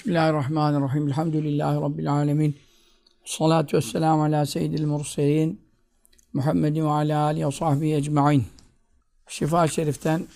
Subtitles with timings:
[0.00, 1.08] Bismillahirrahmanirrahim.
[1.08, 2.56] Elhamdülillahi Rabbil alemin.
[3.24, 5.68] Salatu vesselamu ala seyyidil murselin.
[6.32, 8.46] Muhammedin ve ala alihi ve sahbihi ecma'in.
[9.28, 10.26] Şifa Şerif'ten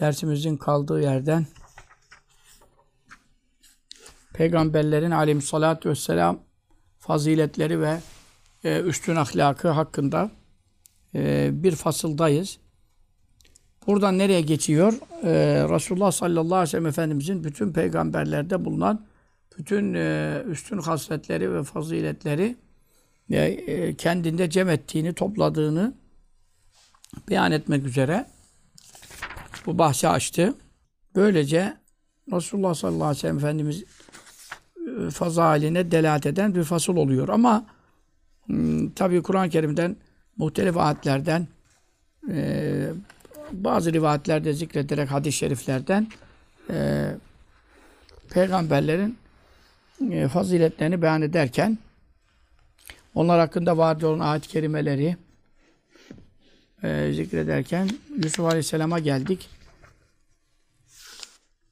[0.00, 1.46] dersimizin kaldığı yerden
[4.34, 6.40] peygamberlerin aleyhissalatu vesselam
[6.98, 8.00] faziletleri ve
[8.64, 10.30] e, üstün ahlakı hakkında
[11.14, 12.58] e, bir fasıldayız.
[13.86, 14.92] Buradan nereye geçiyor?
[15.22, 19.06] Ee, Resulullah sallallahu aleyhi ve sellem Efendimizin bütün peygamberlerde bulunan
[19.58, 22.56] bütün e, üstün hasletleri ve faziletleri
[23.30, 25.94] e, e, kendinde cem ettiğini, topladığını
[27.28, 28.26] beyan etmek üzere
[29.66, 30.54] bu bahsi açtı.
[31.14, 31.76] Böylece
[32.32, 37.28] Resulullah sallallahu aleyhi ve sellem Efendimiz e, fazaline delalet eden bir fasıl oluyor.
[37.28, 37.66] Ama
[38.96, 39.96] tabi Kur'an-ı Kerim'den
[40.36, 41.48] muhtelif ayetlerden
[42.28, 42.92] e,
[43.52, 46.08] bazı rivayetlerde zikrederek hadis-i şeriflerden
[46.70, 47.10] e,
[48.30, 49.18] peygamberlerin
[50.10, 51.78] e, faziletlerini beyan ederken
[53.14, 55.16] onlar hakkında vaad olan ayet-i kerimeleri
[56.82, 57.90] e, zikrederken
[58.24, 59.48] Yusuf Aleyhisselam'a geldik.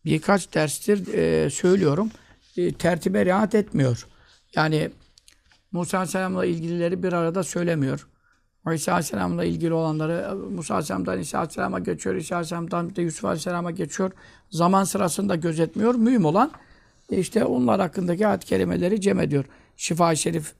[0.04, 2.10] Birkaç derstir e, söylüyorum.
[2.56, 4.06] E, tertibe riayet etmiyor.
[4.54, 4.90] Yani
[5.72, 8.06] Musa Aleyhisselam'la ilgilileri bir arada söylemiyor.
[8.74, 12.14] İsa Aleyhisselam'la ilgili olanları Musa Aleyhisselam'dan İsa Aleyhisselam'a geçiyor.
[12.14, 14.10] İsa Aleyhisselam'dan de Yusuf Aleyhisselam'a geçiyor.
[14.50, 15.94] Zaman sırasında gözetmiyor.
[15.94, 16.50] Mühim olan
[17.10, 19.44] işte onlar hakkındaki ayet kelimeleri cem ediyor.
[19.76, 20.52] Şifa-i Şerif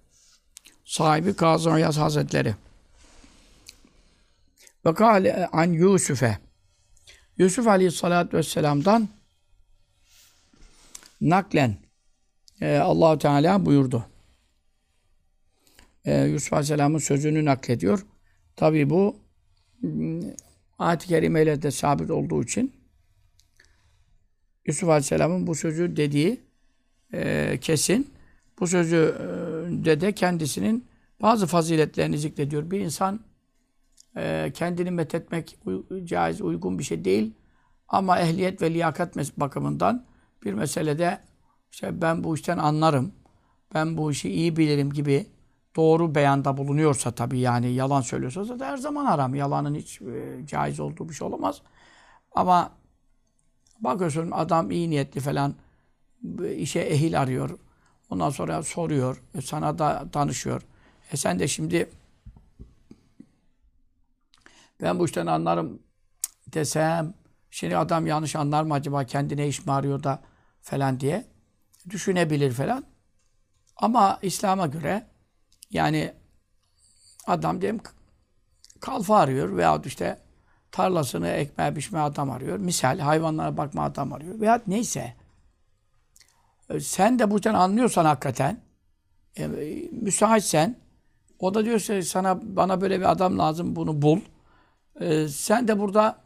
[0.84, 2.54] sahibi Kazım Ayaz Hazretleri.
[4.86, 6.38] Ve kâle an Yusuf'e
[7.38, 9.08] Yusuf Aleyhisselatü Vesselam'dan
[11.20, 11.76] naklen
[12.60, 14.04] e, Allahu Teala buyurdu
[16.08, 18.06] e, Yusuf Aleyhisselam'ın sözünü naklediyor.
[18.56, 19.16] Tabi bu
[19.80, 20.22] hmm,
[20.78, 22.72] ayet-i kerimeyle de sabit olduğu için
[24.66, 26.40] Yusuf Aleyhisselam'ın bu sözü dediği
[27.12, 28.10] e, kesin.
[28.60, 30.84] Bu sözü e, de de kendisinin
[31.22, 32.70] bazı faziletlerini zikrediyor.
[32.70, 33.20] Bir insan
[34.16, 35.58] e, kendini methetmek
[36.04, 37.32] caiz, uygun bir şey değil.
[37.88, 40.04] Ama ehliyet ve liyakat bakımından
[40.44, 41.18] bir meselede
[41.72, 43.12] işte ben bu işten anlarım,
[43.74, 45.26] ben bu işi iyi bilirim gibi
[45.78, 49.34] doğru beyanda bulunuyorsa tabii yani yalan söylüyorsa da her zaman haram.
[49.34, 51.62] Yalanın hiç e, caiz olduğu bir şey olamaz.
[52.34, 52.70] Ama
[53.80, 55.54] bakıyorsun adam iyi niyetli falan
[56.56, 57.58] işe ehil arıyor.
[58.10, 59.22] Ondan sonra soruyor.
[59.34, 60.62] E, sana da danışıyor.
[61.12, 61.90] E sen de şimdi
[64.82, 65.82] ben bu işten anlarım
[66.54, 67.14] desem
[67.50, 70.22] şimdi adam yanlış anlar mı acaba kendine iş mi arıyor da
[70.62, 71.26] falan diye
[71.90, 72.84] düşünebilir falan.
[73.76, 75.06] Ama İslam'a göre
[75.70, 76.12] yani
[77.26, 77.80] adam diyelim
[78.80, 80.18] kalfa arıyor veyahut işte
[80.72, 82.58] tarlasını ekmeğe biçme adam arıyor.
[82.58, 84.40] Misal hayvanlara bakma adam arıyor.
[84.40, 85.14] Veyahut neyse.
[86.70, 88.60] E, sen de bu yüzden anlıyorsan hakikaten
[89.38, 89.48] e,
[89.92, 90.76] müsaitsen
[91.38, 94.20] o da diyorsa sana bana böyle bir adam lazım bunu bul.
[95.00, 96.18] E, sen de burada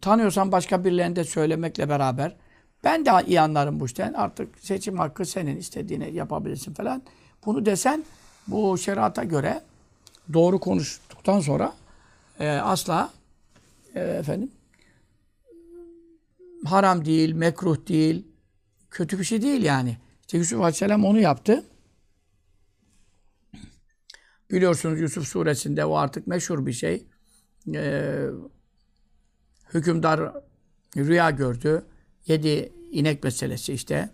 [0.00, 2.36] tanıyorsan başka birilerine söylemekle beraber
[2.84, 4.12] ben de iyi anlarım bu işten.
[4.12, 5.56] Artık seçim hakkı senin.
[5.56, 7.02] istediğini yapabilirsin falan.
[7.46, 8.04] Bunu desen
[8.46, 9.62] bu şerata göre
[10.32, 11.74] doğru konuştuktan sonra
[12.40, 13.10] e, asla
[13.94, 14.50] e, efendim
[16.64, 18.26] haram değil, mekruh değil,
[18.90, 19.96] kötü bir şey değil yani.
[20.20, 21.64] İşte Yusuf Aleyhisselam onu yaptı.
[24.50, 27.06] Biliyorsunuz Yusuf suresinde o artık meşhur bir şey.
[27.74, 28.26] Ee,
[29.74, 30.32] hükümdar
[30.96, 31.84] rüya gördü.
[32.26, 34.10] Yedi inek meselesi işte.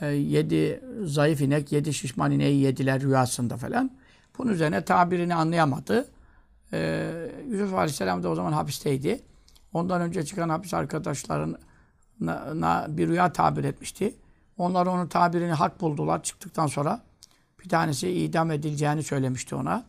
[0.00, 3.90] E, yedi zayıf inek, yedi şişman ineği yediler rüyasında falan.
[4.38, 6.08] Bunun üzerine tabirini anlayamadı.
[6.72, 9.20] Ee, Yusuf Aleyhisselam da o zaman hapisteydi.
[9.72, 14.14] Ondan önce çıkan hapis arkadaşlarına bir rüya tabir etmişti.
[14.58, 16.22] Onlar onun tabirini hak buldular.
[16.22, 17.00] Çıktıktan sonra
[17.64, 19.84] bir tanesi idam edileceğini söylemişti ona.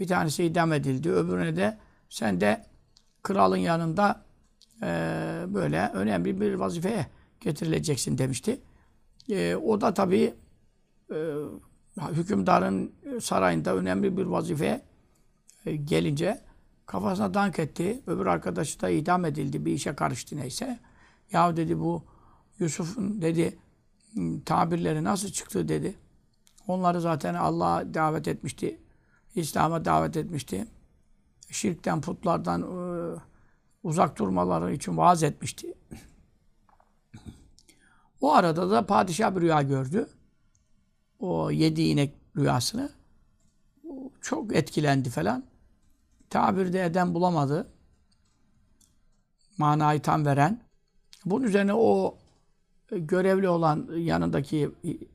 [0.00, 1.10] Bir tanesi idam edildi.
[1.10, 2.66] Öbürüne de sen de
[3.22, 4.22] kralın yanında
[4.82, 4.86] e,
[5.48, 7.06] böyle önemli bir vazifeye
[7.40, 8.60] getirileceksin demişti.
[9.28, 10.34] E, o da tabii
[11.10, 11.16] e,
[12.10, 14.82] hükümdarın sarayında önemli bir vazifeye
[15.66, 16.40] e, gelince
[16.86, 18.00] kafasına dank etti.
[18.06, 19.64] Öbür arkadaşı da idam edildi.
[19.64, 20.78] Bir işe karıştı neyse.
[21.32, 22.02] Ya dedi bu
[22.58, 23.58] Yusuf'un dedi
[24.46, 25.94] tabirleri nasıl çıktı dedi.
[26.66, 28.80] Onları zaten Allah'a davet etmişti.
[29.34, 30.66] İslam'a davet etmişti.
[31.50, 33.16] Şirkten, putlardan e,
[33.82, 35.74] uzak durmaları için vaaz etmişti.
[38.24, 40.08] O arada da padişah bir rüya gördü.
[41.18, 42.90] O yedi inek rüyasını.
[44.20, 45.44] Çok etkilendi falan.
[46.30, 47.68] Tabirde eden bulamadı.
[49.58, 50.60] Manayı tam veren.
[51.24, 52.18] Bunun üzerine o
[52.92, 54.70] e, görevli olan yanındaki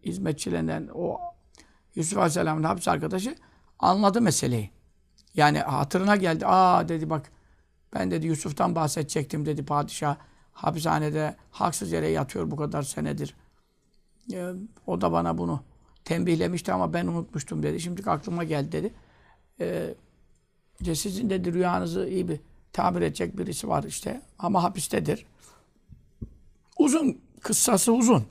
[0.05, 1.19] hizmetçilerinden o
[1.95, 3.35] Yusuf Aleyhisselam'ın hapis arkadaşı
[3.79, 4.69] anladı meseleyi.
[5.33, 6.45] Yani hatırına geldi.
[6.45, 7.31] Aa dedi bak
[7.93, 10.15] ben dedi Yusuf'tan bahsedecektim dedi padişah.
[10.61, 13.35] Hapishanede haksız yere yatıyor bu kadar senedir.
[14.33, 14.51] Ee,
[14.87, 15.63] o da bana bunu
[16.05, 17.79] tembihlemişti ama ben unutmuştum dedi.
[17.81, 18.93] Şimdi aklıma geldi dedi.
[19.59, 22.39] Ee, sizin dedi rüyanızı iyi bir
[22.73, 24.21] tabir edecek birisi var işte.
[24.39, 25.25] Ama hapistedir.
[26.77, 28.25] Uzun, kıssası uzun.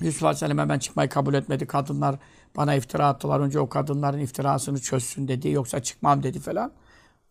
[0.00, 1.66] Yusuf Aleyhisselam hemen çıkmayı kabul etmedi.
[1.66, 2.16] Kadınlar
[2.56, 3.40] bana iftira attılar.
[3.40, 5.48] Önce o kadınların iftirasını çözsün dedi.
[5.48, 6.72] Yoksa çıkmam dedi falan.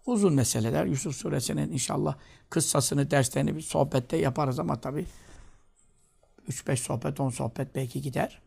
[0.05, 0.85] Uzun meseleler.
[0.85, 2.15] Yusuf suresinin inşallah
[2.49, 5.05] kıssasını, derslerini bir sohbette yaparız ama tabii
[6.49, 8.41] 3-5 sohbet, 10 sohbet belki gider.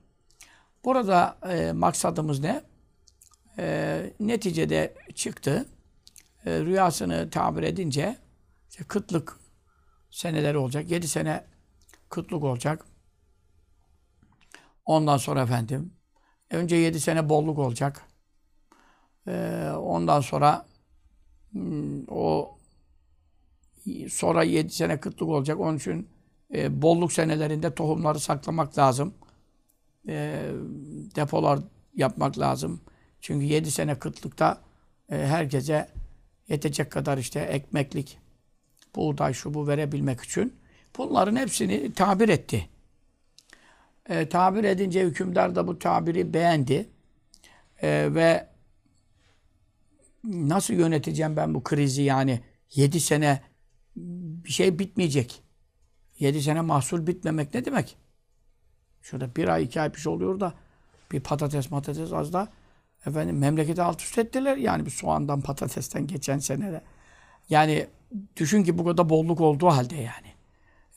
[0.85, 2.62] Burada e, maksadımız ne?
[3.59, 5.67] E, neticede çıktı.
[6.47, 8.17] E, rüyasını tabir edince
[8.71, 9.39] işte kıtlık
[10.11, 10.91] seneleri olacak.
[10.91, 11.45] 7 sene
[12.09, 12.87] kıtlık olacak.
[14.85, 15.93] Ondan sonra efendim
[16.51, 18.03] önce 7 sene bolluk olacak.
[19.29, 20.67] E, ondan sonra
[22.09, 22.59] o
[24.09, 25.61] sonra 7 sene kıtlık olacak.
[25.61, 26.09] Onun için
[26.55, 29.15] e, bolluk senelerinde tohumları saklamak lazım.
[30.09, 30.45] E,
[31.17, 31.61] depolar
[31.97, 32.81] yapmak lazım.
[33.21, 34.61] Çünkü 7 sene kıtlıkta
[35.11, 35.89] e, herkese
[36.49, 38.19] yetecek kadar işte ekmeklik,
[38.97, 40.55] buğday, şu bu verebilmek için
[40.99, 42.69] bunların hepsini tabir etti.
[44.09, 46.89] E, tabir edince hükümdar da bu tabiri beğendi.
[47.83, 48.54] E, ve
[50.25, 52.41] nasıl yöneteceğim ben bu krizi yani
[52.75, 53.43] 7 sene
[53.97, 55.43] bir şey bitmeyecek.
[56.19, 57.97] 7 sene mahsul bitmemek ne demek?
[59.03, 60.55] Şurada bir ay iki ay bir şey oluyor da
[61.12, 62.49] bir patates patates az da
[63.06, 64.56] efendim memleketi alt üst ettiler.
[64.56, 66.82] Yani bir soğandan patatesten geçen senede.
[67.50, 67.87] Yani
[68.37, 70.35] düşün ki bu kadar bolluk olduğu halde yani.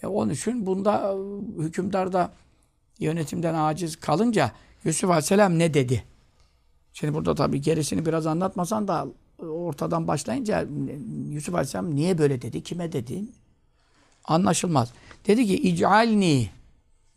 [0.04, 2.34] E onun için bunda e, hükümdar da
[3.00, 4.52] yönetimden aciz kalınca
[4.84, 6.04] Yusuf Aleyhisselam ne dedi?
[7.00, 9.08] Şimdi burada tabii gerisini biraz anlatmasan da
[9.40, 10.66] ortadan başlayınca
[11.30, 13.24] Yusuf Aleyhisselam niye böyle dedi, kime dedi
[14.26, 14.94] anlaşılmaz.
[15.28, 16.50] Dedi ki ic'alni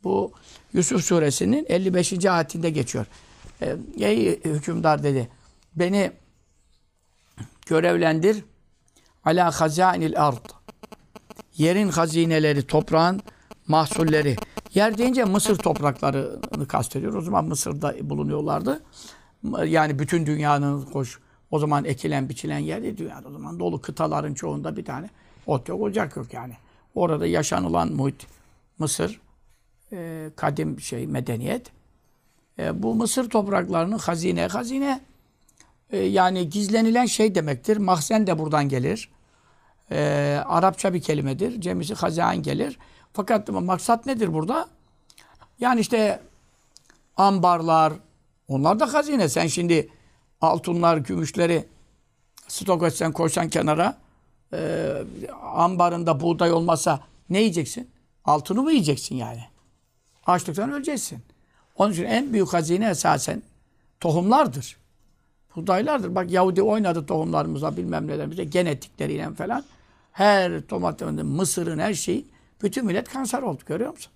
[0.05, 0.33] bu
[0.73, 2.27] Yusuf suresinin 55.
[2.27, 3.07] ayetinde geçiyor.
[3.63, 5.29] E, ey hükümdar dedi.
[5.77, 6.13] Beni
[7.67, 8.45] görevlendir
[9.25, 10.47] ala hazainil ard.
[11.57, 13.21] Yerin hazineleri, toprağın
[13.69, 14.37] mahsulleri.
[14.75, 17.15] Yer deyince Mısır topraklarını kastediyor.
[17.15, 18.83] O zaman Mısır'da bulunuyorlardı.
[19.65, 21.19] Yani bütün dünyanın koş
[21.51, 25.11] o zaman ekilen biçilen yerde dünyada o zaman dolu kıtaların çoğunda bir tane
[25.47, 26.57] ot yok, ocak yok yani.
[26.95, 28.27] Orada yaşanılan muhit
[28.79, 29.21] Mısır
[29.93, 31.71] e, kadim şey medeniyet.
[32.59, 35.01] E, bu Mısır topraklarının hazine hazine
[35.91, 37.77] e, yani gizlenilen şey demektir.
[37.77, 39.09] Mahzen de buradan gelir.
[39.91, 41.61] E, Arapça bir kelimedir.
[41.61, 42.79] Cemisi hazain gelir.
[43.13, 44.69] Fakat maksat nedir burada?
[45.61, 46.21] Yani işte
[47.17, 47.93] ambarlar,
[48.51, 49.29] onlar da hazine.
[49.29, 49.89] Sen şimdi
[50.41, 51.65] altınlar, gümüşleri
[52.49, 53.99] stok etsen, koysan kenara,
[54.53, 54.93] e,
[55.43, 57.01] ambarında buğday olmasa
[57.31, 57.91] ne yiyeceksin?
[58.25, 59.45] Altını mı yiyeceksin yani?
[60.27, 61.19] Açlıktan öleceksin.
[61.77, 63.43] Onun için en büyük hazine esasen
[64.01, 64.77] tohumlardır.
[65.57, 66.15] Buğdaylardır.
[66.15, 69.65] Bak Yahudi oynadı tohumlarımıza bilmem nelerimize genetikleriyle falan.
[70.13, 72.27] Her domatesin, mısırın her şeyi.
[72.63, 73.63] Bütün millet kanser oldu.
[73.67, 74.13] Görüyor musun?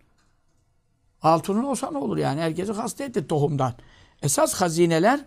[1.22, 2.40] Altının olsa ne olur yani?
[2.40, 3.74] Herkesi hasta etti tohumdan.
[4.22, 5.20] Esas hazineler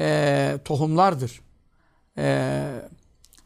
[0.00, 1.40] e, tohumlardır.
[2.18, 2.66] E,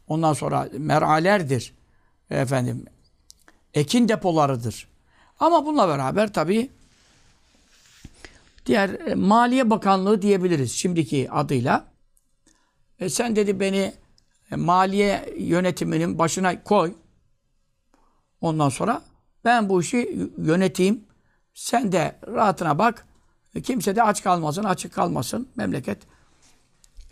[0.07, 1.73] ondan sonra meralerdir.
[2.29, 2.85] Efendim,
[3.73, 4.87] ekin depolarıdır.
[5.39, 6.69] Ama bununla beraber tabii
[8.65, 11.85] diğer e, Maliye Bakanlığı diyebiliriz şimdiki adıyla.
[12.99, 13.93] E sen dedi beni
[14.51, 16.93] e, maliye yönetiminin başına koy.
[18.41, 19.01] Ondan sonra
[19.45, 21.03] ben bu işi yöneteyim.
[21.53, 23.07] Sen de rahatına bak.
[23.63, 25.49] Kimse de aç kalmasın, açık kalmasın.
[25.55, 25.97] Memleket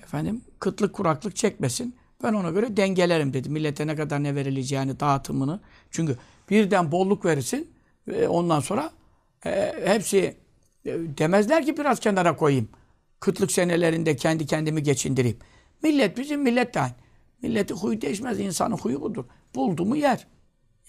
[0.03, 1.95] efendim kıtlık kuraklık çekmesin.
[2.23, 3.49] Ben ona göre dengelerim dedi.
[3.49, 5.59] Millete ne kadar ne verileceğini, dağıtımını.
[5.91, 6.17] Çünkü
[6.49, 7.71] birden bolluk verirsin.
[8.11, 8.91] E, ondan sonra
[9.45, 10.37] e, hepsi
[10.85, 12.69] e, demezler ki biraz kenara koyayım.
[13.19, 15.37] Kıtlık senelerinde kendi kendimi geçindireyim.
[15.83, 16.93] Millet bizim millet de aynı.
[17.41, 18.39] Milleti huyu değişmez.
[18.39, 19.25] insanın huyu budur.
[19.55, 20.27] Buldu mu yer.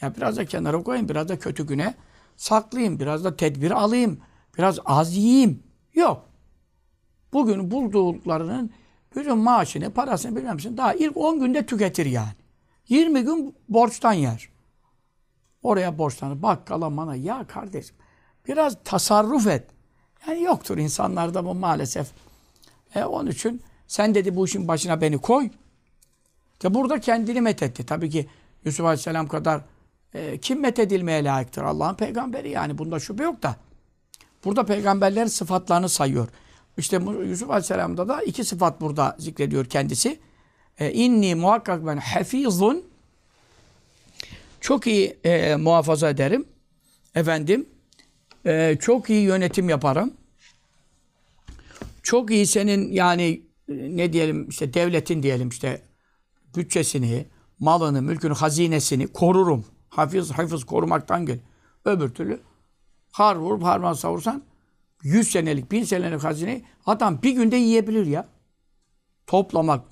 [0.00, 1.08] Ya biraz da kenara koyayım.
[1.08, 1.94] Biraz da kötü güne
[2.36, 3.00] saklayayım.
[3.00, 4.20] Biraz da tedbir alayım.
[4.60, 5.62] Biraz az yiyeyim.
[5.94, 6.28] Yok.
[7.32, 8.70] Bugün bulduklarının
[9.16, 12.34] bütün maaşını, parasını bilmem misin daha ilk 10 günde tüketir yani.
[12.88, 14.48] 20 gün borçtan yer.
[15.62, 16.42] Oraya borçlanır.
[16.42, 17.14] Bakkala mana.
[17.14, 17.96] Ya kardeşim
[18.48, 19.66] biraz tasarruf et.
[20.28, 22.10] Yani yoktur insanlarda bu maalesef.
[22.94, 25.50] E, onun için sen dedi bu işin başına beni koy.
[26.52, 27.86] İşte burada kendini methetti.
[27.86, 28.26] Tabii ki
[28.64, 29.60] Yusuf Aleyhisselam kadar
[30.14, 31.62] e, kim methedilmeye layıktır?
[31.62, 32.78] Allah'ın peygamberi yani.
[32.78, 33.56] Bunda şüphe yok da.
[34.44, 36.28] Burada peygamberlerin sıfatlarını sayıyor.
[36.76, 40.20] İşte Yusuf Aleyhisselam'da da iki sıfat burada zikrediyor kendisi.
[40.78, 42.84] E, inni muhakkak ben hafizun
[44.60, 46.44] çok iyi e, muhafaza ederim.
[47.14, 47.68] Efendim
[48.46, 50.14] e, çok iyi yönetim yaparım.
[52.02, 55.82] Çok iyi senin yani e, ne diyelim işte devletin diyelim işte
[56.56, 57.26] bütçesini,
[57.58, 59.64] malını, mülkünü, hazinesini korurum.
[59.88, 61.38] Hafiz, hafız korumaktan gel.
[61.84, 62.40] Öbür türlü
[63.10, 64.42] har vurup harman savursan
[65.02, 68.28] 100 senelik, 1000 senelik hazineyi adam bir günde yiyebilir ya.
[69.26, 69.84] Toplamak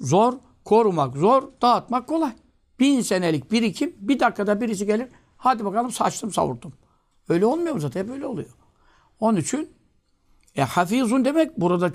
[0.00, 0.34] zor,
[0.64, 2.32] korumak zor, dağıtmak kolay.
[2.80, 6.72] Bin senelik birikim, bir dakikada birisi gelir, hadi bakalım saçtım savurdum.
[7.28, 8.04] Öyle olmuyor mu zaten?
[8.04, 8.48] Hep öyle oluyor.
[9.20, 9.70] Onun için
[10.56, 11.92] e, hafizun demek burada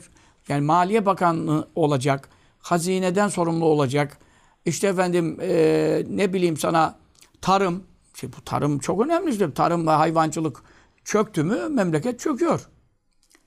[0.48, 2.30] yani Maliye Bakanlığı olacak,
[2.60, 4.18] hazineden sorumlu olacak.
[4.66, 6.96] İşte efendim e, ne bileyim sana
[7.42, 9.54] tarım, işte bu tarım çok önemli işte.
[9.54, 10.64] Tarım ve hayvancılık
[11.04, 12.70] çöktü mü memleket çöküyor.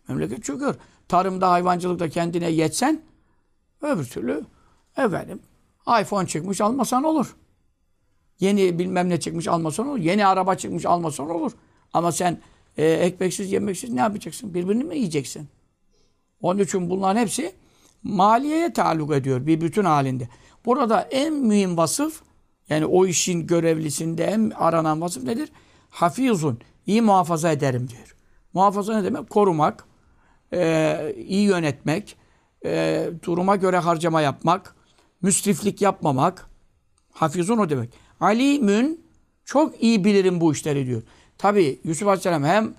[0.09, 0.75] Memleket çöküyor.
[1.09, 3.03] Tarımda, hayvancılıkta kendine yetsen
[3.83, 4.45] öbür türlü
[4.97, 5.41] efendim
[6.01, 7.37] iPhone çıkmış almasan olur.
[8.41, 9.99] Yeni bilmem ne çıkmış almasan olur.
[9.99, 11.53] Yeni araba çıkmış almasan olur.
[11.93, 12.41] Ama sen
[12.77, 14.55] e, ekmeksiz yemeksiz ne yapacaksın?
[14.55, 15.49] Birbirini mi yiyeceksin?
[16.41, 17.55] Onun için bunların hepsi
[18.03, 20.29] maliyeye taalluk ediyor bir bütün halinde.
[20.65, 22.23] Burada en mühim vasıf
[22.69, 25.53] yani o işin görevlisinde en aranan vasıf nedir?
[25.91, 26.59] Hafizun.
[26.87, 28.17] iyi muhafaza ederim diyor.
[28.55, 29.31] Muhafaza ne demek?
[29.31, 29.85] Korumak,
[30.53, 32.17] e, iyi yönetmek,
[32.65, 34.75] e, duruma göre harcama yapmak,
[35.23, 36.51] müsriflik yapmamak.
[37.13, 37.91] Hafizun o demek.
[38.21, 39.01] Alimün
[39.45, 41.03] çok iyi bilirim bu işleri diyor.
[41.39, 42.75] Tabi Yusuf Aleyhisselam hem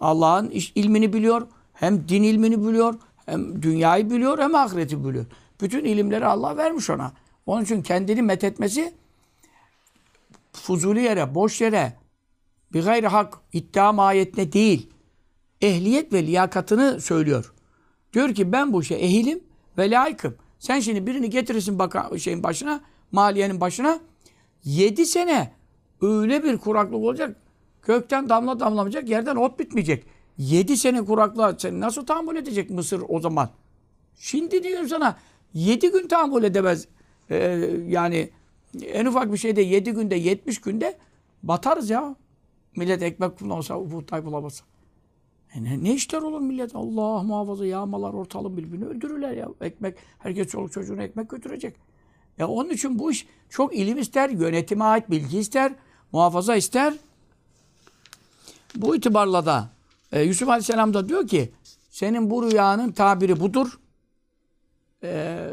[0.00, 2.94] Allah'ın ilmini biliyor, hem din ilmini biliyor,
[3.26, 5.26] hem dünyayı biliyor, hem ahireti biliyor.
[5.60, 7.12] Bütün ilimleri Allah vermiş ona.
[7.46, 8.94] Onun için kendini methetmesi
[10.52, 11.92] fuzuli yere, boş yere,
[12.72, 14.90] bir gayri hak, iddia mahiyetine değil,
[15.60, 17.52] ehliyet ve liyakatını söylüyor.
[18.12, 19.40] Diyor ki ben bu işe ehilim
[19.78, 20.36] ve layıkım.
[20.58, 22.80] Sen şimdi birini getirirsin baka, şeyin başına,
[23.12, 24.00] maliyenin başına.
[24.64, 25.52] Yedi sene
[26.00, 27.36] öyle bir kuraklık olacak.
[27.82, 30.04] Gökten damla damlamayacak, yerden ot bitmeyecek.
[30.38, 33.50] Yedi sene kuraklığa sen nasıl tahammül edecek Mısır o zaman?
[34.16, 35.18] Şimdi diyor sana
[35.54, 36.88] yedi gün tahammül edemez.
[37.30, 37.36] Ee,
[37.88, 38.30] yani
[38.82, 40.98] en ufak bir şeyde yedi günde, yetmiş günde
[41.42, 42.16] batarız ya.
[42.76, 44.64] Millet ekmek bulmasa, buğday bulamasa.
[45.54, 46.74] E ne, işler olur millet?
[46.74, 49.48] Allah muhafaza yağmalar ortalığı birbirini öldürürler ya.
[49.60, 51.76] Ekmek, herkes çoluk çocuğuna ekmek götürecek.
[52.38, 55.72] Ya onun için bu iş çok ilim ister, yönetime ait bilgi ister,
[56.12, 56.94] muhafaza ister.
[58.76, 59.70] Bu itibarla da
[60.12, 61.52] e, Yusuf Aleyhisselam da diyor ki
[61.90, 63.78] senin bu rüyanın tabiri budur.
[65.02, 65.48] E,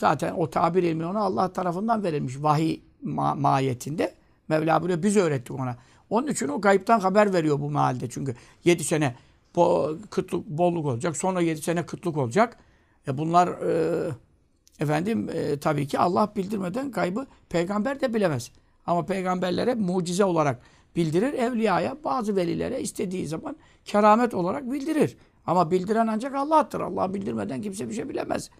[0.00, 4.14] zaten o tabir ilmi ona Allah tarafından verilmiş vahiy ma- mahiyetinde.
[4.48, 5.76] Mevla buyuruyor biz öğrettik ona.
[6.10, 8.34] Onun için o kayıptan haber veriyor bu mahalde çünkü.
[8.64, 9.14] 7 sene
[9.56, 11.16] bo kıtlık, bolluk olacak.
[11.16, 12.56] Sonra 7 sene kıtlık olacak.
[13.08, 14.10] E bunlar e,
[14.80, 18.50] efendim e, tabii ki Allah bildirmeden kaybı peygamber de bilemez.
[18.86, 20.60] Ama peygamberlere mucize olarak
[20.96, 21.32] bildirir.
[21.32, 25.16] Evliyaya, bazı velilere istediği zaman keramet olarak bildirir.
[25.46, 26.80] Ama bildiren ancak Allah'tır.
[26.80, 28.50] Allah bildirmeden kimse bir şey bilemez.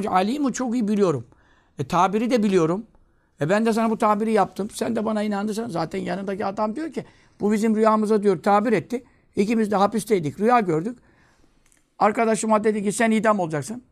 [0.00, 1.26] İçin alimu çok iyi biliyorum.
[1.78, 2.86] E, tabiri de biliyorum.
[3.40, 4.70] E ben de sana bu tabiri yaptım.
[4.70, 5.68] Sen de bana inandırsan.
[5.68, 7.04] Zaten yanındaki adam diyor ki
[7.40, 9.04] bu bizim rüyamıza diyor tabir etti.
[9.36, 10.40] İkimiz de hapisteydik.
[10.40, 10.98] Rüya gördük.
[11.98, 13.82] Arkadaşıma dedi ki sen idam olacaksın.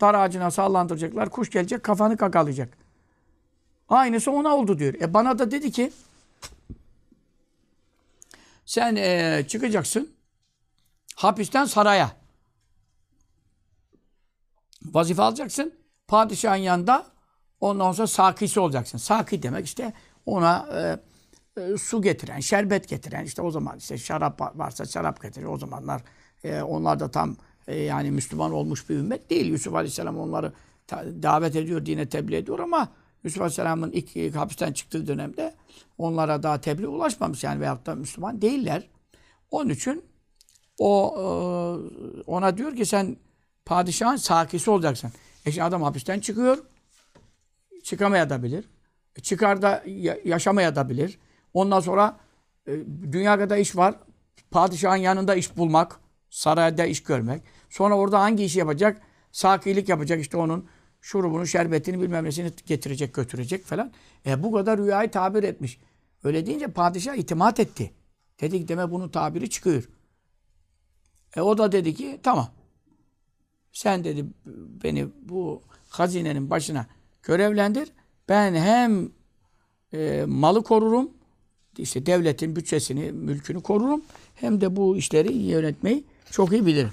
[0.00, 1.30] Dar ağacına sallandıracaklar.
[1.30, 2.76] Kuş gelecek kafanı kakalayacak.
[3.88, 4.94] Aynısı ona oldu diyor.
[4.94, 5.92] E bana da dedi ki
[8.66, 10.10] sen e, çıkacaksın
[11.16, 12.19] hapisten saraya.
[14.84, 15.72] Vazife alacaksın.
[16.08, 17.06] Padişahın yanında
[17.60, 18.98] ondan sonra sakisi olacaksın.
[18.98, 19.92] Saki demek işte
[20.26, 21.00] ona e,
[21.62, 25.46] e, su getiren, şerbet getiren işte o zaman işte şarap varsa şarap getirir.
[25.46, 26.02] O zamanlar
[26.44, 29.46] e, onlar da tam e, yani Müslüman olmuş bir ümmet değil.
[29.46, 30.52] Yusuf Aleyhisselam onları
[30.86, 32.88] ta- davet ediyor, dine tebliğ ediyor ama
[33.24, 35.54] Yusuf Aleyhisselam'ın ilk, ilk hapisten çıktığı dönemde
[35.98, 38.88] onlara daha tebliğ ulaşmamış yani veyahut da Müslüman değiller.
[39.50, 40.04] Onun için
[40.78, 41.22] o e,
[42.26, 43.16] ona diyor ki sen
[43.70, 45.12] padişahın sakisi olacaksın.
[45.46, 46.58] E şimdi adam hapisten çıkıyor.
[47.84, 48.64] Çıkamayabilir.
[49.16, 51.18] E çıkar da ya- yaşamayabilir.
[51.54, 52.16] Ondan sonra
[52.66, 52.72] e,
[53.12, 53.94] dünya kadar iş var.
[54.50, 56.00] Padişahın yanında iş bulmak,
[56.30, 57.42] sarayda iş görmek.
[57.70, 59.02] Sonra orada hangi işi yapacak?
[59.32, 60.68] Sakilik yapacak işte onun
[61.00, 63.92] şurubunu, şerbetini bilmem nesini getirecek, götürecek falan.
[64.26, 65.80] E bu kadar rüyayı tabir etmiş.
[66.24, 67.94] Öyle deyince padişah itimat etti.
[68.40, 69.88] Dedi ki deme bunun tabiri çıkıyor.
[71.36, 72.59] E o da dedi ki tamam.
[73.72, 74.24] Sen dedi
[74.84, 76.86] beni bu hazinenin başına
[77.22, 77.88] görevlendir.
[78.28, 79.10] Ben hem
[79.92, 81.10] e, malı korurum.
[81.78, 84.04] İşte devletin bütçesini, mülkünü korurum.
[84.34, 86.92] Hem de bu işleri yönetmeyi çok iyi bilirim.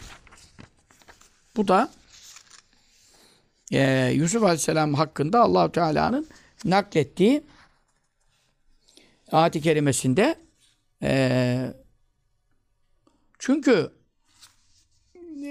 [1.56, 1.92] Bu da
[3.72, 6.28] e, Yusuf Aleyhisselam hakkında Allahu Teala'nın
[6.66, 7.44] naklettiği
[9.32, 10.36] ayet-i kerimesinde
[11.04, 11.74] e,
[13.40, 13.92] çünkü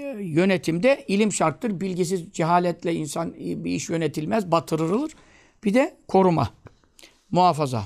[0.07, 1.79] yönetimde ilim şarttır.
[1.81, 5.11] Bilgisiz, cehaletle insan bir iş yönetilmez, batırılır.
[5.63, 6.49] Bir de koruma,
[7.31, 7.83] muhafaza.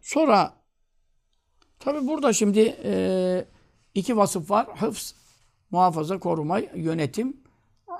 [0.00, 0.54] Sonra
[1.78, 3.44] tabi burada şimdi e,
[3.94, 4.66] iki vasıf var.
[4.76, 5.14] Hıfz,
[5.70, 7.36] muhafaza, koruma, yönetim.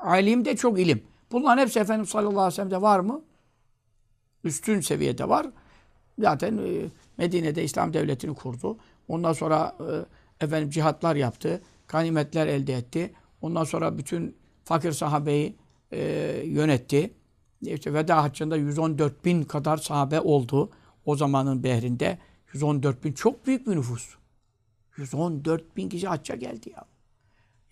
[0.02, 1.02] Alim de çok ilim.
[1.32, 3.22] Bunların hepsi Efendimiz sallallahu aleyhi ve sellem'de var mı?
[4.44, 5.46] Üstün seviyede var.
[6.18, 6.88] Zaten e,
[7.18, 8.78] Medine'de İslam devletini kurdu.
[9.08, 11.62] Ondan sonra e, efendim cihatlar yaptı.
[11.88, 13.12] Ganimetler elde etti.
[13.40, 15.56] Ondan sonra bütün fakir sahabeyi
[15.92, 16.00] e,
[16.44, 17.14] yönetti.
[17.62, 20.70] İşte veda haccında 114 bin kadar sahabe oldu.
[21.04, 22.18] O zamanın behrinde
[22.52, 24.14] 114 bin çok büyük bir nüfus.
[24.96, 26.84] 114 bin kişi hacca geldi ya.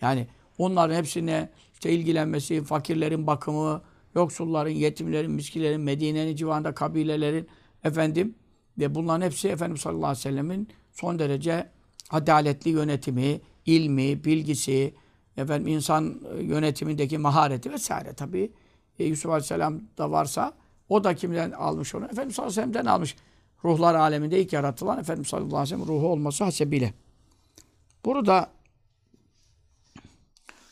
[0.00, 0.28] Yani
[0.58, 3.82] onların hepsine işte ilgilenmesi, fakirlerin bakımı,
[4.14, 7.48] yoksulların, yetimlerin, miskinlerin, Medine'nin civarında kabilelerin
[7.84, 8.34] efendim
[8.78, 11.70] ve bunların hepsi Efendimiz sallallahu aleyhi ve sellemin son derece
[12.10, 14.94] adaletli yönetimi, ilmi, bilgisi,
[15.36, 18.52] efendim insan yönetimindeki mahareti vesaire tabii
[18.98, 20.52] e, Yusuf Aleyhisselam da varsa
[20.88, 22.04] o da kimden almış onu?
[22.04, 23.16] Efendimiz sallallahu aleyhi ve sellem'den almış.
[23.64, 26.94] Ruhlar aleminde ilk yaratılan Efendimiz sallallahu aleyhi ve sellem ruhu olması hasebiyle.
[28.04, 28.50] Burada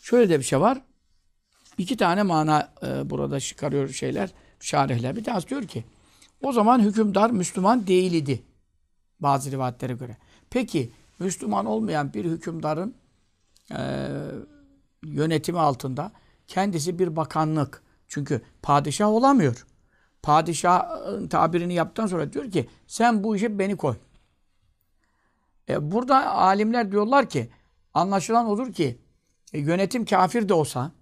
[0.03, 0.83] şöyle de bir şey var.
[1.79, 4.31] İki tane mana e, burada çıkarıyor şeyler,
[4.61, 5.17] şarihler.
[5.17, 5.85] Bir tanesi diyor ki
[6.43, 8.43] o zaman hükümdar Müslüman değil idi.
[9.21, 10.17] Bazı rivayetlere göre.
[10.51, 10.93] Peki
[11.23, 12.95] Müslüman olmayan bir hükümdarın
[13.71, 14.09] e,
[15.03, 16.13] yönetimi altında
[16.49, 17.83] kendisi bir bakanlık.
[18.09, 19.67] Çünkü padişah olamıyor.
[20.23, 23.95] Padişahın tabirini yaptıktan sonra diyor ki sen bu işe beni koy.
[25.69, 27.51] E, burada alimler diyorlar ki
[27.95, 28.99] anlaşılan odur ki
[29.53, 30.93] e, yönetim kafir de olsa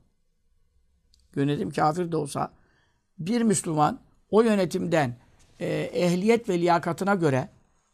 [1.36, 2.52] yönetim kafir de olsa
[3.18, 5.16] bir Müslüman o yönetimden
[5.60, 7.48] e, ehliyet ve liyakatına göre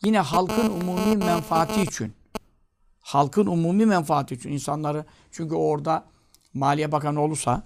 [0.05, 2.13] yine halkın umumi menfaati için
[3.07, 6.05] halkın umumi menfaati için insanları çünkü orada
[6.55, 7.63] Maliye Bakanı olursa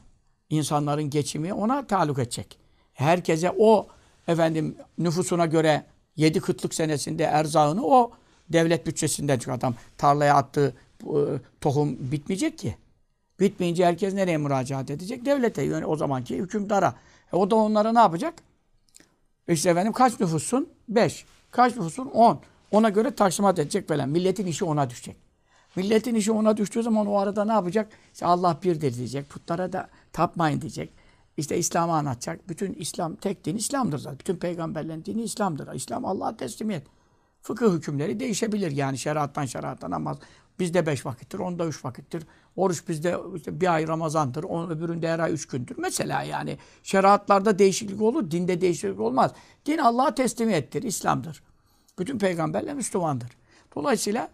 [0.50, 2.59] insanların geçimi ona taluk edecek.
[2.92, 3.88] Herkese o
[4.29, 8.12] efendim nüfusuna göre yedi kıtlık senesinde erzağını o
[8.48, 11.16] devlet bütçesinden çünkü adam tarlaya attığı e,
[11.61, 12.76] tohum bitmeyecek ki.
[13.40, 15.24] Bitmeyince herkes nereye müracaat edecek?
[15.24, 16.94] Devlete, yani o zamanki hükümdara.
[17.33, 18.35] E o da onlara ne yapacak?
[19.48, 20.68] İşte efendim kaç nüfussun?
[20.88, 21.24] Beş.
[21.50, 22.07] Kaç nüfussun?
[22.07, 22.40] On.
[22.70, 24.09] Ona göre taksimat edecek falan.
[24.09, 25.29] Milletin işi ona düşecek.
[25.76, 27.92] Milletin işi ona düştüğü zaman o arada ne yapacak?
[28.12, 29.28] İşte Allah birdir diyecek.
[29.28, 30.92] Putlara da tapmayın diyecek.
[31.37, 32.48] İşte İslam'ı anlatacak.
[32.48, 34.18] Bütün İslam, tek din İslam'dır zaten.
[34.18, 35.74] Bütün peygamberlerin dini İslam'dır.
[35.74, 36.87] İslam Allah'a teslimiyet.
[37.42, 40.18] Fıkıh hükümleri değişebilir yani şeriattan şeriattan namaz.
[40.59, 42.26] Bizde beş vakittir, onda üç vakittir.
[42.56, 45.76] Oruç bizde işte bir ay Ramazan'dır, onun öbüründe her ay üç gündür.
[45.78, 49.33] Mesela yani şeriatlarda değişiklik olur, dinde değişiklik olmaz.
[49.66, 51.42] Din Allah'a teslimiyettir, İslam'dır.
[51.98, 53.30] Bütün peygamberler Müslümandır.
[53.74, 54.28] Dolayısıyla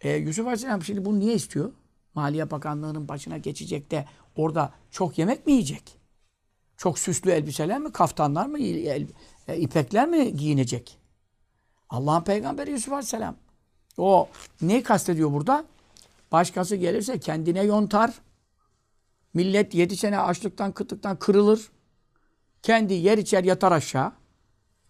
[0.00, 1.72] e, Yusuf Aleyhisselam şimdi bunu niye istiyor?
[2.14, 4.04] Maliye Bakanlığı'nın başına geçecek de
[4.36, 5.98] orada çok yemek mi yiyecek?
[6.76, 9.06] Çok süslü elbiseler mi, kaftanlar mı, el,
[9.48, 10.98] e, ipekler mi giyinecek?
[11.90, 13.36] Allah'ın peygamberi Yusuf Aleyhisselam.
[13.98, 14.28] O
[14.62, 15.64] neyi kastediyor burada?
[16.32, 18.14] Başkası gelirse kendine yontar.
[19.34, 21.70] Millet yedi sene açlıktan, kıtlıktan kırılır.
[22.62, 24.12] Kendi yer içer yatar aşağı.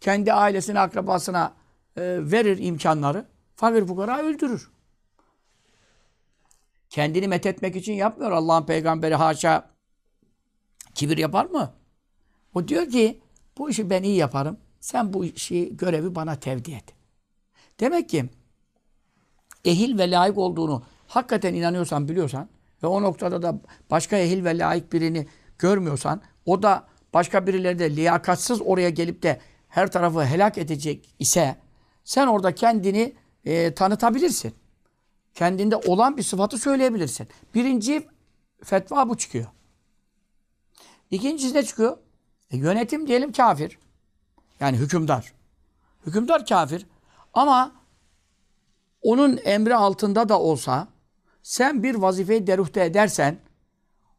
[0.01, 1.53] Kendi ailesine, akrabasına
[1.97, 3.27] e, verir imkanları.
[3.57, 4.71] Fakir fukara öldürür.
[6.97, 9.71] Kendini methetmek için yapmıyor Allah'ın peygamberi haşa.
[10.95, 11.75] Kibir yapar mı?
[12.55, 13.21] O diyor ki
[13.59, 14.59] bu işi ben iyi yaparım.
[14.81, 16.85] Sen bu işi, görevi bana tevdi et.
[17.81, 18.31] Demek ki
[19.65, 22.49] ehil ve layık olduğunu hakikaten inanıyorsan, biliyorsan
[22.83, 25.27] ve o noktada da başka ehil ve layık birini
[25.59, 31.57] görmüyorsan, o da başka birileri de liyakatsız oraya gelip de her tarafı helak edecek ise
[32.05, 34.55] sen orada kendini e, tanıtabilirsin.
[35.37, 37.29] Kendinde olan bir sıfatı söyleyebilirsin.
[37.55, 38.09] Birinci
[38.65, 39.47] fetva bu çıkıyor.
[41.11, 41.99] İkincisi ne çıkıyor?
[42.51, 43.79] E, yönetim diyelim kafir.
[44.61, 45.33] Yani hükümdar.
[46.07, 46.87] Hükümdar kafir.
[47.35, 47.73] Ama
[49.03, 50.89] onun emri altında da olsa
[51.43, 53.39] sen bir vazifeyi deruhte edersen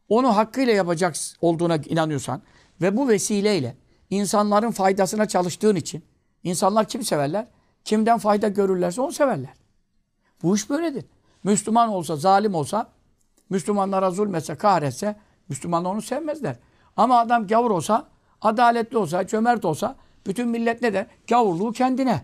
[0.09, 2.41] onu hakkıyla yapacak olduğuna inanıyorsan
[2.81, 3.77] ve bu vesileyle
[4.09, 6.05] insanların faydasına çalıştığın için
[6.43, 7.47] insanlar kim severler?
[7.83, 9.56] Kimden fayda görürlerse onu severler.
[10.43, 11.05] Bu iş böyledir.
[11.43, 12.87] Müslüman olsa, zalim olsa,
[13.49, 15.15] Müslümanlara zulmetse, kahretse,
[15.49, 16.55] Müslümanlar onu sevmezler.
[16.97, 18.07] Ama adam gavur olsa,
[18.41, 19.95] adaletli olsa, cömert olsa,
[20.27, 21.05] Bütün millet ne der?
[21.27, 22.21] Gavurluğu kendine.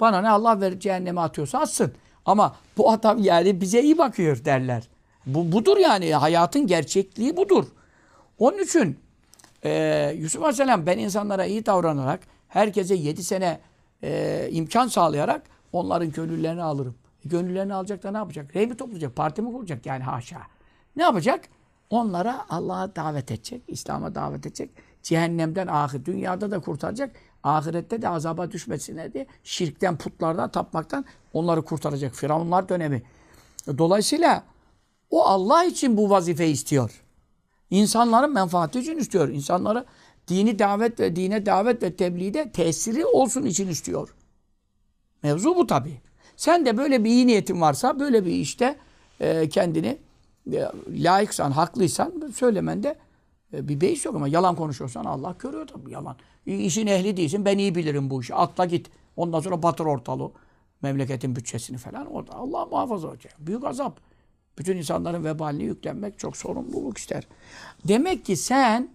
[0.00, 1.92] Bana ne Allah verir cehenneme atıyorsa atsın.
[2.24, 4.88] Ama bu adam yani bize iyi bakıyor derler.
[5.26, 7.64] Bu budur yani hayatın gerçekliği budur.
[8.38, 8.98] Onun için
[9.64, 13.60] e, Yusuf Aleyhisselam ben insanlara iyi davranarak herkese yedi sene
[14.02, 15.42] e, imkan sağlayarak
[15.72, 16.94] onların gönüllerini alırım.
[17.24, 18.56] Gönüllerini alacak da ne yapacak?
[18.56, 19.16] Rey mi toplayacak?
[19.16, 19.86] Parti mi kuracak?
[19.86, 20.42] Yani haşa.
[20.96, 21.48] Ne yapacak?
[21.90, 23.62] Onlara Allah'a davet edecek.
[23.68, 24.70] İslam'a davet edecek.
[25.02, 27.16] Cehennemden ahir, dünyada da kurtaracak.
[27.42, 32.14] Ahirette de azaba düşmesine diye şirkten, putlardan, tapmaktan onları kurtaracak.
[32.14, 33.02] Firavunlar dönemi.
[33.78, 34.44] Dolayısıyla
[35.10, 37.04] o Allah için bu vazifeyi istiyor.
[37.70, 39.28] İnsanların menfaati için istiyor.
[39.28, 39.84] İnsanları
[40.28, 44.14] dini davet ve dine davet ve tebliğde tesiri olsun için istiyor.
[45.22, 46.00] Mevzu bu tabi.
[46.38, 48.76] Sen de böyle bir iyi niyetin varsa böyle bir işte
[49.20, 49.98] e, kendini
[50.52, 52.98] e, layıksan, haklıysan söylemende
[53.52, 56.16] e, bir beis yok ama yalan konuşuyorsan Allah görüyor tabii yalan.
[56.46, 58.34] İşin ehli değilsin ben iyi bilirim bu işi.
[58.34, 58.90] Atla git.
[59.16, 60.30] Ondan sonra batır ortalığı.
[60.82, 62.06] Memleketin bütçesini falan.
[62.06, 63.34] Orada Allah muhafaza olacak.
[63.38, 64.00] Büyük azap.
[64.58, 67.26] Bütün insanların vebalini yüklenmek çok sorumluluk ister.
[67.88, 68.88] Demek ki sen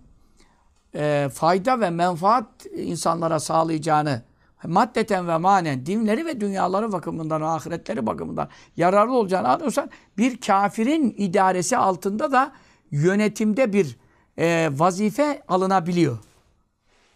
[0.95, 4.21] e, fayda ve menfaat insanlara sağlayacağını
[4.67, 11.77] maddeten ve manen dinleri ve dünyaları bakımından, ahiretleri bakımından yararlı olacağını anlıyorsan bir kafirin idaresi
[11.77, 12.51] altında da
[12.91, 13.97] yönetimde bir
[14.37, 16.17] e, vazife alınabiliyor.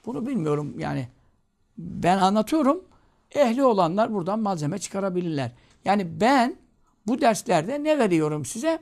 [0.06, 1.08] Bunu bilmiyorum yani.
[1.78, 2.84] Ben anlatıyorum.
[3.32, 5.52] Ehli olanlar buradan malzeme çıkarabilirler.
[5.86, 6.56] Yani ben
[7.08, 8.80] bu derslerde ne veriyorum size?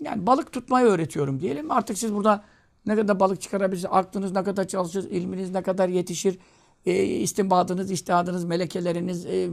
[0.00, 1.70] Yani balık tutmayı öğretiyorum diyelim.
[1.70, 2.44] Artık siz burada
[2.86, 6.38] ne kadar balık çıkarabilirsiniz, aklınız ne kadar çalışır, ilminiz ne kadar yetişir,
[6.86, 9.48] e, istinbadınız, iştihadınız, melekeleriniz, e,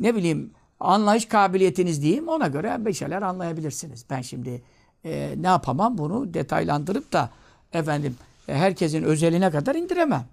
[0.00, 2.28] ne bileyim anlayış kabiliyetiniz diyeyim.
[2.28, 4.04] Ona göre bir şeyler anlayabilirsiniz.
[4.10, 4.62] Ben şimdi
[5.04, 7.30] e, ne yapamam bunu detaylandırıp da
[7.72, 8.16] efendim
[8.48, 10.26] e, herkesin özeline kadar indiremem.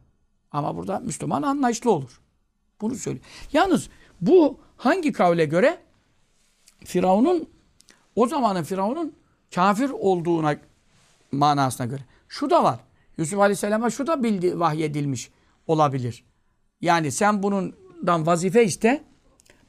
[0.52, 2.22] Ama burada Müslüman anlayışlı olur.
[2.82, 3.26] Bunu söylüyor.
[3.54, 3.90] Yalnız
[4.22, 5.78] bu hangi kavle göre?
[6.86, 7.50] Firavun'un
[8.16, 9.14] o zamanın Firavun'un
[9.56, 10.56] kafir olduğuna
[11.32, 12.02] manasına göre.
[12.28, 12.80] Şu da var.
[13.18, 15.32] Yusuf Aleyhisselam'a şu da bildi, vahyedilmiş
[15.68, 16.24] olabilir.
[16.82, 19.04] Yani sen bundan vazife iste.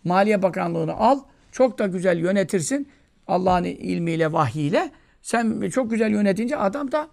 [0.05, 1.21] Maliye Bakanlığı'nı al.
[1.53, 2.89] Çok da güzel yönetirsin.
[3.27, 4.91] Allah'ın ilmiyle, vahyiyle.
[5.23, 7.09] Sen çok güzel yönetince adam da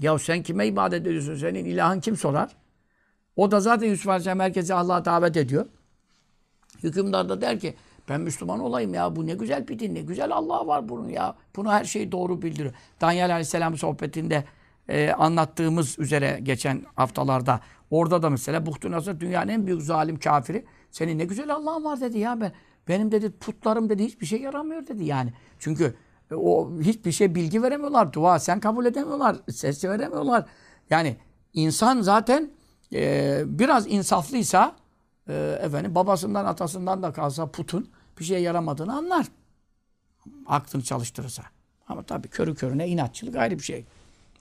[0.00, 1.36] ya sen kime ibadet ediyorsun?
[1.36, 2.56] Senin ilahın kim sorar?
[3.36, 5.66] O da zaten Yusuf Aleyhisselam herkese Allah'a davet ediyor.
[6.82, 7.74] Hükümdar da der ki
[8.08, 9.16] ben Müslüman olayım ya.
[9.16, 9.94] Bu ne güzel bir din.
[9.94, 11.36] Ne güzel Allah var bunun ya.
[11.56, 12.74] Bunu her şeyi doğru bildiriyor.
[13.00, 14.44] Daniel Aleyhisselam sohbetinde
[14.88, 20.64] e, anlattığımız üzere geçen haftalarda orada da mesela Buhtu Nasır dünyanın en büyük zalim kafiri.
[20.90, 22.52] Senin ne güzel Allah'ın var dedi ya ben.
[22.88, 25.32] Benim dedi putlarım dedi hiçbir şey yaramıyor dedi yani.
[25.58, 25.94] Çünkü
[26.30, 28.12] e, o hiçbir şey bilgi veremiyorlar.
[28.12, 29.36] Dua sen kabul edemiyorlar.
[29.50, 30.46] Ses veremiyorlar.
[30.90, 31.16] Yani
[31.52, 32.50] insan zaten
[32.92, 34.76] e, biraz insaflıysa
[35.28, 39.26] e, efendim babasından atasından da kalsa putun bir şeye yaramadığını anlar.
[40.46, 41.42] Aklını çalıştırırsa.
[41.88, 43.86] Ama tabii körü körüne inatçılık ayrı bir şey.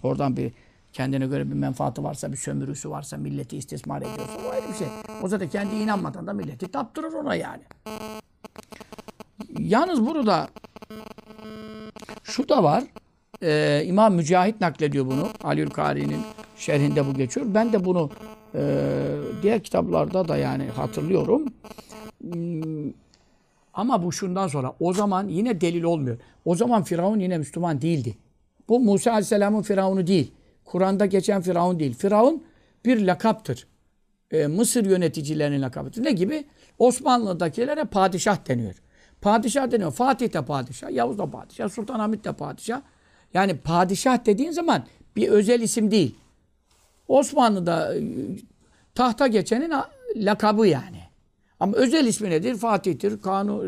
[0.05, 0.51] Oradan bir
[0.93, 4.87] kendine göre bir menfaati varsa, bir sömürüsü varsa, milleti istismar ediyorsa o ayrı bir şey.
[5.23, 7.63] O zaten kendi inanmadan da milleti taptırır ona yani.
[9.59, 10.47] Yalnız burada
[12.23, 12.83] şu da var.
[13.43, 15.29] Ee, İmam Mücahit naklediyor bunu.
[15.43, 16.21] Aliül Kari'nin
[16.57, 17.45] şerhinde bu geçiyor.
[17.49, 18.09] Ben de bunu
[18.55, 18.61] e,
[19.41, 21.45] diğer kitaplarda da yani hatırlıyorum.
[22.21, 22.91] Hmm,
[23.73, 26.17] ama bu şundan sonra o zaman yine delil olmuyor.
[26.45, 28.17] O zaman Firavun yine Müslüman değildi.
[28.69, 30.31] Bu Musa Aleyhisselam'ın Firavun'u değil.
[30.65, 31.93] Kur'an'da geçen Firavun değil.
[31.93, 32.43] Firavun
[32.85, 33.67] bir lakaptır.
[34.31, 36.03] Ee, Mısır yöneticilerinin lakabıdır.
[36.03, 36.45] Ne gibi?
[36.79, 38.75] Osmanlı'dakilere padişah deniyor.
[39.21, 39.91] Padişah deniyor.
[39.91, 42.81] Fatih de padişah, Yavuz da padişah, Sultanahmet de padişah.
[43.33, 46.15] Yani padişah dediğin zaman bir özel isim değil.
[47.07, 48.01] Osmanlı'da e,
[48.95, 49.73] tahta geçenin
[50.15, 50.99] lakabı yani.
[51.59, 52.55] Ama özel ismi nedir?
[52.55, 53.63] Fatih'tir, Kanu,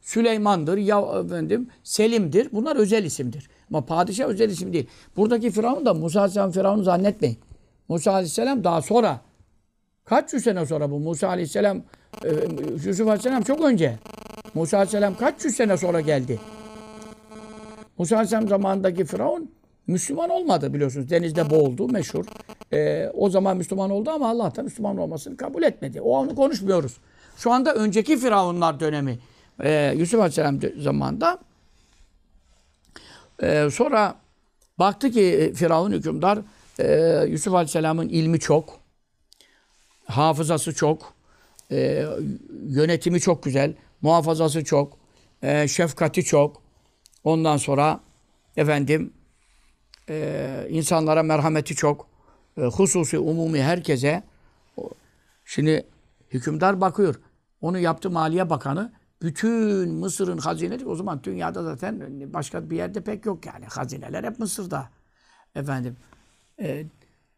[0.00, 2.48] Süleyman'dır, ya efendim, Selim'dir.
[2.52, 3.50] Bunlar özel isimdir.
[3.72, 4.86] Ama padişah özel isim değil.
[5.16, 7.38] Buradaki Firavun da Musa Aleyhisselam Firavun'u zannetmeyin.
[7.88, 9.20] Musa Aleyhisselam daha sonra.
[10.04, 10.98] Kaç yüz sene sonra bu?
[10.98, 11.82] Musa Aleyhisselam,
[12.24, 12.30] e,
[12.86, 13.98] Yusuf Aleyhisselam çok önce.
[14.54, 16.40] Musa Aleyhisselam kaç yüz sene sonra geldi?
[17.98, 19.50] Musa Aleyhisselam zamanındaki Firavun
[19.86, 21.10] Müslüman olmadı biliyorsunuz.
[21.10, 22.24] Denizde boğuldu meşhur.
[22.72, 26.00] Ee, o zaman Müslüman oldu ama Allah da Müslüman olmasını kabul etmedi.
[26.00, 26.96] O onu konuşmuyoruz.
[27.36, 29.18] Şu anda önceki Firavunlar dönemi
[29.62, 31.38] e, Yusuf Aleyhisselam zamanında
[33.42, 34.16] e, sonra
[34.78, 36.38] baktı ki Firavun hükümdar
[36.78, 38.78] e, Yusuf Aleyhisselam'ın ilmi çok,
[40.04, 41.14] hafızası çok,
[41.70, 42.06] e,
[42.66, 44.98] yönetimi çok güzel, muhafazası çok,
[45.42, 46.62] e, şefkati çok.
[47.24, 48.00] Ondan sonra
[48.56, 49.12] efendim
[50.08, 52.06] e, insanlara merhameti çok.
[52.58, 54.22] e, hususi, umumi herkese
[55.44, 55.86] şimdi
[56.30, 57.20] hükümdar bakıyor.
[57.60, 58.92] Onu yaptı Maliye Bakanı.
[59.22, 63.64] Bütün Mısır'ın hazineleri o zaman dünyada zaten başka bir yerde pek yok yani.
[63.66, 64.88] Hazineler hep Mısır'da.
[65.54, 65.96] Efendim
[66.60, 66.86] e,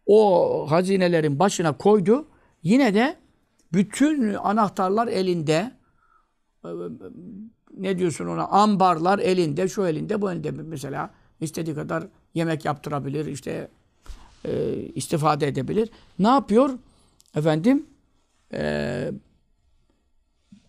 [0.06, 2.26] o hazinelerin başına koydu.
[2.62, 3.16] Yine de
[3.72, 5.72] bütün anahtarlar elinde.
[6.64, 6.68] E,
[7.78, 8.46] Ne diyorsun ona?
[8.46, 10.50] Ambarlar elinde, şu elinde, bu elinde.
[10.50, 13.68] Mesela istediği kadar yemek yaptırabilir, işte
[14.44, 15.90] e, istifade edebilir.
[16.18, 16.70] Ne yapıyor?
[17.36, 17.86] Efendim,
[18.52, 19.10] e,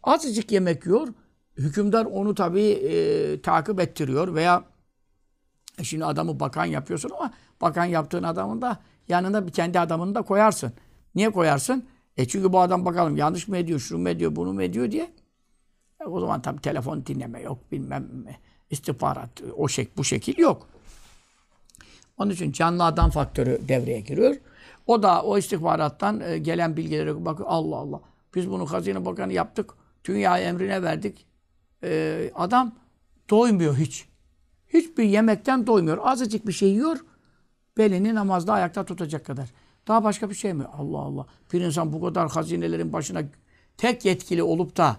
[0.05, 1.07] azıcık yemek yiyor.
[1.57, 4.63] Hükümdar onu tabii e, takip ettiriyor veya
[5.79, 10.21] e şimdi adamı bakan yapıyorsun ama bakan yaptığın adamın da yanına bir kendi adamını da
[10.21, 10.73] koyarsın.
[11.15, 11.85] Niye koyarsın?
[12.17, 15.11] E çünkü bu adam bakalım yanlış mı ediyor, şunu mu ediyor, bunu mu ediyor diye.
[16.01, 18.07] E o zaman tabii telefon dinleme yok, bilmem
[18.69, 20.67] istihbarat, o şek bu şekil yok.
[22.17, 24.35] Onun için canlı adam faktörü devreye giriyor.
[24.87, 27.49] O da o istihbarattan e, gelen bilgilere bakıyor.
[27.51, 28.01] Allah Allah.
[28.35, 29.73] Biz bunu Hazine Bakanı yaptık.
[30.05, 31.25] Dünya emrine verdik.
[31.83, 32.75] E, adam
[33.29, 34.05] doymuyor hiç.
[34.67, 35.97] Hiçbir yemekten doymuyor.
[36.01, 36.97] Azıcık bir şey yiyor.
[37.77, 39.49] Belini namazda ayakta tutacak kadar.
[39.87, 40.65] Daha başka bir şey mi?
[40.65, 41.25] Allah Allah.
[41.53, 43.21] Bir insan bu kadar hazinelerin başına
[43.77, 44.97] tek yetkili olup da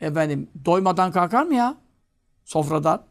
[0.00, 1.76] efendim doymadan kalkar mı ya?
[2.44, 3.02] Sofradan.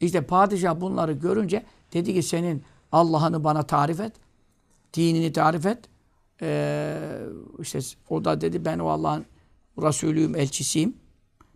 [0.00, 4.12] İşte padişah bunları görünce dedi ki senin Allah'ını bana tarif et.
[4.94, 5.78] Dinini tarif et.
[6.42, 7.18] Ee,
[7.60, 9.26] işte o da dedi ben o Allah'ın
[9.82, 10.96] Resulüyüm, elçisiyim.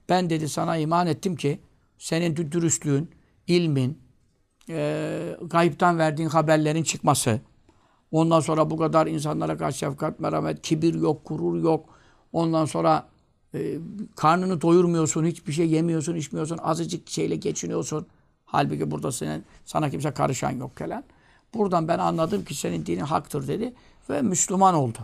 [0.08, 1.60] Ben dedi sana iman ettim ki
[1.98, 3.10] senin dü- dürüstlüğün,
[3.46, 3.98] ilmin,
[4.68, 7.40] e, gayipten verdiğin haberlerin çıkması,
[8.10, 11.88] ondan sonra bu kadar insanlara karşı şefkat, merhamet, kibir yok, gurur yok.
[12.32, 13.08] Ondan sonra
[13.54, 13.78] e,
[14.16, 18.06] karnını doyurmuyorsun, hiçbir şey yemiyorsun, içmiyorsun, azıcık şeyle geçiniyorsun.
[18.44, 21.04] Halbuki burada senin, sana kimse karışan yok falan.
[21.54, 23.74] Buradan ben anladım ki senin dinin haktır dedi
[24.10, 24.98] ve Müslüman oldu.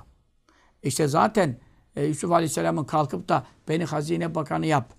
[0.83, 1.57] İşte zaten
[1.97, 4.95] e, Yusuf Aleyhisselam'ın kalkıp da beni hazine bakanı yap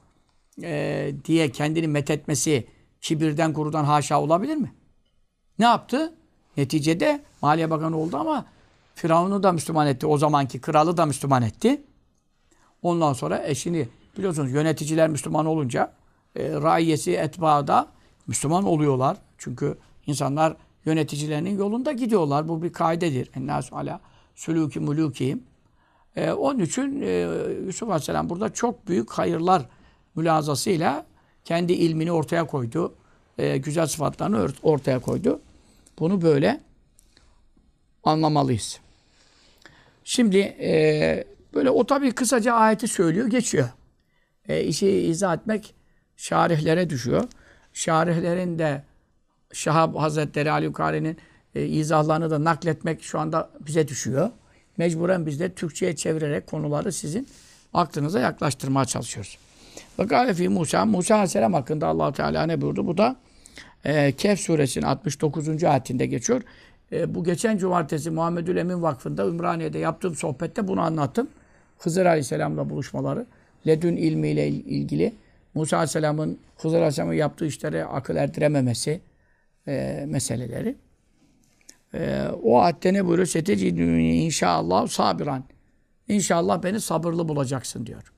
[0.63, 2.67] e, diye kendini methetmesi
[3.01, 4.73] kibirden gurudan haşa olabilir mi?
[5.59, 6.13] Ne yaptı?
[6.57, 8.45] Neticede Maliye Bakanı oldu ama
[8.95, 10.07] Firavun'u da Müslüman etti.
[10.07, 11.81] O zamanki kralı da Müslüman etti.
[12.81, 15.93] Ondan sonra eşini biliyorsunuz yöneticiler Müslüman olunca
[16.35, 17.87] e, raiyesi etbaı da
[18.27, 19.17] Müslüman oluyorlar.
[19.37, 20.55] Çünkü insanlar
[20.85, 22.47] yöneticilerinin yolunda gidiyorlar.
[22.47, 23.29] Bu bir kaidedir.
[23.35, 23.99] Ennâsü ala
[24.35, 25.39] sülûki mulûkihim.
[26.17, 27.27] E, onun için e,
[27.65, 29.65] Yusuf Aleyhisselam burada çok büyük hayırlar
[30.15, 31.05] mülazasıyla
[31.45, 32.95] kendi ilmini ortaya koydu.
[33.37, 35.41] E, güzel sıfatlarını ortaya koydu.
[35.99, 36.61] Bunu böyle
[38.03, 38.79] anlamalıyız.
[40.03, 43.69] Şimdi e, böyle o tabii kısaca ayeti söylüyor, geçiyor.
[44.49, 45.75] E, işi izah etmek
[46.17, 47.23] şarihlere düşüyor.
[47.73, 48.83] Şarihlerin de
[49.53, 51.17] Şahab Hazretleri Ali Yukari'nin
[51.55, 54.31] e, izahlarını da nakletmek şu anda bize düşüyor.
[54.77, 57.27] Mecburen biz de Türkçe'ye çevirerek konuları sizin
[57.73, 59.37] aklınıza yaklaştırmaya çalışıyoruz.
[59.99, 62.87] Ve gâle Musa, Musa Aleyhisselam hakkında allah Teala ne buyurdu?
[62.87, 63.15] Bu da
[63.85, 65.63] e, Kehf suresinin 69.
[65.63, 66.41] ayetinde geçiyor.
[66.91, 71.27] E, bu geçen cumartesi Muhammedül Emin Vakfı'nda Ümraniye'de yaptığım sohbette bunu anlattım.
[71.79, 73.25] Hızır Aleyhisselam'la buluşmaları,
[73.67, 75.13] ledün ilmiyle il- ilgili,
[75.53, 79.01] Musa Aleyhisselam'ın Hızır Aleyhisselam'ın yaptığı işlere akıl erdirememesi
[79.67, 80.75] e, meseleleri.
[81.97, 83.27] E, o ayette ne buyuruyor?
[83.27, 85.43] Setecidünü inşallah sabiran.
[86.07, 88.13] İnşallah beni sabırlı bulacaksın diyor.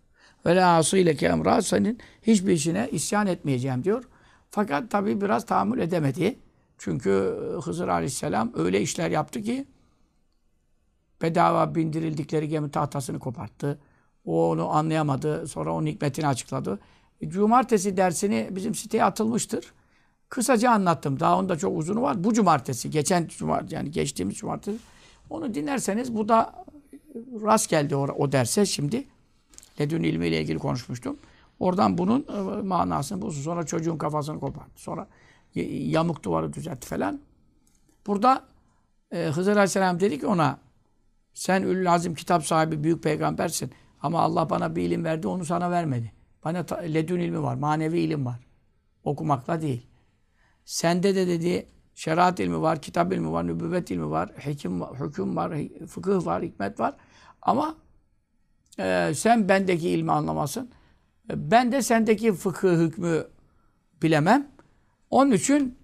[0.46, 4.04] Ve la asîleke emra senin hiçbir işine isyan etmeyeceğim diyor.
[4.52, 6.40] Fakat tabii biraz tahammül edemedi.
[6.78, 9.66] Çünkü Hızır Aleyhisselam öyle işler yaptı ki
[11.22, 13.80] bedava bindirildikleri gemi tahtasını koparttı.
[14.26, 15.48] O onu anlayamadı.
[15.48, 16.80] Sonra onun hikmetini açıkladı.
[17.22, 19.74] E, Cumartesi dersini bizim siteye atılmıştır.
[20.30, 21.20] Kısaca anlattım.
[21.20, 22.24] Daha onda çok uzunu var.
[22.24, 24.80] Bu cumartesi, geçen cumartesi yani geçtiğimiz cumartesi.
[25.30, 26.66] Onu dinlerseniz bu da
[27.42, 29.08] rast geldi o, o derse şimdi.
[29.80, 31.18] Ledün ilmiyle ilgili konuşmuştum.
[31.60, 33.42] Oradan bunun e, manasını bulsun.
[33.42, 34.82] Sonra çocuğun kafasını koparttı.
[34.82, 35.08] Sonra
[35.56, 37.20] yamuk duvarı düzeltti falan.
[38.08, 38.44] Burada
[39.12, 40.60] e, Hızır Aleyhisselam dedi ki ona
[41.34, 43.72] sen ül azim kitap sahibi büyük peygambersin.
[44.02, 46.12] Ama Allah bana bir ilim verdi onu sana vermedi.
[46.44, 47.56] Bana ledün ilmi var.
[47.56, 48.40] Manevi ilim var.
[49.04, 49.89] Okumakla değil.
[50.66, 55.36] Sende de dedi şeriat ilmi var, kitap ilmi var, nübüvvet ilmi var, hüküm var, hüküm
[55.36, 55.54] var,
[55.88, 56.96] fıkıh var, hikmet var.
[57.42, 57.76] Ama
[58.80, 60.70] e, sen bendeki ilmi anlamasın.
[61.30, 63.28] E, Ben de sendeki fıkıh hükmü
[64.02, 64.48] bilemem.
[65.10, 65.78] Onun için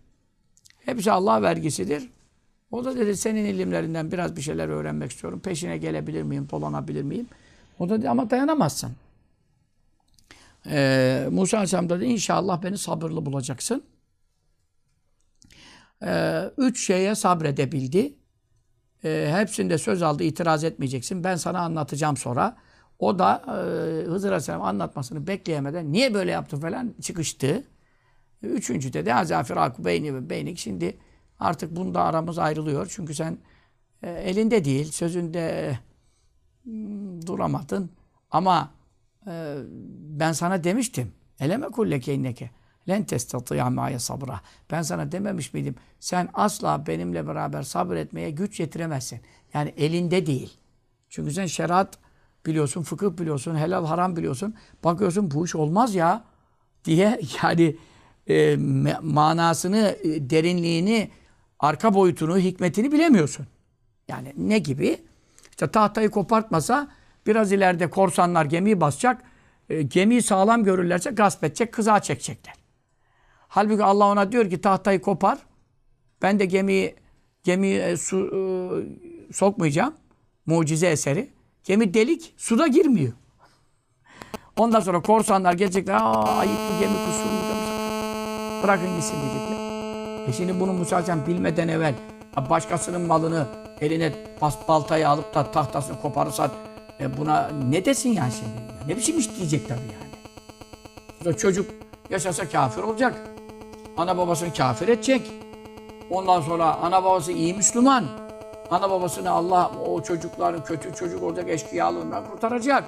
[0.85, 2.09] hepsi Allah vergisidir.
[2.71, 5.39] O da dedi senin ilimlerinden biraz bir şeyler öğrenmek istiyorum.
[5.39, 7.27] Peşine gelebilir miyim, dolanabilir miyim?
[7.79, 8.91] O da dedi ama dayanamazsın.
[10.69, 13.83] Ee, Musa Aleyhisselam dedi inşallah beni sabırlı bulacaksın.
[16.05, 18.15] Ee, üç şeye sabredebildi.
[19.03, 21.23] e, hepsinde söz aldı, itiraz etmeyeceksin.
[21.23, 22.57] Ben sana anlatacağım sonra.
[22.99, 23.51] O da e,
[24.05, 27.63] Hızır Aleyhisselam anlatmasını bekleyemeden niye böyle yaptı falan çıkıştı.
[28.43, 30.57] Üçüncüde de Azafir beyni ve beynik.
[30.57, 30.97] Şimdi
[31.39, 32.87] artık bunda aramız ayrılıyor.
[32.89, 33.37] Çünkü sen
[34.03, 35.77] e, elinde değil, sözünde
[36.63, 37.91] hmm, duramadın.
[38.31, 38.71] Ama
[39.27, 39.55] e,
[39.99, 41.11] ben sana demiştim.
[41.39, 42.49] Eleme kulleke inneke.
[42.89, 44.41] Len testatî'a mâye sabra.
[44.71, 45.75] Ben sana dememiş miydim?
[45.99, 49.21] Sen asla benimle beraber sabretmeye güç yetiremezsin.
[49.53, 50.57] Yani elinde değil.
[51.09, 51.97] Çünkü sen şeriat
[52.45, 54.55] biliyorsun, fıkıh biliyorsun, helal haram biliyorsun.
[54.83, 56.23] Bakıyorsun bu iş olmaz ya
[56.85, 57.75] diye yani
[58.29, 58.55] e,
[59.01, 61.09] manasını, e, derinliğini,
[61.59, 63.47] arka boyutunu, hikmetini bilemiyorsun.
[64.07, 64.97] Yani ne gibi?
[65.49, 66.87] İşte tahtayı kopartmasa
[67.27, 69.23] biraz ileride korsanlar gemiyi basacak.
[69.69, 72.64] E, gemiyi sağlam görürlerse gasp edecek, kızağa çekecekler.
[73.55, 75.37] Halbuki Allah ona diyor ki tahtayı kopar.
[76.21, 76.95] Ben de gemiyi
[77.43, 79.93] gemiyi e, su e, sokmayacağım.
[80.45, 81.29] Mucize eseri.
[81.63, 83.13] Gemi delik, suda girmiyor.
[84.57, 85.95] Ondan sonra korsanlar gelecekler.
[85.95, 87.35] Aa ayıplı gemi kusurlu
[88.63, 90.27] Bırakın gitsin diyecekler.
[90.27, 91.95] E şimdi bunu Musa bilmeden evvel
[92.49, 93.47] başkasının malını
[93.81, 96.51] eline bas, baltayı alıp da tahtasını koparırsan
[96.99, 98.87] e buna ne desin yani şimdi?
[98.87, 99.79] Ne biçim iş diyecek tabii
[101.25, 101.37] yani.
[101.37, 101.71] Çocuk
[102.09, 103.34] yaşasa kafir olacak.
[103.97, 105.31] Ana babasını kafir edecek.
[106.09, 108.05] Ondan sonra ana babası iyi Müslüman.
[108.71, 112.83] Ana babasını Allah o çocukların kötü çocuk olacak eşkıyalığından kurtaracak.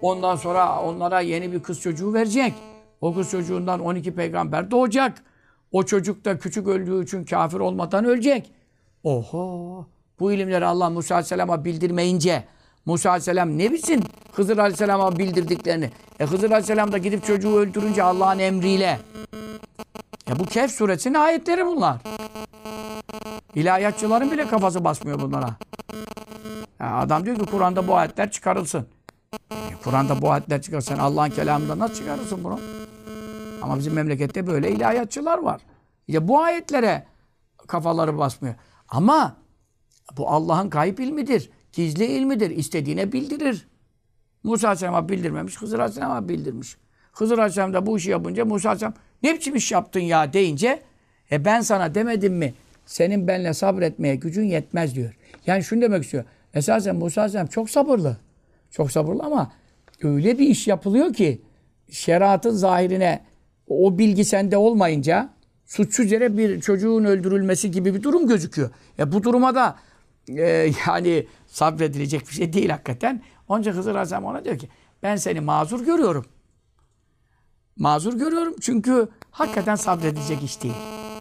[0.00, 2.54] Ondan sonra onlara yeni bir kız çocuğu verecek.
[3.00, 5.22] O kız çocuğundan 12 peygamber doğacak.
[5.72, 8.50] O çocuk da küçük öldüğü için kafir olmadan ölecek.
[9.04, 9.86] Oho!
[10.20, 12.44] Bu ilimleri Allah Musa Aleyhisselam'a bildirmeyince
[12.86, 15.90] Musa Aleyhisselam ne bilsin Hızır Aleyhisselam'a bildirdiklerini.
[16.20, 18.98] E Hızır Aleyhisselam da gidip çocuğu öldürünce Allah'ın emriyle.
[20.28, 22.00] Ya bu Kehf suresinin ayetleri bunlar.
[23.54, 25.56] İlahiyatçıların bile kafası basmıyor bunlara.
[26.80, 28.86] Ya adam diyor ki Kur'an'da bu ayetler çıkarılsın.
[29.50, 30.98] E, Kur'an'da bu ayetler çıkarılsın.
[30.98, 32.60] Allah'ın kelamında nasıl çıkarırsın bunu?
[33.62, 35.60] Ama bizim memlekette böyle ilahiyatçılar var.
[36.08, 37.06] Ya bu ayetlere
[37.66, 38.54] kafaları basmıyor.
[38.88, 39.36] Ama
[40.16, 41.50] bu Allah'ın gayb ilmidir.
[41.72, 42.50] Gizli ilmidir.
[42.50, 43.68] İstediğine bildirir.
[44.42, 46.76] Musa Aleyhisselam'a bildirmemiş, Hızır Aleyhisselam'a bildirmiş.
[47.12, 50.82] Hızır Aleyhisselam da bu işi yapınca Musa Aleyhisselam ne biçim iş yaptın ya deyince
[51.32, 52.54] e ben sana demedim mi
[52.86, 55.16] senin benle sabretmeye gücün yetmez diyor.
[55.46, 56.24] Yani şunu demek istiyor.
[56.54, 58.16] Esasen Musa Aleyhisselam çok sabırlı.
[58.70, 59.52] Çok sabırlı ama
[60.02, 61.42] öyle bir iş yapılıyor ki
[61.90, 63.24] şeriatın zahirine
[63.68, 65.30] o bilgi sende olmayınca
[65.66, 68.70] suçsuz yere bir çocuğun öldürülmesi gibi bir durum gözüküyor.
[68.98, 69.76] E bu duruma da
[70.28, 73.22] e, yani sabredilecek bir şey değil hakikaten.
[73.48, 74.68] Onca Hızır Aleyhisselam ona diyor ki
[75.02, 76.24] ben seni mazur görüyorum.
[77.76, 80.74] Mazur görüyorum çünkü hakikaten sabredecek iş değil.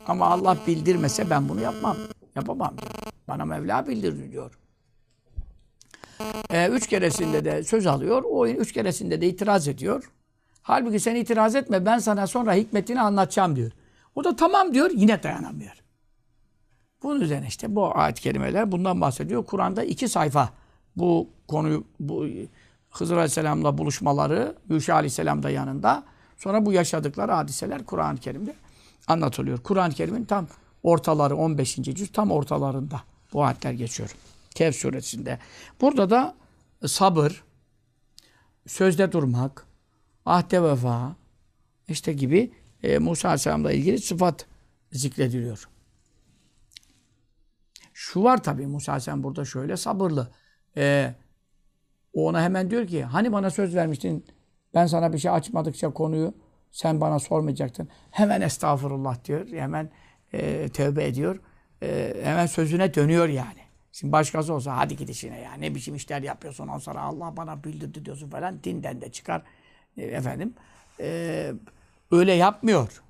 [0.07, 1.97] Ama Allah bildirmese ben bunu yapmam.
[2.35, 2.91] Yapamam diyor.
[3.27, 4.59] Bana Mevla bildirdi diyor.
[6.49, 8.23] E, üç keresinde de söz alıyor.
[8.29, 10.11] O üç keresinde de itiraz ediyor.
[10.61, 13.71] Halbuki sen itiraz etme ben sana sonra hikmetini anlatacağım diyor.
[14.15, 15.73] O da tamam diyor yine dayanamıyor.
[17.03, 19.45] Bunun üzerine işte bu ayet kelimeler bundan bahsediyor.
[19.45, 20.49] Kur'an'da iki sayfa
[20.95, 22.25] bu konuyu bu
[22.89, 26.03] Hızır Aleyhisselam'la buluşmaları Yuşa Aleyhisselam da yanında.
[26.37, 28.55] Sonra bu yaşadıkları hadiseler Kur'an-ı Kerim'de
[29.07, 29.57] anlatılıyor.
[29.63, 30.47] Kur'an-ı Kerim'in tam
[30.83, 31.75] ortaları 15.
[31.75, 33.01] cüz tam ortalarında
[33.33, 34.15] bu ayetler geçiyor.
[34.55, 35.39] Kehf suresinde.
[35.81, 36.35] Burada da
[36.87, 37.43] sabır,
[38.67, 39.65] sözde durmak,
[40.25, 41.15] ahde vefa
[41.87, 42.51] işte gibi
[42.83, 44.45] e, Musa Aleyhisselam'la ilgili sıfat
[44.91, 45.69] zikrediliyor.
[47.93, 50.31] Şu var tabii Musa Aleyhisselam burada şöyle sabırlı.
[50.77, 51.15] E,
[52.13, 54.25] o ona hemen diyor ki hani bana söz vermiştin
[54.75, 56.33] ben sana bir şey açmadıkça konuyu
[56.71, 57.89] sen bana sormayacaktın.
[58.11, 59.47] Hemen estağfurullah diyor.
[59.47, 59.89] Hemen
[60.33, 61.39] e, tövbe ediyor.
[61.83, 63.65] E, hemen sözüne dönüyor yani.
[63.91, 65.53] Şimdi başkası olsa hadi git işine ya.
[65.53, 68.63] Ne biçim işler yapıyorsun ondan sonra Allah bana bildirdi diyorsun falan.
[68.63, 69.41] Dinden de çıkar.
[69.97, 70.53] E, efendim.
[70.99, 71.51] E,
[72.11, 73.01] öyle yapmıyor.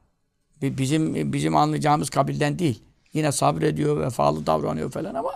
[0.61, 2.83] Bizim bizim anlayacağımız kabilden değil.
[3.13, 5.31] Yine sabrediyor, vefalı davranıyor falan ama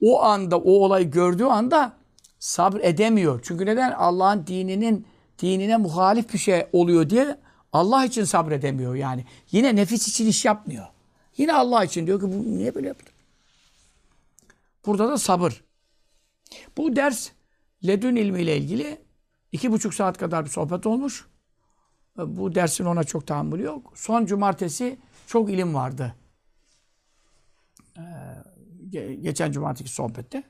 [0.00, 1.92] o anda, o olayı gördüğü anda
[2.38, 3.40] sabır edemiyor.
[3.42, 3.92] Çünkü neden?
[3.92, 5.06] Allah'ın dininin
[5.40, 7.40] dinine muhalif bir şey oluyor diye
[7.72, 9.24] Allah için sabredemiyor yani.
[9.52, 10.86] Yine nefis için iş yapmıyor.
[11.36, 13.14] Yine Allah için diyor ki bu niye böyle yaptın?
[14.86, 15.64] Burada da sabır.
[16.76, 17.30] Bu ders
[17.86, 19.00] ledün ilmiyle ilgili
[19.52, 21.26] iki buçuk saat kadar bir sohbet olmuş.
[22.16, 23.92] Bu dersin ona çok tahammülü yok.
[23.94, 26.14] Son cumartesi çok ilim vardı.
[27.98, 28.02] Ee,
[29.20, 30.42] geçen cumartesi sohbette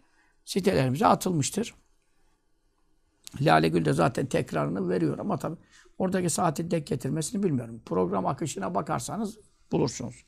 [0.45, 1.75] sitelerimize atılmıştır.
[3.41, 5.57] Lale Gül de zaten tekrarını veriyor ama tabii
[5.99, 7.83] oradaki saati denk getirmesini bilmiyorum.
[7.87, 9.39] Program akışına bakarsanız
[9.73, 10.25] bulursunuz.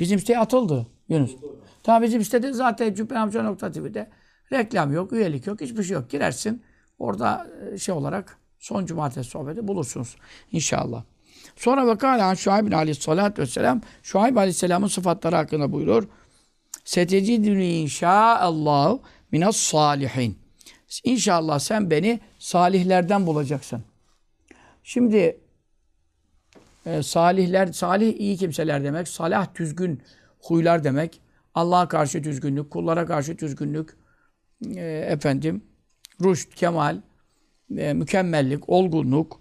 [0.00, 1.36] Bizim siteye atıldı Yunus.
[1.82, 4.10] Tamam bizim sitede zaten Cübbe Amca nokta TV'de
[4.52, 6.10] reklam yok, üyelik yok, hiçbir şey yok.
[6.10, 6.62] Girersin
[6.98, 10.16] orada e, şey olarak son cumartesi sohbeti bulursunuz
[10.52, 11.04] inşallah.
[11.56, 16.08] Sonra vakala Şuayb aleyhissalatü vesselam Şuayb aleyhisselamın sıfatları hakkında buyurur.
[16.84, 19.02] Setecidünü inşaallahu
[19.32, 20.45] minas salihin.
[21.04, 23.82] İnşallah sen beni salihlerden bulacaksın.
[24.82, 25.40] Şimdi
[26.86, 29.08] e, salihler, salih iyi kimseler demek.
[29.08, 30.02] Salah düzgün
[30.40, 31.20] huylar demek.
[31.54, 33.96] Allah'a karşı düzgünlük, kullara karşı düzgünlük,
[34.76, 35.64] e, efendim,
[36.24, 37.00] rüşt, kemal,
[37.76, 39.40] e, mükemmellik, olgunluk.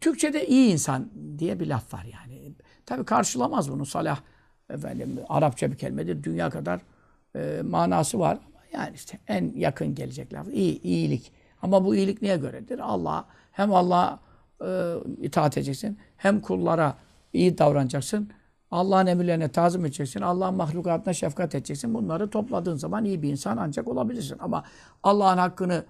[0.00, 2.52] Türkçe'de iyi insan diye bir laf var yani.
[2.86, 3.86] Tabi karşılamaz bunu.
[3.86, 4.20] Salah
[4.70, 6.22] efendim Arapça bir kelimedir.
[6.22, 6.80] Dünya kadar
[7.36, 8.38] e, manası var.
[8.76, 10.48] Yani işte en yakın gelecek laf.
[10.48, 11.32] İyi, iyilik.
[11.62, 12.78] Ama bu iyilik niye göredir?
[12.78, 14.20] Allah hem Allah'a
[14.64, 16.96] e, itaat edeceksin, hem kullara
[17.32, 18.30] iyi davranacaksın.
[18.70, 20.20] Allah'ın emirlerine tazim edeceksin.
[20.20, 21.94] Allah'ın mahlukatına şefkat edeceksin.
[21.94, 24.36] Bunları topladığın zaman iyi bir insan ancak olabilirsin.
[24.38, 24.64] Ama
[25.02, 25.84] Allah'ın hakkını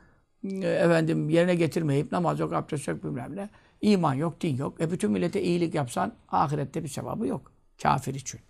[0.45, 3.49] e, efendim yerine getirmeyip namaz yok, abdest yok bilmem ne.
[3.81, 4.81] iman yok, din yok.
[4.81, 7.53] E bütün millete iyilik yapsan ahirette bir sevabı yok.
[7.83, 8.41] Kafir için.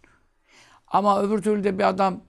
[0.89, 2.21] Ama öbür türlü de bir adam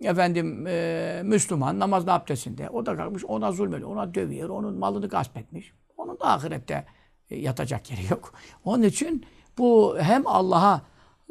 [0.00, 5.36] efendim e, Müslüman namazda abdestinde o da kalkmış ona zulmediyor, ona dövüyor, onun malını gasp
[5.36, 5.72] etmiş.
[5.96, 6.86] Onun da ahirette
[7.30, 8.34] e, yatacak yeri yok.
[8.64, 9.26] Onun için
[9.58, 10.82] bu hem Allah'a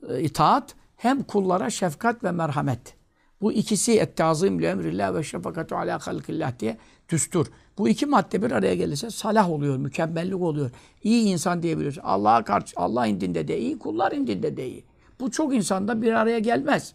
[0.10, 2.96] e, itaat hem kullara şefkat ve merhamet.
[3.42, 6.78] Bu ikisi ettazim li emrillah ve şefakatu ala halkillah diye
[7.10, 7.48] düstur.
[7.78, 10.72] Bu iki madde bir araya gelirse salah oluyor, mükemmellik oluyor.
[11.04, 11.98] İyi insan diyebiliriz.
[12.04, 14.86] Allah'a karşı Allah indinde de iyi, kullar indinde de iyi.
[15.20, 16.94] Bu çok insanda bir araya gelmez.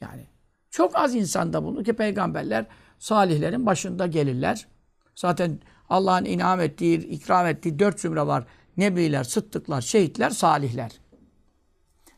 [0.00, 0.26] Yani
[0.72, 2.66] çok az insanda bunu ki peygamberler
[2.98, 4.66] salihlerin başında gelirler.
[5.14, 8.44] Zaten Allah'ın inam ettiği, ikram ettiği dört zümre var.
[8.76, 10.92] Nebiler, sıddıklar, şehitler, salihler.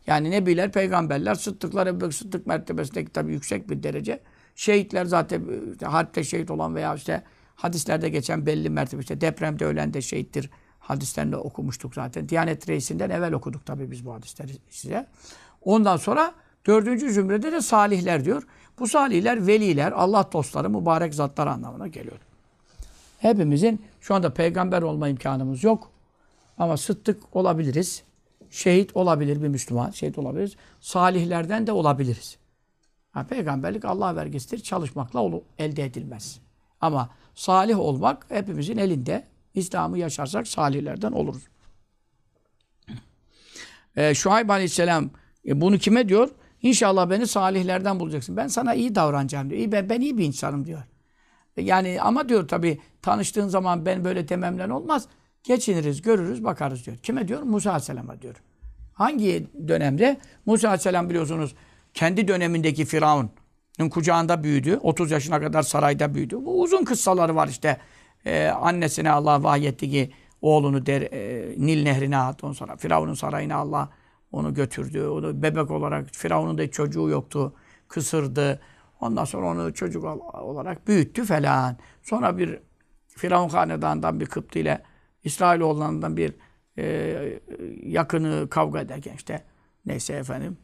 [0.07, 4.23] Yani nebiler, peygamberler, sıddıklar, Ebu Sıddık mertebesindeki tabii yüksek bir derece.
[4.55, 7.23] Şehitler zaten işte, harpte şehit olan veya işte
[7.55, 10.51] hadislerde geçen belli mertebe işte depremde ölen de şehittir.
[10.79, 12.29] Hadislerinde okumuştuk zaten.
[12.29, 15.07] Diyanet reisinden evvel okuduk tabii biz bu hadisleri size.
[15.61, 16.35] Ondan sonra
[16.67, 18.43] dördüncü zümrede de salihler diyor.
[18.79, 22.19] Bu salihler veliler, Allah dostları, mübarek zatlar anlamına geliyor.
[23.19, 25.91] Hepimizin şu anda peygamber olma imkanımız yok.
[26.59, 28.03] Ama sıddık olabiliriz.
[28.51, 29.91] Şehit olabilir bir Müslüman.
[29.91, 30.57] Şehit olabiliriz.
[30.81, 32.39] Salihlerden de olabiliriz.
[33.13, 34.59] Ha, peygamberlik Allah vergisidir.
[34.59, 36.41] Çalışmakla elde edilmez.
[36.81, 39.25] Ama salih olmak hepimizin elinde.
[39.55, 41.43] İslam'ı yaşarsak salihlerden oluruz.
[43.97, 45.11] Ee, Şuayb Aleyhisselam
[45.47, 46.29] e, bunu kime diyor?
[46.65, 48.37] İnşallah beni salihlerden bulacaksın.
[48.37, 49.61] Ben sana iyi davranacağım diyor.
[49.61, 50.83] İyi, ben, ben iyi bir insanım diyor.
[51.57, 55.07] Yani ama diyor tabi tanıştığın zaman ben böyle dememlen olmaz.
[55.43, 56.97] Geçiniriz, görürüz, bakarız diyor.
[56.97, 57.43] Kime diyor?
[57.43, 58.35] Musa Aleyhisselam'a diyor.
[58.93, 60.21] Hangi dönemde?
[60.47, 61.55] Musa Aleyhisselam biliyorsunuz
[61.95, 64.79] kendi dönemindeki Firavun'un kucağında büyüdü.
[64.83, 66.37] 30 yaşına kadar sarayda büyüdü.
[66.45, 67.79] Bu uzun kıssaları var işte.
[68.27, 70.13] Ee, annesine Allah vahyetti ki
[70.43, 72.47] oğlunu der, e, Nil nehrine attı.
[72.47, 73.91] Ondan sonra Firavun'un sarayına Allah
[74.35, 75.07] onu götürdü.
[75.07, 77.55] Onu bebek olarak Firavun'un da çocuğu yoktu.
[77.89, 78.61] Kısırdı.
[79.01, 80.05] Ondan sonra onu çocuk
[80.35, 81.77] olarak büyüttü falan.
[82.03, 82.59] Sonra bir
[83.09, 84.83] Firavun hanedanından bir Kıptı ile
[85.25, 86.35] İsrailoğullarından bir
[86.79, 87.41] e,
[87.83, 89.45] yakını kavga ederken işte
[89.87, 90.57] neyse efendim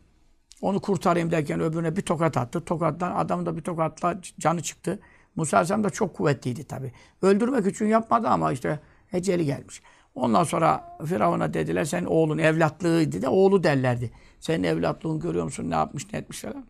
[0.60, 2.64] onu kurtarayım derken öbürüne bir tokat attı.
[2.64, 4.98] Tokattan adam da bir tokatla canı çıktı.
[5.36, 6.92] Musa Aleyhisselam da çok kuvvetliydi tabi.
[7.22, 8.80] Öldürmek için yapmadı ama işte
[9.12, 9.82] eceli gelmiş.
[10.14, 14.11] Ondan sonra Firavun'a dediler sen oğlun evlatlığıydı da oğlu derlerdi.
[14.40, 16.64] Senin evlatlığını görüyor musun ne yapmış ne etmiş falan.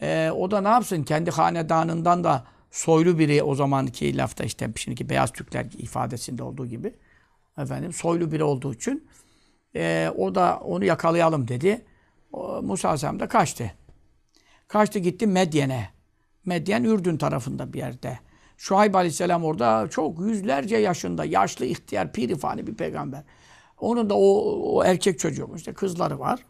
[0.00, 1.02] Ee, o da ne yapsın?
[1.02, 6.94] Kendi hanedanından da soylu biri o zamanki lafta işte şimdiki beyaz Türkler ifadesinde olduğu gibi
[7.58, 9.08] efendim soylu biri olduğu için
[9.76, 11.84] e, o da onu yakalayalım dedi.
[12.32, 13.72] O, Musa Aleyhisselam da kaçtı.
[14.68, 15.88] Kaçtı gitti Medyen'e.
[16.44, 18.18] Medyen Ürdün tarafında bir yerde.
[18.64, 23.22] Şuayb Aleyhisselam orada çok yüzlerce yaşında yaşlı ihtiyar pirifani bir peygamber.
[23.80, 26.44] Onun da o, o erkek çocuğu işte kızları var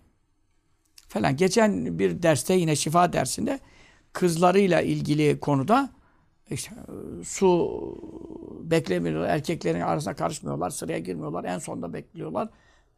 [1.08, 1.36] falan.
[1.36, 3.58] Geçen bir derste yine şifa dersinde
[4.12, 5.90] kızlarıyla ilgili konuda
[6.50, 6.70] işte,
[7.24, 7.70] su
[8.62, 9.28] beklemiyorlar.
[9.28, 10.70] Erkeklerin arasına karışmıyorlar.
[10.70, 11.44] Sıraya girmiyorlar.
[11.44, 12.48] En sonda bekliyorlar.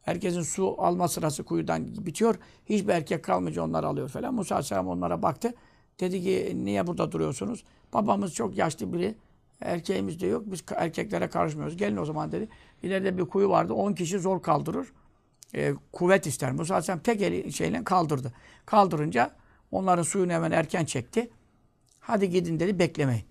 [0.01, 2.35] Herkesin su alma sırası kuyudan bitiyor.
[2.65, 4.33] Hiçbir erkek kalmayınca onlar alıyor falan.
[4.33, 5.53] Musa Aleyhisselam onlara baktı.
[5.99, 7.63] Dedi ki niye burada duruyorsunuz?
[7.93, 9.15] Babamız çok yaşlı biri.
[9.61, 10.43] Erkeğimiz de yok.
[10.45, 11.77] Biz erkeklere karışmıyoruz.
[11.77, 12.47] Gelin o zaman dedi.
[12.83, 13.73] İleride bir kuyu vardı.
[13.73, 14.87] 10 kişi zor kaldırır
[15.55, 16.51] e, kuvvet ister.
[16.51, 18.33] Musa Aleyhisselam tek eli şeyle kaldırdı.
[18.65, 19.31] Kaldırınca
[19.71, 21.29] onların suyunu hemen erken çekti.
[21.99, 23.23] Hadi gidin dedi beklemeyin.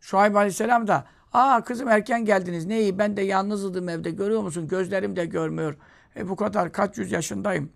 [0.00, 4.68] Şuayb Aleyhisselam da aa kızım erken geldiniz ne iyi ben de yalnızdım evde görüyor musun
[4.68, 5.76] gözlerim de görmüyor.
[6.16, 7.72] E, bu kadar kaç yüz yaşındayım.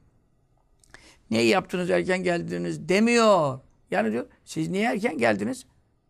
[1.30, 3.60] Neyi yaptınız erken geldiniz demiyor.
[3.90, 5.66] Yani diyor siz niye erken geldiniz?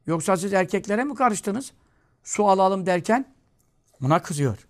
[0.07, 1.73] Yoksa siz erkeklere mi karıştınız?
[2.23, 3.35] Su alalım derken
[4.01, 4.69] buna kızıyor.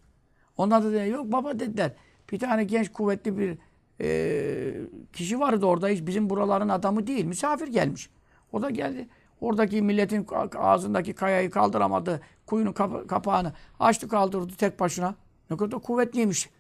[0.57, 1.92] Onlar da dedi, yok baba dediler.
[2.32, 3.59] Bir tane genç kuvvetli bir
[4.00, 5.88] e, kişi vardı orada.
[5.88, 7.24] Hiç bizim buraların adamı değil.
[7.24, 8.11] Misafir gelmiş.
[8.52, 9.09] O da geldi.
[9.40, 10.26] Oradaki milletin
[10.57, 12.20] ağzındaki kayayı kaldıramadı.
[12.46, 15.14] Kuyunun kapa- kapağını açtı kaldırdı tek başına.
[15.50, 16.50] Ne kadar kuvvetliymiş.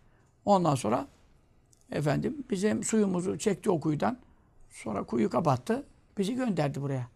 [0.44, 1.06] Ondan sonra
[1.92, 4.18] efendim bizim suyumuzu çekti o kuyudan.
[4.70, 5.86] Sonra kuyu kapattı.
[6.18, 7.08] Bizi gönderdi buraya.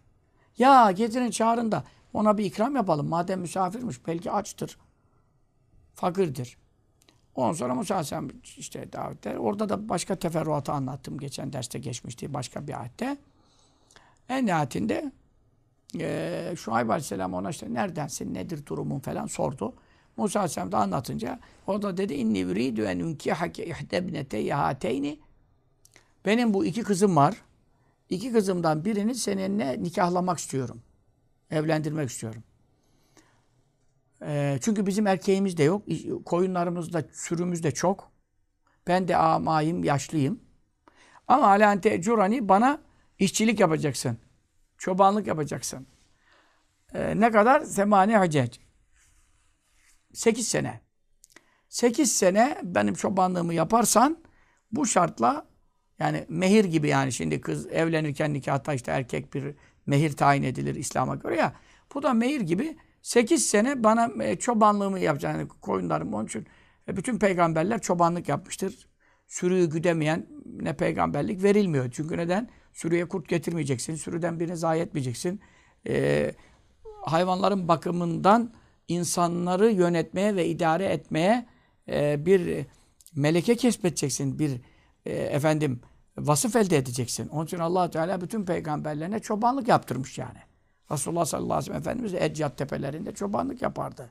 [0.59, 3.09] Ya getirin çağırın da ona bir ikram yapalım.
[3.09, 4.79] Madem misafirmiş belki açtır.
[5.95, 6.57] Fakirdir.
[7.35, 9.35] Ondan sonra Musa Aleyhisselam işte davetler.
[9.35, 11.19] Orada da başka teferruatı anlattım.
[11.19, 13.17] Geçen derste geçmişti başka bir ayette.
[14.29, 15.13] En nihayetinde
[15.99, 19.75] e, Şuayb Aleyhisselam ona işte neredensin, nedir durumun falan sordu.
[20.17, 25.19] Musa Aleyhisselam da anlatınca o da dedi inni uridu en unkihake ihdebnete hateyni
[26.27, 27.37] benim bu iki kızım var.
[28.11, 30.83] İki kızımdan birini seninle nikahlamak istiyorum.
[31.51, 32.43] Evlendirmek istiyorum.
[34.23, 35.83] E, çünkü bizim erkeğimiz de yok.
[36.25, 38.13] Koyunlarımız da, sürümüz de çok.
[38.87, 40.41] Ben de amayım, yaşlıyım.
[41.29, 42.83] Ama alante curani bana
[43.19, 44.19] işçilik yapacaksın.
[44.79, 45.87] Çobanlık yapacaksın.
[46.95, 47.61] E, ne kadar?
[47.61, 48.59] Semani hacec.
[50.13, 50.81] Sekiz sene.
[51.69, 54.19] Sekiz sene benim çobanlığımı yaparsan
[54.73, 55.50] bu şartla
[56.01, 59.55] yani mehir gibi yani şimdi kız evlenirken nikahta işte erkek bir
[59.87, 61.53] mehir tayin edilir İslam'a göre ya.
[61.95, 65.39] Bu da mehir gibi 8 sene bana e, çobanlığımı yapacaksın.
[65.39, 66.47] Yani koyunlarım onun için
[66.89, 68.89] e, bütün peygamberler çobanlık yapmıştır.
[69.29, 71.91] Sürüyü güdemeyen ne peygamberlik verilmiyor.
[71.91, 72.49] Çünkü neden?
[72.73, 73.95] Sürüye kurt getirmeyeceksin.
[73.95, 75.41] Sürüden birini zayi etmeyeceksin.
[75.89, 76.35] Ee,
[77.03, 78.53] hayvanların bakımından
[78.89, 81.47] insanları yönetmeye ve idare etmeye
[81.89, 82.67] e, bir
[83.15, 84.39] meleke kesbedeceksin.
[84.39, 84.61] Bir
[85.07, 85.81] e, efendim
[86.19, 87.29] vasıf elde edeceksin.
[87.29, 90.39] Onun için allah Teala bütün peygamberlerine çobanlık yaptırmış yani.
[90.91, 94.11] Resulullah sallallahu aleyhi ve sellem Efendimiz Eccad tepelerinde çobanlık yapardı.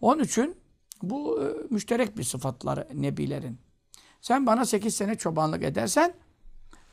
[0.00, 0.56] Onun için
[1.02, 3.58] bu e, müşterek bir sıfatları nebilerin.
[4.20, 6.14] Sen bana 8 sene çobanlık edersen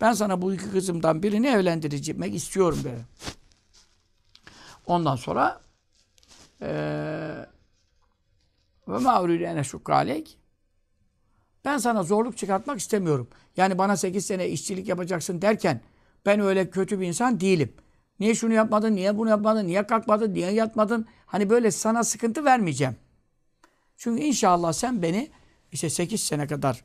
[0.02, 3.06] ben sana bu iki kızımdan birini evlendireceğim istiyorum dedi.
[4.88, 5.62] Ondan sonra
[8.88, 10.38] ve ma uridu ene şukkalek
[11.66, 13.28] ben sana zorluk çıkartmak istemiyorum.
[13.58, 15.82] Yani bana 8 sene işçilik yapacaksın derken
[16.26, 17.74] ben öyle kötü bir insan değilim.
[18.20, 21.06] Niye şunu yapmadın, niye bunu yapmadın, niye kalkmadın, niye yatmadın?
[21.26, 22.96] Hani böyle sana sıkıntı vermeyeceğim.
[23.98, 25.30] Çünkü inşallah sen beni
[25.72, 26.84] işte 8 sene kadar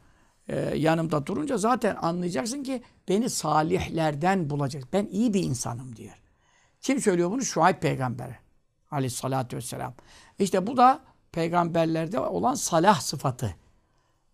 [0.48, 4.84] e, yanımda durunca zaten anlayacaksın ki beni salihlerden bulacak.
[4.92, 6.14] Ben iyi bir insanım diyor.
[6.80, 7.42] Kim söylüyor bunu?
[7.42, 8.36] Şuayb peygamberi.
[8.90, 9.94] Aleyhissalatü vesselam.
[10.38, 11.00] İşte bu da
[11.32, 13.54] peygamberlerde olan salah sıfatı.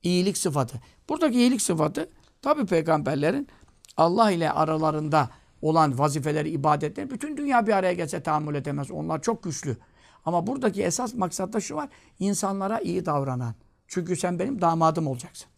[0.03, 0.81] İyilik sıfatı.
[1.09, 2.11] Buradaki iyilik sıfatı
[2.43, 3.49] tabi peygamberlerin
[3.97, 5.31] Allah ile aralarında
[5.63, 8.91] olan vazifeleri, ibadetleri bütün dünya bir araya gelse tahammül edemez.
[8.91, 9.77] Onlar çok güçlü.
[10.25, 11.89] Ama buradaki esas maksatta şu var.
[12.19, 13.55] insanlara iyi davranan.
[13.89, 15.49] Çünkü sen benim damadım olacaksın.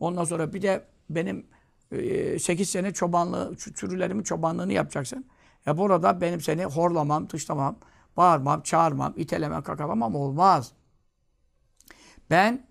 [0.00, 1.46] Ondan sonra bir de benim
[1.92, 5.26] e, 8 sene çobanlığı, sürülerimin çobanlığını yapacaksın.
[5.66, 7.76] E burada benim seni horlamam, dışlamam,
[8.16, 10.72] bağırmam, çağırmam, itelemem, kakalamam olmaz.
[12.30, 12.66] Ben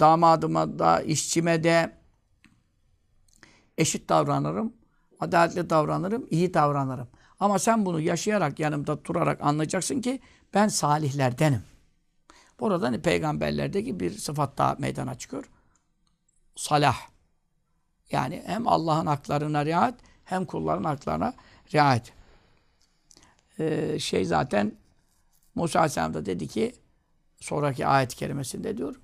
[0.00, 1.96] damadıma da, işçime de
[3.78, 4.72] eşit davranırım,
[5.20, 7.08] adaletli davranırım, iyi davranırım.
[7.40, 10.20] Ama sen bunu yaşayarak, yanımda durarak anlayacaksın ki
[10.54, 11.62] ben salihlerdenim.
[12.60, 15.50] Burada hani peygamberlerdeki bir sıfat daha meydana çıkıyor.
[16.56, 16.96] Salah.
[18.10, 21.34] Yani hem Allah'ın haklarına riayet hem kulların haklarına
[21.74, 22.12] riayet.
[23.58, 24.72] Ee, şey zaten
[25.54, 26.74] Musa Aleyhisselam da dedi ki
[27.40, 29.00] sonraki ayet-i kerimesinde diyor.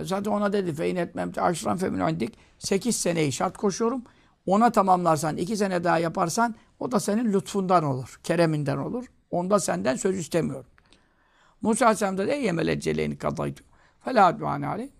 [0.00, 2.38] Zaten ona dedi fe in etmemte aşran femin indik.
[2.58, 4.02] 8 seneyi şart koşuyorum.
[4.46, 9.04] Ona tamamlarsan, iki sene daha yaparsan o da senin lütfundan olur, kereminden olur.
[9.30, 10.70] Onda senden söz istemiyorum.
[11.62, 13.64] Musa Aleyhisselam da ey yemel ecceleğini kadaytu.
[14.04, 14.90] Felâ duâne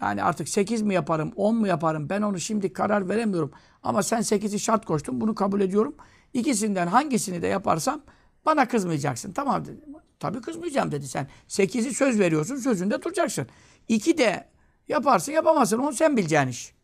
[0.00, 3.52] Yani artık 8 mi yaparım, 10 mu yaparım ben onu şimdi karar veremiyorum.
[3.82, 5.94] Ama sen 8'i şart koştun bunu kabul ediyorum.
[6.34, 8.00] İkisinden hangisini de yaparsam
[8.46, 9.32] bana kızmayacaksın.
[9.32, 9.80] Tamam dedi.
[10.24, 11.28] Tabii kızmayacağım dedi sen.
[11.48, 13.46] 8'i söz veriyorsun sözünde duracaksın.
[13.88, 14.48] 2 de
[14.88, 16.74] yaparsın yapamazsın onu sen bileceğin iş.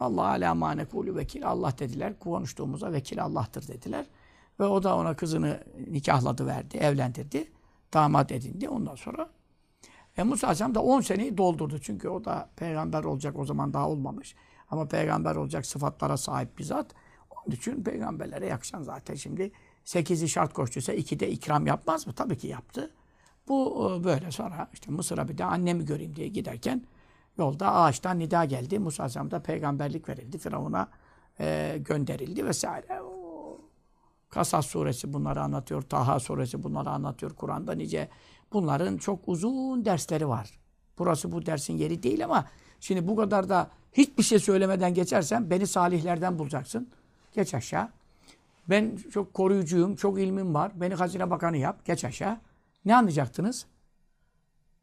[0.00, 1.46] Allah ala manekulü vekil.
[1.48, 2.18] Allah dediler.
[2.18, 4.06] Konuştuğumuza vekil Allah'tır dediler.
[4.60, 7.52] Ve o da ona kızını nikahladı verdi, evlendirdi.
[7.92, 8.68] Damat edindi.
[8.68, 9.30] Ondan sonra
[10.16, 11.78] e Musa Aleyhisselam da 10 seneyi doldurdu.
[11.78, 14.34] Çünkü o da peygamber olacak o zaman daha olmamış.
[14.70, 16.94] Ama peygamber olacak sıfatlara sahip bir zat.
[17.30, 19.52] Onun için peygamberlere yakışan zaten şimdi
[19.84, 22.12] 8'i şart koştuysa 2'de ikram yapmaz mı?
[22.12, 22.90] Tabii ki yaptı.
[23.48, 26.84] Bu e, böyle sonra işte Mısır'a bir de annemi göreyim diye giderken
[27.38, 28.78] Yolda ağaçtan nida geldi.
[28.78, 30.38] Musa Aleyhisselam da peygamberlik verildi.
[30.38, 30.88] Firavun'a
[31.40, 33.00] e, gönderildi vesaire.
[33.02, 33.60] O,
[34.30, 35.82] Kasas suresi bunları anlatıyor.
[35.82, 37.34] Taha suresi bunları anlatıyor.
[37.34, 38.08] Kur'an'da nice
[38.52, 40.50] bunların çok uzun dersleri var.
[40.98, 42.44] Burası bu dersin yeri değil ama
[42.80, 46.88] şimdi bu kadar da hiçbir şey söylemeden geçersen beni salihlerden bulacaksın.
[47.32, 47.88] Geç aşağı.
[48.68, 50.72] Ben çok koruyucuyum, çok ilmim var.
[50.74, 52.40] Beni Hazine Bakanı yap, geç aşağı.
[52.84, 53.66] Ne anlayacaktınız?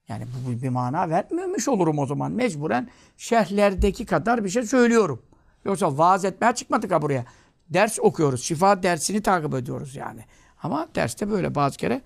[0.08, 2.32] Yani bu bir mana vermemiş olurum o zaman.
[2.32, 5.22] Mecburen şerhlerdeki kadar bir şey söylüyorum.
[5.66, 7.26] Yoksa vaaz etmeye çıkmadık ha buraya.
[7.70, 8.44] Ders okuyoruz.
[8.44, 10.26] Şifa dersini takip ediyoruz yani.
[10.64, 12.02] Ama derste böyle bazı kere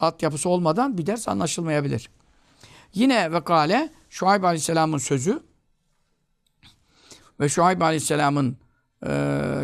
[0.00, 2.10] altyapısı olmadan bir ders anlaşılmayabilir.
[2.94, 5.42] Yine ve kale Şuayb Aleyhisselam'ın sözü
[7.40, 8.56] ve Şuayb Aleyhisselam'ın
[9.06, 9.10] e,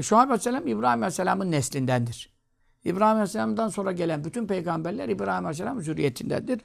[0.03, 2.31] Şuayb Aleyhisselam İbrahim Aleyhisselam'ın neslindendir.
[2.85, 6.61] İbrahim Aleyhisselam'dan sonra gelen bütün peygamberler İbrahim Aleyhisselam'ın zürriyetindendir.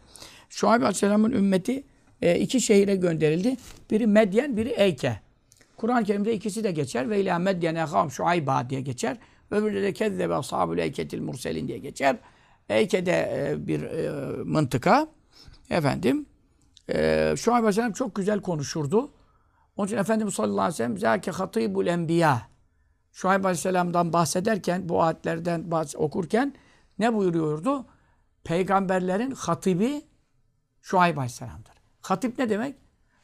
[0.49, 1.83] Şuayb Aleyhisselam'ın ümmeti
[2.21, 3.57] e, iki şehire gönderildi.
[3.91, 5.19] Biri Medyen, biri Eyke.
[5.77, 7.09] Kur'an-ı Kerim'de ikisi de geçer.
[7.09, 9.17] Ve ilâ Medyen ehâm Şuayba diye geçer.
[9.51, 12.17] Öbürü de kezzebe ashabul eyketil murselin diye geçer.
[12.69, 14.09] Eyke'de e, bir e,
[14.43, 15.07] mıntıka.
[15.69, 16.25] Efendim,
[16.89, 19.11] e, Şuayb Aleyhisselam çok güzel konuşurdu.
[19.77, 22.41] Onun için Efendimiz sallallahu aleyhi ve sellem zâke hatîbul enbiya.
[23.11, 26.53] Şuayb Aleyhisselam'dan bahsederken, bu ayetlerden bahs- okurken
[26.99, 27.85] ne buyuruyordu?
[28.43, 30.01] Peygamberlerin hatibi
[30.81, 31.73] Şuayb Aleyhisselam'dır.
[32.01, 32.75] Hatip ne demek?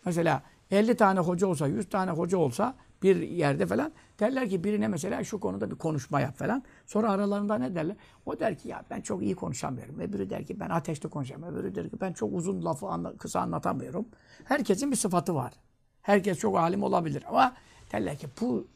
[0.05, 4.87] Mesela 50 tane hoca olsa, 100 tane hoca olsa bir yerde falan derler ki birine
[4.87, 6.63] mesela şu konuda bir konuşma yap falan.
[6.85, 7.95] Sonra aralarında ne derler?
[8.25, 9.99] O der ki ya ben çok iyi konuşamıyorum.
[9.99, 11.59] Öbürü der ki ben ateşli konuşamıyorum.
[11.59, 14.05] Öbürü der ki ben çok uzun lafı anla- kısa anlatamıyorum.
[14.43, 15.53] Herkesin bir sıfatı var.
[16.01, 17.53] Herkes çok alim olabilir ama
[17.91, 18.67] derler ki bu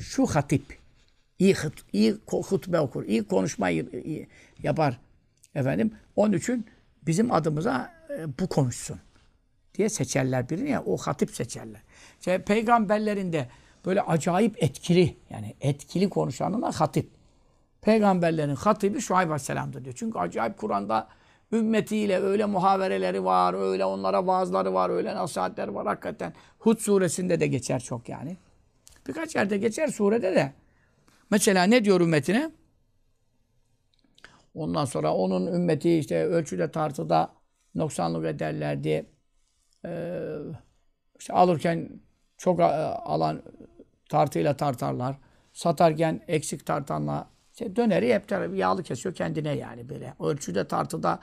[0.00, 0.78] şu hatip
[1.38, 4.28] iyi, hut, iyi hutbe okur, iyi konuşmayı iyi
[4.62, 5.00] yapar.
[5.54, 6.66] Efendim onun için
[7.06, 9.00] bizim adımıza e, bu konuşsun
[9.74, 11.80] diye seçerler birini ya o hatip seçerler.
[12.18, 13.48] İşte peygamberlerinde
[13.86, 17.10] böyle acayip etkili yani etkili konuşanına hatip.
[17.80, 19.94] Peygamberlerin hatibi Şuayb Aleyhisselam'dır diyor.
[19.98, 21.08] Çünkü acayip Kur'an'da
[21.52, 26.32] ümmetiyle öyle muhavereleri var, öyle onlara vaazları var, öyle nasihatleri var hakikaten.
[26.58, 28.36] Hud suresinde de geçer çok yani.
[29.08, 30.52] Birkaç yerde geçer surede de.
[31.30, 32.50] Mesela ne diyor ümmetine?
[34.54, 37.32] Ondan sonra onun ümmeti işte ölçüde tartıda
[37.74, 39.06] noksanlık ederlerdi.
[39.84, 40.20] Ee,
[41.18, 42.00] işte alırken
[42.36, 43.42] çok e, alan
[44.08, 45.16] tartıyla tartarlar.
[45.52, 50.14] Satarken eksik tartanla işte döneri hep yağlı kesiyor kendine yani böyle.
[50.20, 51.20] Ölçüde tartıda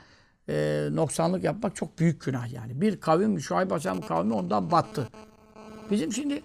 [0.50, 2.82] e, noksanlık yapmak çok büyük günah yani.
[2.82, 5.10] Bir kavim Şuayb Aleyhisselam kavmi ondan battı.
[5.92, 6.44] Bizim şimdi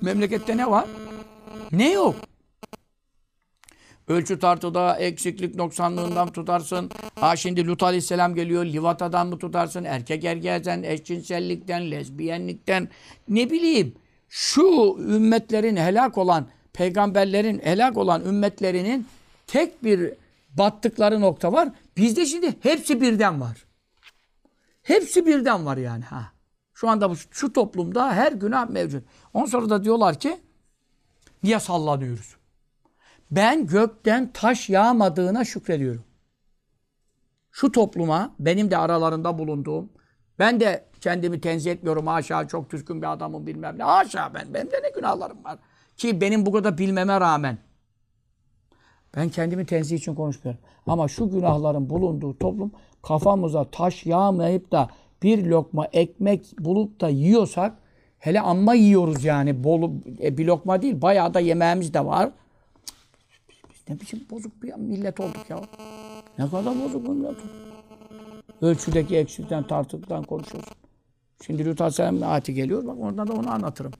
[0.00, 0.84] memlekette ne var?
[1.72, 2.16] Ne yok?
[4.08, 6.90] Ölçü tartıda eksiklik noksanlığından tutarsın.
[7.20, 8.64] Ha şimdi Lut Aleyhisselam geliyor.
[8.64, 9.84] Livatadan mı tutarsın?
[9.84, 12.88] Erkek erkeğden, eşcinsellikten, lezbiyenlikten.
[13.28, 13.94] Ne bileyim.
[14.28, 19.06] Şu ümmetlerin helak olan, peygamberlerin helak olan ümmetlerinin
[19.46, 20.12] tek bir
[20.54, 21.68] battıkları nokta var.
[21.96, 23.66] Bizde şimdi hepsi birden var.
[24.82, 26.04] Hepsi birden var yani.
[26.04, 26.35] ha.
[26.76, 29.04] Şu anda bu, şu toplumda her günah mevcut.
[29.34, 30.40] Ondan sonra da diyorlar ki
[31.42, 32.36] niye sallanıyoruz?
[33.30, 36.04] Ben gökten taş yağmadığına şükrediyorum.
[37.52, 39.90] Şu topluma, benim de aralarında bulunduğum,
[40.38, 42.06] ben de kendimi tenzih etmiyorum.
[42.06, 43.82] Haşa çok düzgün bir adamım bilmem ne.
[43.82, 45.58] Haşa ben, benim de ne günahlarım var.
[45.96, 47.58] Ki benim bu kadar bilmeme rağmen.
[49.16, 50.62] Ben kendimi tenzih için konuşmuyorum.
[50.86, 52.72] Ama şu günahların bulunduğu toplum
[53.02, 54.88] kafamıza taş yağmayıp da
[55.22, 57.78] bir lokma ekmek bulup da yiyorsak
[58.18, 59.64] hele amma yiyoruz yani.
[59.64, 59.92] Bolu,
[60.22, 62.30] e, bir lokma değil bayağı da yemeğimiz de var.
[63.88, 65.60] Ne biçim bozuk bir millet olduk ya.
[66.38, 67.36] Ne kadar bozuk bir millet.
[68.60, 70.74] Ölçüdeki eksikten tartıktan konuşuyorsun.
[71.46, 72.86] Şimdi Lut Aleyhisselam'ın ayeti geliyor.
[72.86, 73.92] Bak orada da onu anlatırım.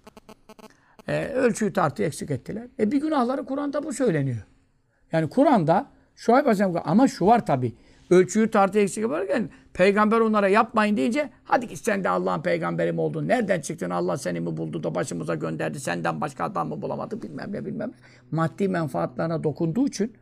[1.08, 2.66] Ee, ölçüyü tartı eksik ettiler.
[2.78, 4.46] E bir günahları Kur'an'da bu söyleniyor.
[5.12, 5.86] Yani Kur'an'da
[6.16, 7.74] Şuayb Aleyhisselam ama şu var tabi.
[8.10, 13.00] Ölçüyü tartı eksik yaparken peygamber onlara yapmayın deyince hadi git sen de Allah'ın peygamberi mi
[13.00, 13.28] oldun?
[13.28, 13.90] Nereden çıktın?
[13.90, 15.80] Allah seni mi buldu da başımıza gönderdi?
[15.80, 17.22] Senden başka adam mı bulamadı?
[17.22, 17.92] Bilmem ne bilmem.
[18.30, 20.12] Maddi menfaatlarına dokunduğu için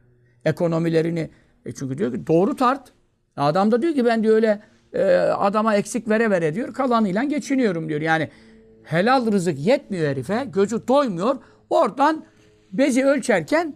[0.44, 1.30] ekonomilerini
[1.66, 2.92] e çünkü diyor ki doğru tart.
[3.36, 6.74] Adam da diyor ki ben diyor öyle e, adama eksik vere vere diyor.
[6.74, 8.00] Kalanıyla geçiniyorum diyor.
[8.00, 8.28] Yani
[8.84, 10.46] helal rızık yetmiyor herife.
[10.52, 11.36] Gözü doymuyor.
[11.70, 12.24] Oradan
[12.72, 13.74] bezi ölçerken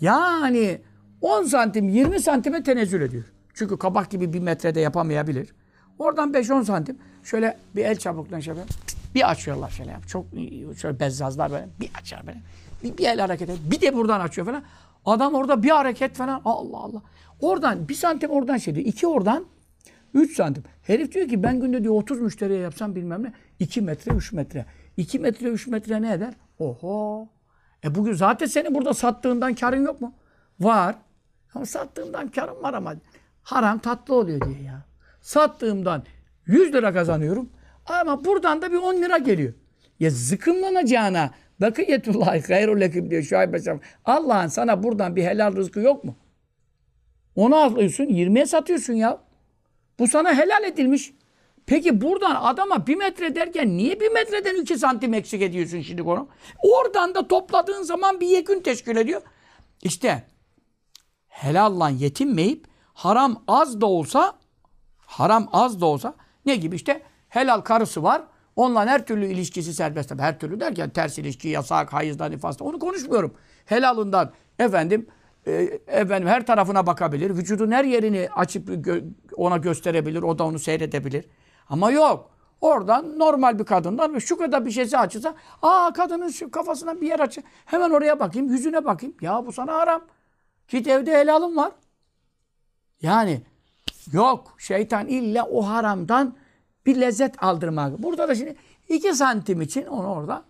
[0.00, 0.78] yani
[1.20, 3.24] 10 santim 20 santime tenezzül ediyor.
[3.58, 5.54] Çünkü kabak gibi bir metrede yapamayabilir.
[5.98, 8.60] Oradan 5-10 santim şöyle bir el çabukla şöyle
[9.14, 9.90] bir açıyorlar şöyle.
[9.90, 10.08] yap.
[10.08, 10.26] Çok
[10.76, 12.38] şöyle bezzazlar böyle bir açar böyle.
[12.82, 13.58] Bir, bir el hareket et.
[13.70, 14.62] Bir de buradan açıyor falan.
[15.04, 16.42] Adam orada bir hareket falan.
[16.44, 17.02] Allah Allah.
[17.40, 18.86] Oradan bir santim oradan şey diyor.
[18.86, 19.44] İki oradan
[20.14, 20.64] 3 santim.
[20.82, 23.32] Herif diyor ki ben günde diyor 30 müşteriye yapsam bilmem ne.
[23.58, 24.66] 2 metre 3 metre.
[24.96, 26.34] 2 metre 3 metre ne eder?
[26.58, 27.28] Oho.
[27.84, 30.14] E bugün zaten senin burada sattığından karın yok mu?
[30.60, 30.94] Var.
[31.54, 32.94] Ama sattığımdan karım var ama
[33.52, 34.84] haram tatlı oluyor diye ya.
[35.20, 36.04] Sattığımdan
[36.46, 37.50] 100 lira kazanıyorum
[37.86, 39.54] ama buradan da bir 10 lira geliyor.
[40.00, 41.30] Ya zıkımlanacağına
[41.60, 43.80] bakiyetullahi hayrul lekim diyor Şuayb Aleyhisselam.
[44.04, 46.16] Allah'ın sana buradan bir helal rızkı yok mu?
[47.36, 49.20] Onu alıyorsun 20'ye satıyorsun ya.
[49.98, 51.12] Bu sana helal edilmiş.
[51.66, 56.28] Peki buradan adama bir metre derken niye bir metreden iki santim eksik ediyorsun şimdi onu?
[56.62, 59.22] Oradan da topladığın zaman bir yekün teşkil ediyor.
[59.82, 60.22] İşte
[61.28, 62.68] helalla yetinmeyip
[62.98, 64.32] haram az da olsa
[65.06, 66.14] haram az da olsa
[66.46, 68.22] ne gibi işte helal karısı var.
[68.56, 70.12] Onunla her türlü ilişkisi serbest.
[70.18, 73.34] Her türlü derken ters ilişki, yasak, hayızda, nifasta onu konuşmuyorum.
[73.64, 75.06] Helalından efendim
[75.46, 75.52] e,
[75.86, 77.30] efendim her tarafına bakabilir.
[77.30, 79.04] Vücudun her yerini açıp gö-
[79.36, 80.22] ona gösterebilir.
[80.22, 81.24] O da onu seyredebilir.
[81.68, 82.30] Ama yok.
[82.60, 87.20] Oradan normal bir kadından şu kadar bir şeysi açılsa aa kadının şu kafasına bir yer
[87.20, 87.42] açı.
[87.64, 89.16] Hemen oraya bakayım, yüzüne bakayım.
[89.20, 90.02] Ya bu sana haram.
[90.68, 91.72] Git evde helalım var.
[93.02, 93.40] Yani
[94.12, 96.34] yok şeytan illa o haramdan
[96.86, 98.02] bir lezzet aldırmak.
[98.02, 98.56] Burada da şimdi
[98.88, 100.44] iki santim için onu orada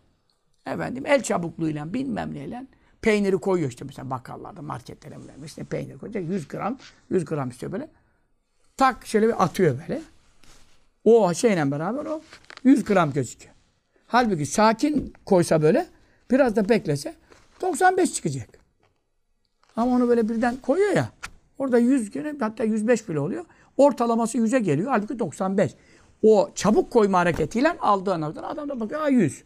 [0.66, 2.66] efendim el çabukluğuyla bilmem neyle
[3.02, 6.78] peyniri koyuyor işte mesela bakkallarda marketlere mi vermiş işte peynir koyacak 100 gram
[7.10, 7.88] 100 gram istiyor böyle
[8.76, 10.02] tak şöyle bir atıyor böyle
[11.04, 12.22] o şeyle beraber o
[12.64, 13.54] 100 gram gözüküyor.
[14.06, 15.86] Halbuki sakin koysa böyle
[16.30, 17.14] biraz da beklese
[17.60, 18.48] 95 çıkacak.
[19.76, 21.08] Ama onu böyle birden koyuyor ya.
[21.58, 23.44] Orada 100 güne hatta 105 bile oluyor.
[23.76, 24.90] Ortalaması 100'e geliyor.
[24.90, 25.74] Halbuki 95.
[26.22, 29.44] O çabuk koyma hareketiyle aldığı anlamda adam da bakıyor Aa, 100.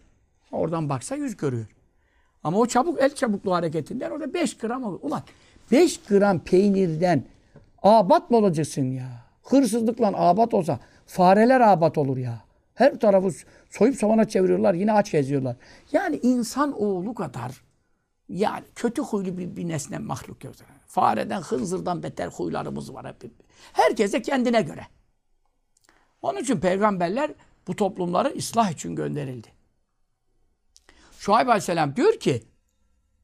[0.53, 1.67] Oradan baksa 100 görüyor.
[2.45, 4.99] Ama o çabuk el çabukluğu hareketinden orada 5 gram olur.
[5.03, 5.23] Ulan
[5.73, 7.25] 5 gram peynirden
[7.83, 9.09] abat mı olacaksın ya?
[9.43, 12.41] Hırsızlıkla abat olsa fareler abat olur ya.
[12.75, 13.31] Her tarafı
[13.71, 14.75] soyup savana çeviriyorlar.
[14.75, 15.57] Yine aç geziyorlar.
[15.93, 17.63] Yani insan oğlu kadar
[18.33, 20.55] yani kötü huylu bir, bir nesne mahluk yok.
[20.87, 23.33] Fareden, hınzırdan beter huylarımız var hep.
[23.72, 24.87] Herkese kendine göre.
[26.22, 27.35] Onun için peygamberler
[27.66, 29.49] bu toplumları ıslah için gönderildi.
[31.18, 32.43] Şuayb Aleyhisselam diyor ki,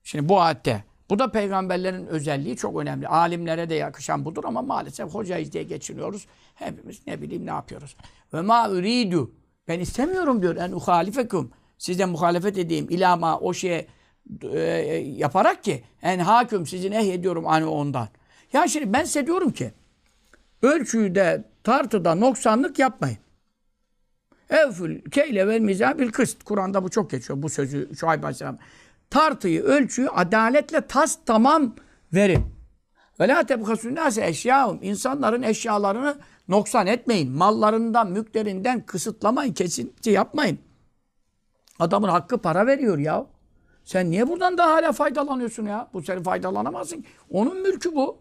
[0.03, 3.09] şimdi bu ayette, bu da peygamberlerin özelliği çok önemli.
[3.09, 6.27] Alimlere de yakışan budur ama maalesef hocayız diye geçiniyoruz.
[6.55, 7.97] Hepimiz ne bileyim ne yapıyoruz.
[8.35, 9.35] Ve ma uridu.
[9.69, 10.57] Ben istemiyorum diyor.
[10.57, 11.51] En uhalifekum.
[11.79, 12.87] Size muhalefet edeyim.
[12.91, 13.87] İlama o şeye
[14.53, 14.61] e,
[15.17, 18.09] yaparak ki en hakim sizi nehyediyorum hani ondan.
[18.53, 19.73] Ya şimdi ben size diyorum ki
[20.63, 23.19] ölçüyü de tartıda noksanlık yapmayın.
[24.51, 26.45] Evfül keyle vel mizah bil kıst.
[26.45, 28.59] Kur'an'da bu çok geçiyor bu sözü Şuayb Aleyhisselam.
[29.11, 31.75] Tartıyı, ölçüyü adaletle tas tamam
[32.13, 32.45] verin.
[33.21, 34.79] Ve la tebhasû nâse eşyâhum.
[34.83, 36.19] İnsanların eşyalarını
[36.49, 37.33] noksan etmeyin.
[37.33, 40.59] Mallarından, mülklerinden kısıtlamayın, kesinti yapmayın.
[41.79, 43.27] Adamın hakkı para veriyor ya.
[43.89, 45.89] Sen niye buradan da hala faydalanıyorsun ya?
[45.93, 47.05] Bu senin faydalanamazsın.
[47.31, 48.19] Onun mülkü bu.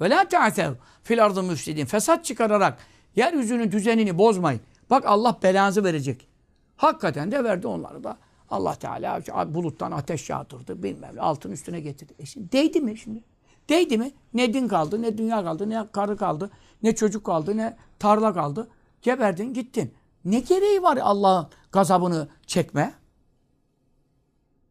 [0.00, 0.72] Ve la ta'sev
[1.02, 1.86] fil ardı müfsidin.
[1.86, 2.78] Fesat çıkararak
[3.16, 4.60] yeryüzünün düzenini bozmayın.
[4.90, 6.28] Bak Allah belanızı verecek.
[6.76, 8.18] Hakikaten de verdi onları da.
[8.50, 9.22] Allah Teala
[9.54, 10.82] buluttan ateş yağdırdı.
[10.82, 12.12] Bilmem altın üstüne getirdi.
[12.18, 13.22] E şimdi değdi mi şimdi?
[13.68, 14.12] Değdi mi?
[14.34, 16.50] Ne din kaldı, ne dünya kaldı, ne karı kaldı,
[16.82, 18.68] ne çocuk kaldı, ne tarla kaldı.
[19.02, 19.94] Geberdin gittin.
[20.24, 22.97] Ne gereği var Allah'ın gazabını çekme?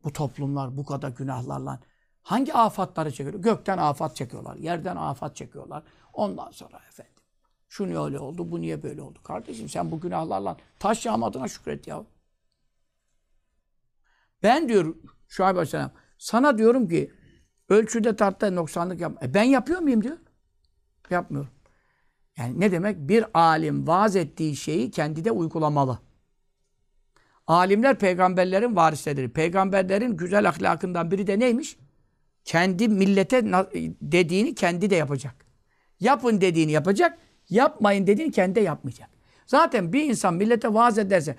[0.08, 1.80] Bu toplumlar bu kadar günahlarla
[2.22, 3.34] hangi afatları çekiyor?
[3.34, 5.84] Gökten afat çekiyorlar, yerden afat çekiyorlar.
[6.14, 7.14] Ondan sonra efendim
[7.70, 9.20] şu niye öyle oldu, bu niye böyle oldu?
[9.24, 12.04] Kardeşim sen bu günahlarla taş yağmadığına şükret ya.
[14.44, 14.96] Ben diyor
[15.28, 17.14] Şuayb Aleyhisselam sana diyorum ki
[17.70, 19.28] ölçüde tartta noksanlık yapma.
[19.28, 20.18] E ben yapıyor muyum diyor.
[21.10, 21.52] Yapmıyorum.
[22.38, 22.98] Yani ne demek?
[22.98, 26.00] Bir alim vaaz ettiği şeyi kendi de uygulamalı.
[27.48, 29.30] Alimler peygamberlerin varisleridir.
[29.30, 31.78] Peygamberlerin güzel ahlakından biri de neymiş?
[32.46, 33.46] Kendi millete
[34.02, 35.36] dediğini kendi de yapacak.
[36.00, 37.18] Yapın dediğini yapacak,
[37.50, 39.10] yapmayın dediğini kendi de yapmayacak.
[39.46, 41.36] Zaten bir insan millete vaaz ederse,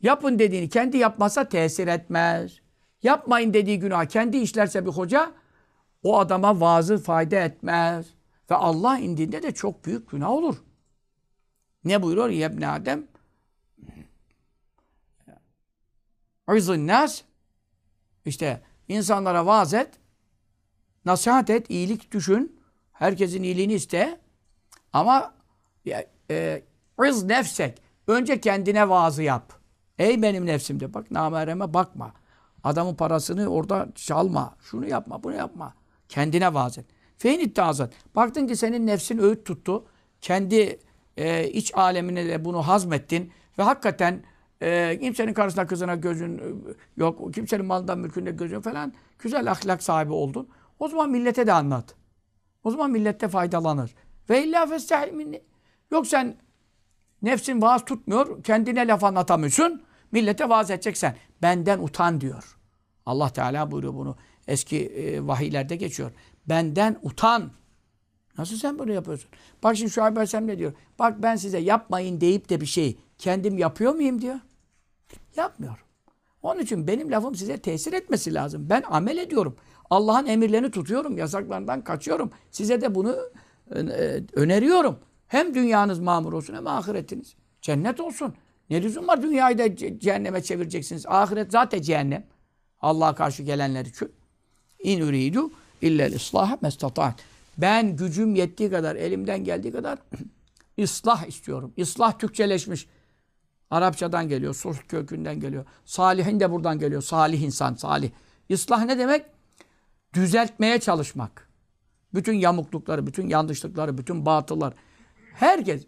[0.00, 2.60] yapın dediğini kendi yapmazsa tesir etmez.
[3.02, 5.32] Yapmayın dediği günah kendi işlerse bir hoca,
[6.02, 8.06] o adama vaazı fayda etmez.
[8.50, 10.56] Ve Allah indinde de çok büyük günah olur.
[11.84, 13.06] Ne buyuruyor İbn Adem?
[16.54, 17.22] İzin nas
[18.24, 19.90] işte insanlara vaaz et,
[21.04, 22.60] nasihat et, iyilik düşün,
[22.92, 24.20] herkesin iyiliğini iste
[24.92, 25.34] ama
[26.30, 26.62] e,
[27.22, 29.52] nefsek önce kendine vaazı yap.
[29.98, 32.12] Ey benim nefsimde bak namereme bakma.
[32.64, 34.56] Adamın parasını orada çalma.
[34.60, 35.74] Şunu yapma, bunu yapma.
[36.08, 36.84] Kendine vaaz et.
[37.18, 37.92] Feyn iddiazat.
[38.14, 39.86] Baktın ki senin nefsin öğüt tuttu.
[40.20, 40.80] Kendi
[41.16, 44.24] e, iç alemine de bunu hazmettin ve hakikaten
[44.62, 46.42] e, kimsenin karısına kızına gözün e,
[46.96, 50.48] yok, kimsenin malından mülkünde gözün falan güzel ahlak sahibi oldun.
[50.78, 51.94] O zaman millete de anlat.
[52.64, 53.94] O zaman millette faydalanır.
[54.30, 55.42] Ve illa festahil minni.
[55.90, 56.36] Yok sen
[57.22, 59.82] nefsin vaaz tutmuyor, kendine laf anlatamıyorsun.
[60.12, 61.16] Millete vaaz edeceksen.
[61.42, 62.58] Benden utan diyor.
[63.06, 64.16] Allah Teala buyuruyor bunu.
[64.48, 66.10] Eski e, vahiylerde geçiyor.
[66.48, 67.50] Benden utan.
[68.38, 69.30] Nasıl sen bunu yapıyorsun?
[69.62, 70.72] Bak şimdi Şuayb Aleyhisselam ne diyor?
[70.98, 74.36] Bak ben size yapmayın deyip de bir şey kendim yapıyor muyum diyor.
[75.36, 75.86] Yapmıyorum.
[76.42, 78.66] Onun için benim lafım size tesir etmesi lazım.
[78.70, 79.56] Ben amel ediyorum.
[79.90, 81.18] Allah'ın emirlerini tutuyorum.
[81.18, 82.30] Yasaklarından kaçıyorum.
[82.50, 83.16] Size de bunu
[83.74, 84.98] e, e, öneriyorum.
[85.26, 87.34] Hem dünyanız mamur olsun hem ahiretiniz.
[87.62, 88.34] Cennet olsun.
[88.70, 91.06] Ne lüzum var dünyayı da ce- cehenneme çevireceksiniz.
[91.06, 92.26] Ahiret zaten cehennem.
[92.80, 94.12] Allah'a karşı gelenler için.
[94.82, 95.50] İn uridu
[95.82, 97.14] illel islaha mestataat.
[97.58, 99.98] Ben gücüm yettiği kadar, elimden geldiği kadar
[100.82, 101.72] ıslah istiyorum.
[101.76, 102.88] İslah Türkçeleşmiş.
[103.70, 105.64] Arapçadan geliyor, sulh kökünden geliyor.
[105.84, 107.02] Salihin de buradan geliyor.
[107.02, 108.10] Salih insan, salih.
[108.48, 109.26] İslah ne demek?
[110.14, 111.48] Düzeltmeye çalışmak.
[112.14, 114.74] Bütün yamuklukları, bütün yanlışlıkları, bütün batıllar.
[115.34, 115.86] Herkes.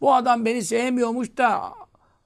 [0.00, 1.72] Bu adam beni sevmiyormuş da,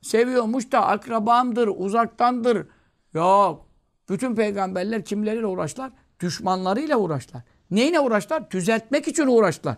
[0.03, 2.67] seviyormuş da akrabamdır, uzaktandır.
[3.15, 3.67] Yok.
[4.09, 5.93] Bütün peygamberler kimleriyle uğraştılar?
[6.21, 7.43] Düşmanlarıyla uğraştılar.
[7.73, 8.51] Neyine uğraştılar?
[8.51, 9.77] Düzeltmek için uğraştılar.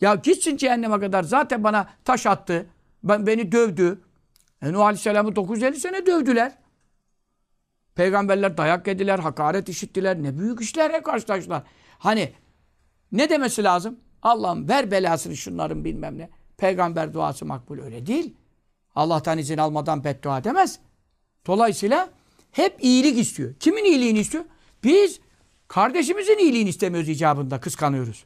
[0.00, 2.66] Ya gitsin cehenneme kadar zaten bana taş attı.
[3.04, 4.00] Ben, beni dövdü.
[4.62, 6.52] E Nuh Aleyhisselam'ı 950 sene dövdüler.
[7.94, 10.22] Peygamberler dayak yediler, hakaret işittiler.
[10.22, 11.62] Ne büyük işlerle karşılaştılar.
[11.98, 12.32] Hani
[13.12, 14.00] ne demesi lazım?
[14.22, 16.30] Allah'ım ver belasını şunların bilmem ne.
[16.56, 18.34] Peygamber duası makbul öyle değil.
[18.94, 20.78] Allah'tan izin almadan beddua demez.
[21.46, 22.08] Dolayısıyla
[22.52, 23.54] hep iyilik istiyor.
[23.60, 24.44] Kimin iyiliğini istiyor?
[24.84, 25.20] Biz
[25.68, 28.24] kardeşimizin iyiliğini istemiyoruz icabında, kıskanıyoruz.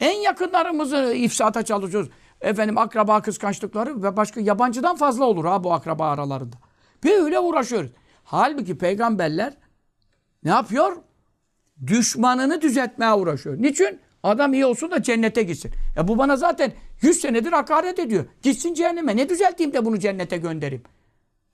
[0.00, 2.10] En yakınlarımızı ifsata çalışıyoruz.
[2.40, 6.56] Efendim akraba kıskançlıkları ve başka yabancıdan fazla olur ha bu akraba aralarında.
[7.04, 7.90] Böyle uğraşıyoruz.
[8.24, 9.54] Halbuki peygamberler
[10.44, 10.96] ne yapıyor?
[11.86, 13.62] Düşmanını düzeltmeye uğraşıyor.
[13.62, 14.00] Niçin?
[14.22, 15.72] Adam iyi olsun da cennete gitsin.
[15.96, 18.24] E bu bana zaten 100 senedir hakaret ediyor.
[18.42, 19.16] Gitsin cehenneme.
[19.16, 20.82] Ne düzelteyim de bunu cennete göndereyim?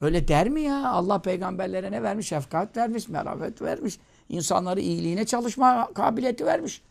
[0.00, 0.88] Öyle der mi ya?
[0.88, 2.28] Allah peygamberlere ne vermiş?
[2.28, 3.98] Şefkat vermiş, merhamet vermiş.
[4.28, 6.82] İnsanları iyiliğine çalışma kabiliyeti vermiş.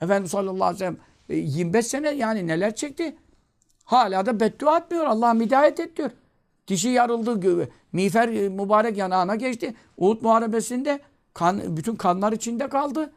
[0.00, 0.96] Efendimiz sallallahu aleyhi ve sellem
[1.28, 3.16] e, 25 sene yani neler çekti.
[3.84, 5.04] Hala da beddua etmiyor.
[5.04, 6.10] Allah'ım hidayet et diyor.
[6.68, 7.68] Dişi yarıldı.
[7.92, 9.74] Miğfer e, mübarek yanağına geçti.
[9.96, 11.00] Uhud muharebesinde
[11.34, 13.12] kan, bütün kanlar içinde kaldı.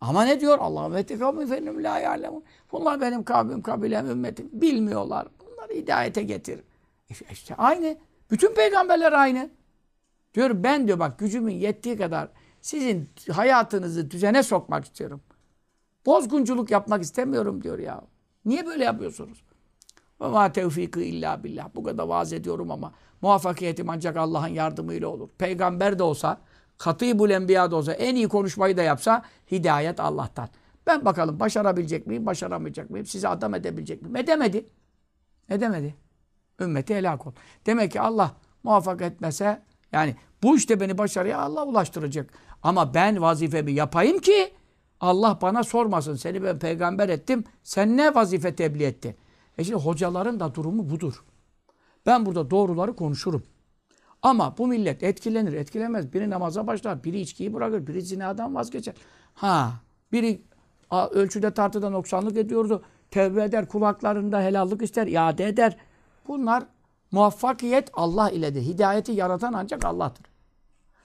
[0.00, 0.58] Ama ne diyor?
[0.58, 2.44] Allah ve tekavmi fennüm la ya'lemun.
[2.72, 4.48] Bunlar benim kavmim, kabilem, ümmetim.
[4.52, 5.28] Bilmiyorlar.
[5.40, 6.60] Bunları hidayete getir.
[7.30, 7.96] İşte aynı.
[8.30, 9.50] Bütün peygamberler aynı.
[10.34, 12.28] Diyor ben diyor bak gücümün yettiği kadar
[12.60, 15.20] sizin hayatınızı düzene sokmak istiyorum.
[16.06, 18.02] Bozgunculuk yapmak istemiyorum diyor ya.
[18.44, 19.44] Niye böyle yapıyorsunuz?
[20.20, 21.68] Ve ma tevfiki illa billah.
[21.74, 25.28] Bu kadar vaaz ediyorum ama muvaffakiyetim ancak Allah'ın yardımıyla olur.
[25.38, 26.40] Peygamber de olsa,
[26.78, 30.48] katibul enbiya da olsa, en iyi konuşmayı da yapsa hidayet Allah'tan.
[30.86, 33.06] Ben bakalım başarabilecek miyim, başaramayacak mıyım?
[33.06, 34.16] Sizi adam edebilecek miyim?
[34.16, 34.66] Edemedi.
[35.48, 35.94] Edemedi.
[36.60, 37.32] Ümmeti helak ol.
[37.66, 38.32] Demek ki Allah
[38.62, 39.62] muvaffak etmese
[39.94, 42.32] yani bu işte beni başarıya Allah ulaştıracak.
[42.62, 44.52] Ama ben vazifemi yapayım ki
[45.00, 46.14] Allah bana sormasın.
[46.14, 47.44] Seni ben peygamber ettim.
[47.62, 49.14] Sen ne vazife tebliğ ettin?
[49.58, 51.24] E şimdi hocaların da durumu budur.
[52.06, 53.42] Ben burada doğruları konuşurum.
[54.22, 56.12] Ama bu millet etkilenir, etkilemez.
[56.12, 58.94] Biri namaza başlar, biri içkiyi bırakır, biri zinadan vazgeçer.
[59.34, 59.72] Ha,
[60.12, 60.42] biri
[61.10, 62.82] ölçüde tartıda noksanlık ediyordu.
[63.10, 65.76] Tevbe eder, kulaklarında helallik ister, iade eder.
[66.28, 66.64] Bunlar
[67.14, 68.62] muvaffakiyet Allah iledir.
[68.62, 70.26] Hidayeti yaratan ancak Allah'tır.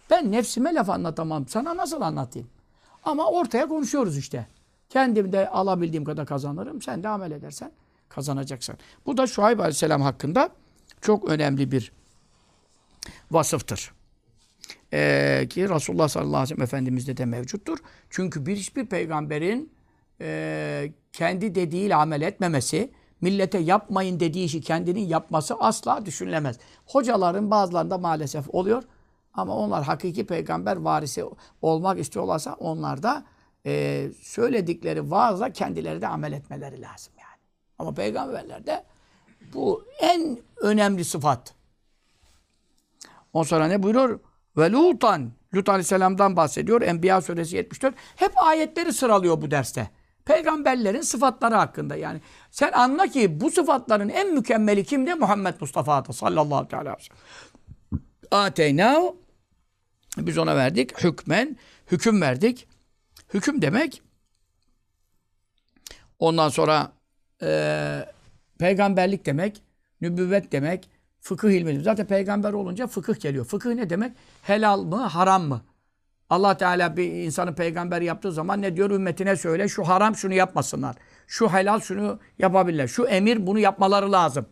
[0.10, 1.48] Ben nefsime laf anlatamam.
[1.48, 2.50] Sana nasıl anlatayım?
[3.04, 4.48] Ama ortaya konuşuyoruz işte.
[4.90, 6.82] Kendim de alabildiğim kadar kazanırım.
[6.82, 7.72] Sen de amel edersen
[8.10, 8.76] kazanacaksın.
[9.06, 10.50] Bu da Şuayb Aleyhisselam hakkında
[11.02, 11.92] çok önemli bir
[13.32, 13.92] vasıftır.
[14.94, 17.78] Ee, ki Resulullah sallallahu aleyhi ve sellem Efendimiz'de de mevcuttur.
[18.10, 19.72] Çünkü bir hiçbir peygamberin
[20.22, 22.92] e, kendi dediğiyle amel etmemesi,
[23.22, 26.60] millete yapmayın dediği işi kendinin yapması asla düşünülemez.
[26.86, 28.84] Hocaların bazılarında maalesef oluyor.
[29.34, 31.26] Ama onlar hakiki peygamber varisi
[31.62, 33.24] olmak istiyorlarsa onlar da
[33.66, 37.40] e, söyledikleri vaazla kendileri de amel etmeleri lazım yani.
[37.80, 38.84] Ama peygamberlerde
[39.54, 41.54] bu en önemli sıfat.
[43.34, 44.20] Ondan sonra ne buyuruyor?
[44.58, 45.32] Ve Lutan.
[45.56, 46.82] Lut Aleyhisselam'dan bahsediyor.
[46.82, 47.96] Enbiya suresi 74.
[48.16, 49.90] Hep ayetleri sıralıyor bu derste.
[50.30, 52.22] Peygamberlerin sıfatları hakkında yani.
[52.52, 55.14] Sen anla ki bu sıfatların en mükemmeli kimde?
[55.14, 56.96] Muhammed Mustafa'da sallallahu aleyhi ve sellem.
[58.32, 59.18] Ateynahu
[60.18, 61.04] biz ona verdik.
[61.04, 61.58] Hükmen.
[61.92, 62.68] Hüküm verdik.
[63.34, 64.02] Hüküm demek
[66.20, 66.92] ondan sonra
[67.42, 68.06] e,
[68.60, 69.62] peygamberlik demek,
[70.02, 70.90] nübüvvet demek,
[71.22, 71.84] fıkıh ilmi.
[71.84, 73.46] Zaten peygamber olunca fıkıh geliyor.
[73.46, 74.12] Fıkıh ne demek?
[74.42, 75.62] Helal mı, haram mı?
[76.30, 78.92] Allah Teala bir insanı peygamber yaptığı zaman ne diyor?
[78.92, 80.96] Ümmetine söyle şu haram şunu yapmasınlar.
[81.28, 82.88] Şu helal şunu yapabilirler.
[82.88, 84.46] Şu emir bunu yapmaları lazım.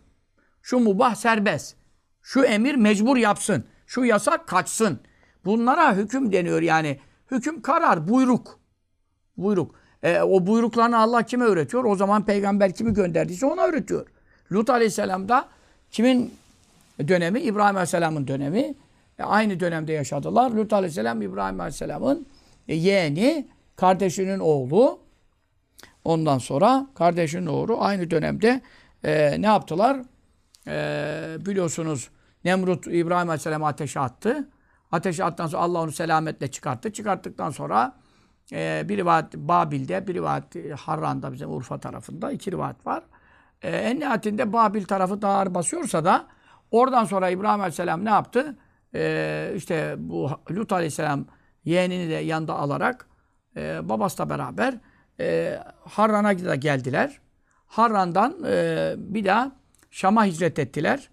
[0.62, 1.76] Şu mubah serbest.
[2.22, 3.66] Şu emir mecbur yapsın.
[3.88, 5.00] Şu yasak kaçsın.
[5.46, 7.00] Bunlara hüküm deniyor yani.
[7.32, 8.60] Hüküm karar, buyruk.
[9.38, 9.76] Buyruk.
[10.04, 11.84] E, o buyruklarını Allah kime öğretiyor?
[11.84, 14.08] O zaman peygamber kimi gönderdiyse ona öğretiyor.
[14.52, 15.48] Lut Aleyhisselam da
[15.92, 16.34] kimin
[17.08, 17.40] dönemi?
[17.40, 18.76] İbrahim Aleyhisselam'ın dönemi.
[19.20, 20.52] E, aynı dönemde yaşadılar.
[20.52, 22.28] Lut Aleyhisselam İbrahim Aleyhisselam'ın
[22.68, 25.00] e, yeğeni, kardeşinin oğlu.
[26.04, 28.62] Ondan sonra kardeşinin oğlu aynı dönemde
[29.04, 29.98] e, ne yaptılar?
[30.68, 32.10] E, biliyorsunuz
[32.46, 34.50] Nemrut İbrahim Aleyhisselam'ı ateşe attı.
[34.92, 36.94] Ateşe attıktan sonra Allah onu selametle çıkarttı.
[36.94, 37.96] Çıkarttıktan sonra
[38.52, 43.04] e, bir rivayet Babil'de, bir rivayet e, Harran'da bizim Urfa tarafında iki rivayet var.
[43.62, 46.28] E, en nihayetinde Babil tarafı daha ağır basıyorsa da
[46.72, 48.58] oradan sonra İbrahim Aleyhisselam ne yaptı?
[48.96, 51.26] E, işte bu Lut Aleyhisselam
[51.66, 53.08] yeğenini de yanında alarak
[53.56, 54.74] e, babasıyla beraber
[55.20, 57.20] e, Harran'a da geldiler.
[57.68, 59.52] Harran'dan e, bir daha
[59.92, 61.10] Şam'a hicret ettiler.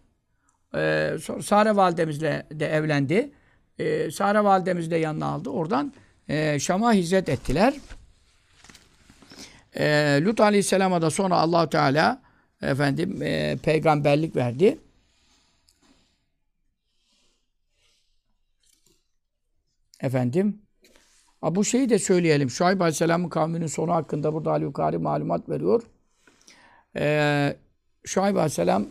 [0.74, 3.32] E, Sare validemizle de evlendi.
[3.78, 5.50] E, Sare validemizi de yanına aldı.
[5.50, 5.92] Oradan
[6.28, 7.74] e, Şam'a hicret ettiler.
[9.76, 9.84] E,
[10.24, 12.22] Lut Aleyhisselam'a da sonra allah Teala
[12.62, 14.78] efendim e, peygamberlik verdi.
[20.04, 20.62] Efendim.
[21.40, 22.50] Ha, bu şeyi de söyleyelim.
[22.50, 25.82] Şuayb Aleyhisselam'ın kavminin sonu hakkında burada Ali Yukari malumat veriyor.
[26.96, 27.56] Ee,
[28.04, 28.86] Şuayb Aleyhisselam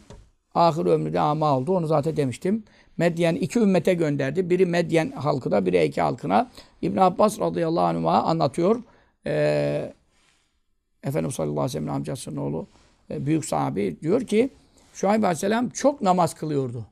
[0.55, 1.77] ahir ömründe ama oldu.
[1.77, 2.63] Onu zaten demiştim.
[2.97, 4.49] Medyen iki ümmete gönderdi.
[4.49, 6.51] Biri Medyen halkına, biri Eke halkına.
[6.81, 8.83] İbn Abbas radıyallahu anh'a anlatıyor.
[9.27, 9.93] Ee,
[11.03, 12.67] Efendimiz sallallahu aleyhi ve sellem'in amcasının oğlu
[13.11, 14.49] e, büyük sahabi diyor ki
[14.93, 16.85] Şuayb aleyhisselam çok namaz kılıyordu.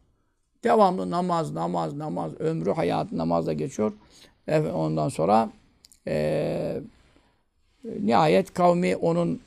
[0.63, 2.31] Devamlı namaz, namaz, namaz.
[2.39, 3.93] Ömrü, hayatı namazla geçiyor.
[4.73, 5.49] Ondan sonra
[6.07, 6.81] e,
[7.99, 9.41] nihayet kavmi onun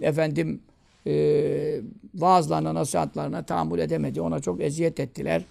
[0.00, 0.62] efendim
[1.06, 1.80] e,
[2.14, 4.20] vaazlarına, nasihatlarına tahammül edemedi.
[4.20, 5.42] Ona çok eziyet ettiler.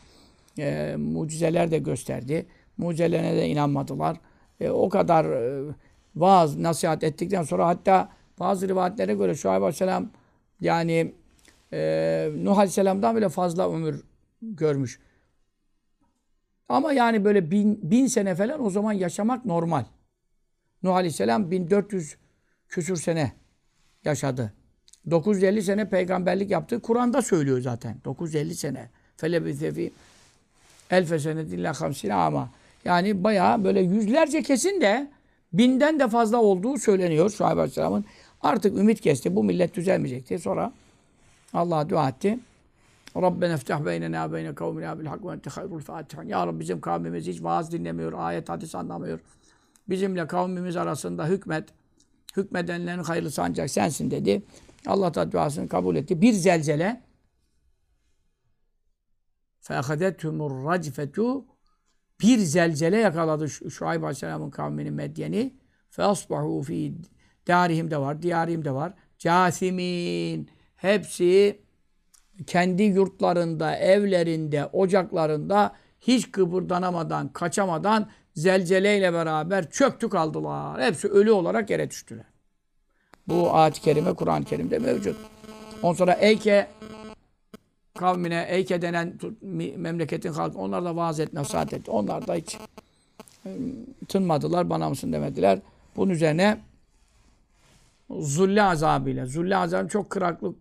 [0.60, 2.46] E, mucizeler de gösterdi.
[2.78, 4.18] Mucizelerine de inanmadılar.
[4.60, 5.64] E, o kadar e,
[6.16, 10.10] vaaz, nasihat ettikten sonra hatta bazı rivayetlere göre Şuayb Aleyhisselam
[10.62, 11.14] yani
[11.74, 14.04] e, Nuh Aleyhisselam'dan bile fazla ömür
[14.42, 15.00] görmüş.
[16.70, 19.86] Ama yani böyle bin, bin sene falan o zaman yaşamak normal.
[20.84, 22.18] Nuh Aleyhisselam 1400
[22.70, 23.32] küsür sene
[24.06, 24.54] yaşadı.
[25.12, 26.82] 950 sene peygamberlik yaptı.
[26.82, 27.98] Kur'an'da söylüyor zaten.
[28.06, 28.90] 950 sene.
[29.18, 29.92] Felebizefi
[30.92, 32.50] elfe senedillah hamsine ama.
[32.86, 35.08] Yani bayağı böyle yüzlerce kesin de
[35.54, 38.06] binden de fazla olduğu söyleniyor Şuayb Aleyhisselam'ın.
[38.42, 39.36] Artık ümit kesti.
[39.36, 40.40] Bu millet düzelmeyecekti.
[40.40, 40.74] Sonra
[41.54, 42.40] Allah'a dua etti.
[43.17, 46.23] Rabbena iftah beynena beyne kavmina bil hak ve ente hayrul fatihan.
[46.23, 49.21] Ya Rabbi bizim kavmimiz hiç vaaz dinlemiyor, ayet hadis anlamıyor.
[49.89, 51.69] Bizimle kavmimiz arasında hükmet.
[52.37, 54.43] Hükmedenlerin hayırlısı ancak sensin dedi.
[54.87, 56.21] Allah da duasını kabul etti.
[56.21, 57.03] Bir zelzele
[59.63, 61.45] فَاَخَدَتْهُمُ الرَّجْفَةُ
[62.23, 65.55] Bir zelzele yakaladı Şuayb Aleyhisselam'ın kavminin Medyeni.
[65.91, 66.95] فَاصْبَحُوا ف۪ي
[67.49, 68.95] Darihim de var, diyarihim de var.
[69.19, 70.51] Casimin.
[70.77, 71.63] Hepsi
[72.48, 80.82] kendi yurtlarında, evlerinde, ocaklarında hiç kıpırdanamadan, kaçamadan zelzeleyle beraber çöktü kaldılar.
[80.82, 82.26] Hepsi ölü olarak yere düştüler.
[83.28, 85.18] Bu ayet-i kerime Kur'an-ı Kerim'de mevcut.
[85.84, 86.68] Ondan sonra Eyke
[87.98, 89.20] kavmine, Eyke denen
[89.78, 91.92] memleketin halkı, onlar da vaaz et, nasihat etti.
[91.92, 92.58] Onlar da hiç
[94.08, 95.60] tınmadılar, bana mısın demediler.
[95.96, 96.58] Bunun üzerine
[98.10, 99.26] zulli azabıyla.
[99.26, 100.56] Zulli azabı çok kıraklık,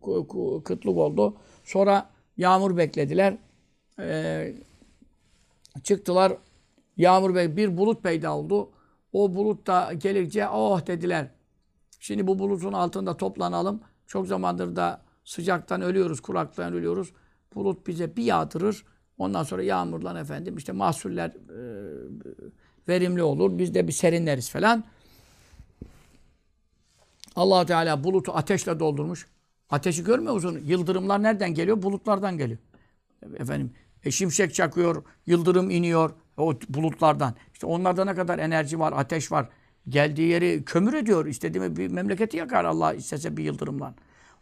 [0.64, 1.36] kıtlık oldu.
[1.66, 3.36] Sonra yağmur beklediler.
[3.98, 4.54] Ee,
[5.82, 6.32] çıktılar.
[6.96, 8.70] Yağmur bey bir bulut peyda oldu.
[9.12, 11.28] O bulut da gelince oh dediler.
[12.00, 13.80] Şimdi bu bulutun altında toplanalım.
[14.06, 17.12] Çok zamandır da sıcaktan ölüyoruz, kuraktan ölüyoruz.
[17.54, 18.84] Bulut bize bir yağdırır.
[19.18, 21.60] Ondan sonra yağmurlan efendim işte mahsuller e,
[22.88, 23.58] verimli olur.
[23.58, 24.84] Biz de bir serinleriz falan
[27.36, 29.26] allah Teala bulutu ateşle doldurmuş.
[29.70, 30.60] Ateşi görmüyor musun?
[30.64, 31.82] Yıldırımlar nereden geliyor?
[31.82, 32.58] Bulutlardan geliyor.
[33.38, 33.72] Efendim
[34.04, 37.34] e, şimşek çakıyor, yıldırım iniyor o bulutlardan.
[37.52, 39.48] İşte onlarda ne kadar enerji var, ateş var.
[39.88, 41.26] Geldiği yeri kömür ediyor.
[41.26, 43.94] İstediğimi bir memleketi yakar Allah istese bir yıldırımla.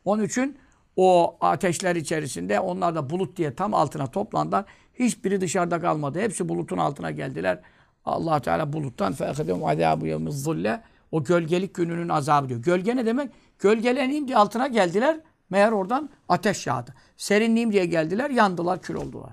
[0.05, 0.59] Onun için
[0.97, 4.65] o ateşler içerisinde onlar da bulut diye tam altına toplandılar.
[4.95, 6.21] Hiçbiri dışarıda kalmadı.
[6.21, 7.61] Hepsi bulutun altına geldiler.
[8.05, 12.61] Allah Teala buluttan fehedem azabu yevmiz zulle o gölgelik gününün azabı diyor.
[12.61, 13.31] Gölge ne demek?
[13.59, 15.21] Gölgeleneyim diye altına geldiler.
[15.51, 16.95] Meğer oradan ateş yağdı.
[17.17, 19.33] Serinliğim diye geldiler, yandılar, kül oldular.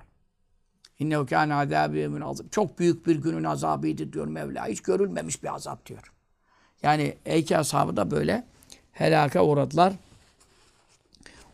[1.00, 2.50] İnnehu kâne azâbı yevmin azim.
[2.50, 4.68] Çok büyük bir günün azabıydı diyor Mevla.
[4.68, 6.14] Hiç görülmemiş bir azap diyor.
[6.84, 8.44] Yani Eyke ashabı da böyle
[8.92, 9.94] helaka uğradılar.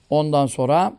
[0.09, 0.93] Ondan sonra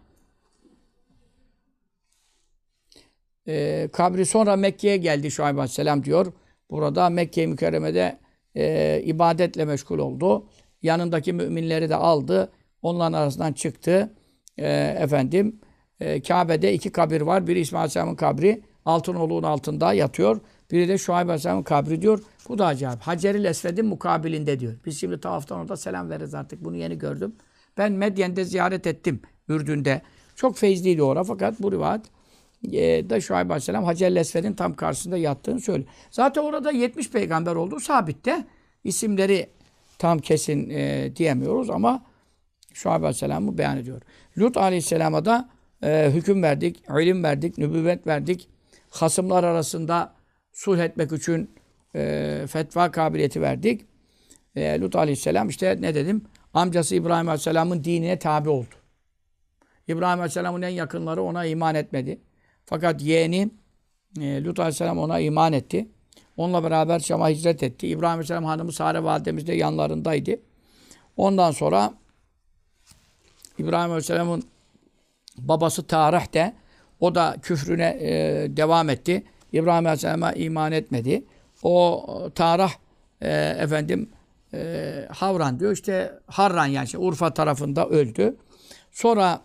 [3.49, 6.33] e, kabri sonra Mekke'ye geldi Şuayb Aleyhisselam diyor.
[6.71, 8.19] Burada Mekke-i Mükerreme'de
[8.57, 10.47] e, ibadetle meşgul oldu.
[10.83, 12.53] Yanındaki müminleri de aldı.
[12.83, 14.14] Onların arasından çıktı.
[14.59, 15.61] E, efendim
[16.01, 17.47] e, Kabe'de iki kabir var.
[17.47, 18.62] Biri İsmail Aleyhisselam'ın kabri.
[18.85, 20.41] Altınoluğun altında yatıyor.
[20.70, 22.22] Biri de Şuayb Aleyhisselam'ın kabri diyor.
[22.49, 23.01] Bu da acayip.
[23.01, 24.74] Hacer-i Esved'in mukabilinde diyor.
[24.87, 26.64] Biz şimdi tavaftan orada selam veririz artık.
[26.64, 27.35] Bunu yeni gördüm.
[27.79, 29.20] Ben Medyen'de ziyaret ettim.
[29.49, 30.03] Ürdün'de.
[30.37, 32.03] Çok feyizliydi orada fakat bu rivayet
[32.72, 35.89] e, da Şuayb Aleyhisselam Hacer-i Esved'in tam karşısında yattığını söylüyor.
[36.11, 38.45] Zaten orada 70 peygamber olduğu sabitte.
[38.85, 39.51] İsimleri
[39.99, 42.03] tam kesin e, diyemiyoruz ama
[42.74, 44.03] Şuayb Aleyhisselam'ı beyan ediyor.
[44.38, 45.49] Lut Aleyhisselam'a da
[45.82, 48.49] e, hüküm verdik, ilim verdik, nübüvvet verdik.
[48.90, 50.14] Hasımlar arasında
[50.53, 51.51] sulh etmek için
[51.94, 53.86] e, fetva kabiliyeti verdik.
[54.57, 56.22] E, Lut Aleyhisselam işte ne dedim?
[56.55, 58.74] Amcası İbrahim Aleyhisselam'ın dinine tabi oldu.
[59.88, 62.20] İbrahim Aleyhisselam'ın en yakınları ona iman etmedi.
[62.64, 63.51] Fakat yeğeni
[64.20, 65.88] e, Lut Aleyhisselam ona iman etti.
[66.39, 67.89] Onunla beraber Şam'a hicret etti.
[67.89, 70.30] İbrahim Aleyhisselam hanımı Sare validemiz de yanlarındaydı.
[71.16, 71.95] Ondan sonra
[73.59, 74.43] İbrahim Aleyhisselam'ın
[75.39, 76.55] babası Tarih de
[77.01, 78.11] o da küfrüne e,
[78.57, 79.24] devam etti.
[79.53, 81.24] İbrahim Aleyhisselam'a iman etmedi.
[81.62, 82.70] O Tarih
[83.20, 84.11] e, efendim
[84.55, 88.36] e, Havran diyor işte Harran yani işte Urfa tarafında öldü.
[88.93, 89.41] Sonra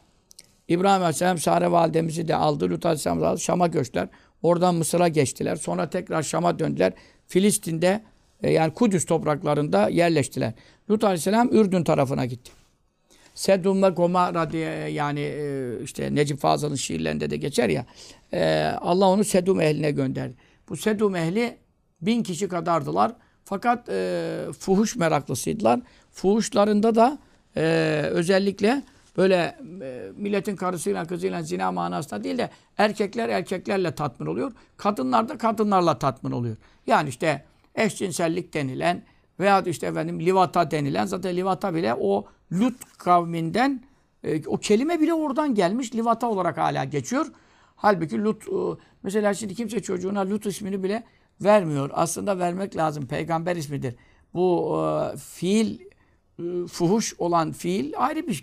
[0.67, 2.69] İbrahim Aleyhisselam Sare validemizi de aldı.
[2.69, 3.39] Lut Aleyhisselam aldı.
[3.39, 4.07] Şam'a göçtüler.
[4.43, 5.55] Oradan Mısır'a geçtiler.
[5.55, 6.93] Sonra tekrar Şam'a döndüler.
[7.27, 8.03] Filistin'de
[8.43, 10.53] e, yani Kudüs topraklarında yerleştiler.
[10.89, 12.51] Lut Aleyhisselam Ürdün tarafına gitti.
[13.33, 17.85] Sedum ve Gomara diye yani e, işte Necip Fazıl'ın şiirlerinde de geçer ya.
[18.33, 20.33] E, Allah onu Sedum ehline gönderdi.
[20.69, 21.57] Bu Sedum ehli
[22.01, 23.11] bin kişi kadardılar.
[23.45, 23.89] Fakat
[24.59, 25.79] fuhuş meraklısıydılar.
[26.11, 27.17] Fuhuşlarında da
[27.57, 27.61] e,
[28.11, 28.83] özellikle
[29.17, 34.51] böyle e, milletin karısıyla kızıyla zina manasında değil de erkekler erkeklerle tatmin oluyor.
[34.77, 36.55] Kadınlar da kadınlarla tatmin oluyor.
[36.87, 37.43] Yani işte
[37.75, 39.03] eşcinsellik denilen
[39.39, 43.83] veya işte efendim livata denilen zaten livata bile o Lut kavminden
[44.23, 47.25] e, o kelime bile oradan gelmiş livata olarak hala geçiyor.
[47.75, 51.03] Halbuki Lut e, mesela şimdi kimse çocuğuna Lut ismini bile
[51.41, 51.89] vermiyor.
[51.93, 53.07] Aslında vermek lazım.
[53.07, 53.95] Peygamber ismidir.
[54.33, 54.77] Bu
[55.13, 55.79] e, fiil
[56.71, 58.37] fuhuş olan fiil ayrı bir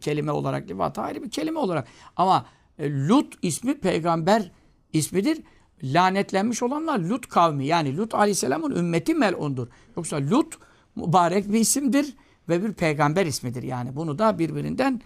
[0.00, 1.88] kelime olarak, livata ayrı bir kelime olarak.
[2.16, 2.46] Ama
[2.78, 4.50] e, Lut ismi peygamber
[4.92, 5.42] ismidir.
[5.82, 7.66] Lanetlenmiş olanlar Lut kavmi.
[7.66, 9.68] Yani Lut aleyhisselamın ümmeti melundur.
[9.96, 10.58] Yoksa Lut
[10.96, 12.16] mübarek bir isimdir
[12.48, 13.62] ve bir peygamber ismidir.
[13.62, 15.00] Yani bunu da birbirinden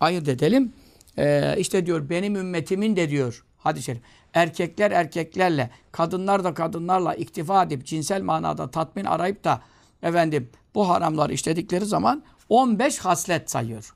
[0.00, 0.72] ayırt edelim.
[1.18, 4.02] Ee, işte diyor benim ümmetimin de diyor hadis-i şerif.
[4.34, 9.60] Erkekler erkeklerle, kadınlar da kadınlarla iktifa edip cinsel manada tatmin arayıp da
[10.02, 13.94] efendim bu haramları işledikleri zaman 15 haslet sayıyor.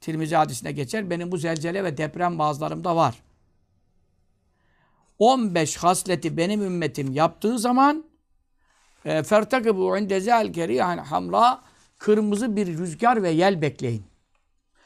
[0.00, 1.10] Tirmizi hadisine geçer.
[1.10, 3.22] Benim bu zelzele ve deprem bazılarımda var.
[5.18, 8.04] 15 hasleti benim ümmetim yaptığı zaman
[9.04, 11.64] e, fertakıbu inde zelkeri yani hamla
[11.98, 14.04] kırmızı bir rüzgar ve yel bekleyin.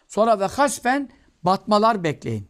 [0.09, 1.10] Sonra ve hasfen
[1.43, 2.48] batmalar bekleyin.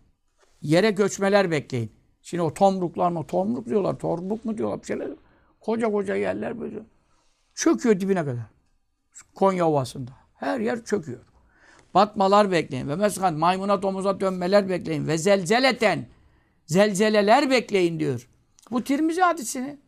[0.62, 1.92] Yere göçmeler bekleyin.
[2.22, 3.26] Şimdi o tomruklar mı?
[3.26, 3.98] Tomruk diyorlar.
[3.98, 4.80] Tomruk mu diyorlar?
[4.80, 5.10] Bir şeyler.
[5.60, 6.78] Koca koca yerler böyle.
[7.58, 8.42] Çöküyor dibine kadar.
[9.34, 10.10] Konya Ovası'nda.
[10.34, 11.20] Her yer çöküyor.
[11.94, 12.88] Batmalar bekleyin.
[12.88, 15.06] Ve mesela maymuna domuza dönmeler bekleyin.
[15.06, 16.06] Ve zelzeleten.
[16.66, 18.28] Zelzeleler bekleyin diyor.
[18.70, 19.78] Bu Tirmizi hadisini.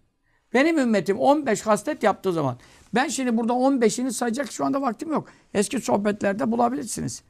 [0.55, 2.59] Benim ümmetim 15 haslet yaptığı zaman.
[2.95, 5.29] Ben şimdi burada 15'ini sayacak şu anda vaktim yok.
[5.55, 7.23] Eski sohbetlerde bulabilirsiniz.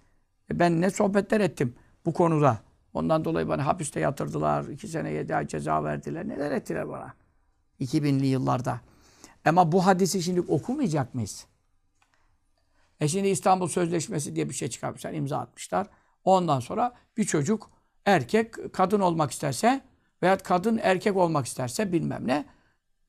[0.50, 2.58] E ben ne sohbetler ettim bu konuda.
[2.94, 4.64] Ondan dolayı bana hapiste yatırdılar.
[4.64, 6.28] iki sene yedi ay ceza verdiler.
[6.28, 7.14] Neler ettiler bana.
[7.80, 8.80] 2000'li yıllarda.
[9.44, 11.46] Ama bu hadisi şimdi okumayacak mıyız?
[13.00, 15.86] E şimdi İstanbul Sözleşmesi diye bir şey çıkarmışlar, imza atmışlar.
[16.24, 17.70] Ondan sonra bir çocuk
[18.06, 19.80] erkek kadın olmak isterse
[20.22, 22.44] veya kadın erkek olmak isterse bilmem ne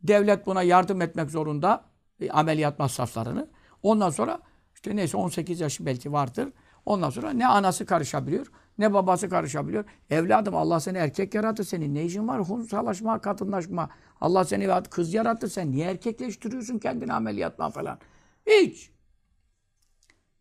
[0.03, 1.86] devlet buna yardım etmek zorunda
[2.20, 3.48] e, ameliyat masraflarını.
[3.84, 4.40] Ondan sonra
[4.76, 6.49] işte neyse 18 yaşı belki vardır.
[6.86, 8.48] Ondan sonra ne anası karışabiliyor
[8.82, 9.86] ne babası karışabiliyor.
[10.10, 11.64] Evladım Allah seni erkek yarattı.
[11.64, 12.41] Senin ne işin var?
[12.41, 13.90] Hunsalaşma, kadınlaşma.
[14.22, 15.49] Allah seni kız yarattı.
[15.49, 17.99] Sen niye erkekleştiriyorsun kendini ameliyatla falan?
[18.45, 18.91] Hiç.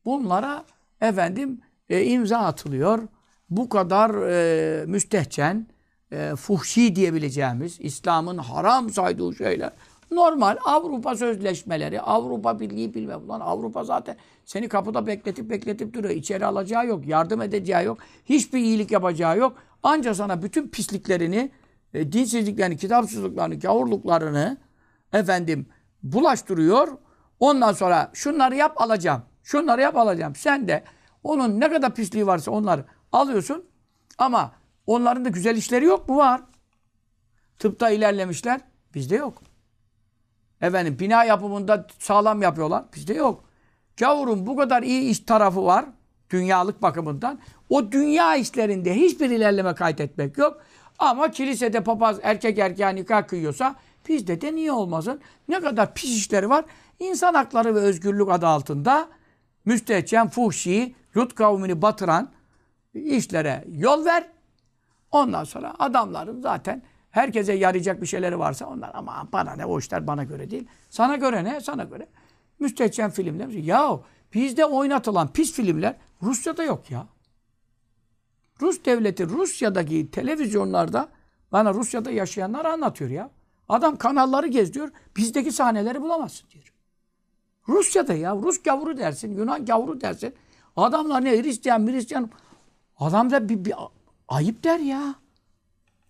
[0.04, 0.64] Bunlara
[1.00, 3.08] efendim e, imza atılıyor.
[3.50, 5.66] Bu kadar e, müstehcen,
[6.12, 9.72] e, fuhşi diyebileceğimiz, İslam'ın haram saydığı şeyler
[10.10, 13.24] Normal Avrupa sözleşmeleri, Avrupa Birliği bilmem.
[13.24, 16.14] Ulan Avrupa zaten seni kapıda bekletip bekletip duruyor.
[16.14, 17.98] İçeri alacağı yok, yardım edeceği yok.
[18.24, 19.56] Hiçbir iyilik yapacağı yok.
[19.82, 21.50] Anca sana bütün pisliklerini,
[21.94, 24.56] e, dinsizliklerini, kitapsızlıklarını, gavurluklarını
[25.12, 25.66] efendim
[26.02, 26.88] bulaştırıyor.
[27.40, 29.22] Ondan sonra şunları yap alacağım.
[29.42, 30.34] Şunları yap alacağım.
[30.34, 30.84] Sen de
[31.24, 33.64] onun ne kadar pisliği varsa onları alıyorsun.
[34.18, 34.52] Ama
[34.86, 36.16] onların da güzel işleri yok mu?
[36.16, 36.40] Var.
[37.58, 38.60] Tıpta ilerlemişler.
[38.94, 39.49] Bizde yok.
[40.60, 42.84] Efendim bina yapımında sağlam yapıyorlar.
[42.94, 43.44] Bizde yok.
[43.96, 45.84] Gavurun bu kadar iyi iş tarafı var.
[46.30, 47.38] Dünyalık bakımından.
[47.68, 50.60] O dünya işlerinde hiçbir ilerleme kaydetmek yok.
[50.98, 53.74] Ama kilisede papaz erkek erkeğe nikah kıyıyorsa
[54.08, 55.20] bizde de niye olmasın?
[55.48, 56.64] Ne kadar pis işleri var.
[56.98, 59.08] İnsan hakları ve özgürlük adı altında
[59.64, 62.30] müstehcen, fuhşi, Lut kavmini batıran
[62.94, 64.26] işlere yol ver.
[65.10, 70.06] Ondan sonra adamların zaten herkese yarayacak bir şeyleri varsa onlar ama bana ne o işler
[70.06, 70.66] bana göre değil.
[70.90, 71.60] Sana göre ne?
[71.60, 72.06] Sana göre.
[72.58, 73.48] Müstehcen filmler.
[73.48, 74.00] Ya
[74.34, 77.06] bizde oynatılan pis filmler Rusya'da yok ya.
[78.62, 81.08] Rus devleti Rusya'daki televizyonlarda
[81.52, 83.30] bana Rusya'da yaşayanlar anlatıyor ya.
[83.68, 84.90] Adam kanalları geziyor.
[85.16, 86.72] Bizdeki sahneleri bulamazsın diyor.
[87.68, 88.36] Rusya'da ya.
[88.36, 89.36] Rus gavuru dersin.
[89.36, 90.34] Yunan gavuru dersin.
[90.76, 92.30] Adamlar ne Hristiyan, Hristiyan.
[92.98, 93.74] Adam da bir, bir
[94.28, 95.14] ayıp der ya.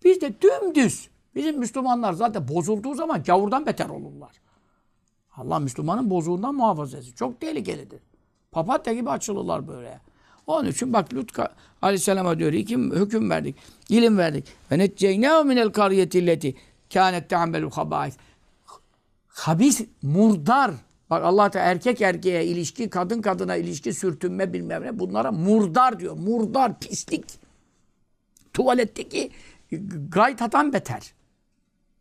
[0.03, 1.09] Biz de dümdüz.
[1.35, 4.31] Bizim Müslümanlar zaten bozulduğu zaman gavurdan beter olurlar.
[5.35, 7.15] Allah Müslümanın bozuğundan muhafaza etsin.
[7.15, 7.99] Çok tehlikelidir.
[8.51, 9.99] Papatya gibi açılırlar böyle.
[10.47, 11.31] Onun için bak Lut
[11.81, 13.55] Aleyhisselam'a diyor iki hüküm verdik,
[13.89, 14.45] ilim verdik.
[14.71, 16.55] Ve netceynâhu minel kariyetilleti
[16.93, 18.17] kânet te'ambelul habâis.
[19.27, 20.71] Habis, murdar.
[21.09, 24.99] Bak Allah Teala erkek erkeğe ilişki, kadın kadına ilişki, sürtünme bilmem ne.
[24.99, 26.17] Bunlara murdar diyor.
[26.17, 27.25] Murdar, pislik.
[28.53, 29.31] Tuvaletteki
[30.09, 31.13] gaytadan beter.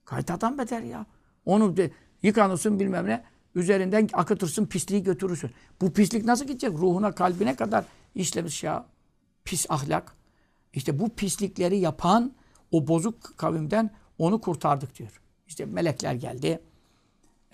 [0.07, 1.07] Gaytadan beter ya.
[1.45, 1.91] Onu de,
[2.23, 3.25] yıkanırsın bilmem ne.
[3.55, 5.51] Üzerinden akıtırsın, pisliği götürürsün.
[5.81, 6.73] Bu pislik nasıl gidecek?
[6.73, 7.85] Ruhuna, kalbine kadar
[8.15, 8.87] işlemiş ya.
[9.45, 10.17] Pis ahlak.
[10.73, 12.33] İşte bu pislikleri yapan
[12.71, 15.21] o bozuk kavimden onu kurtardık diyor.
[15.47, 16.61] İşte melekler geldi.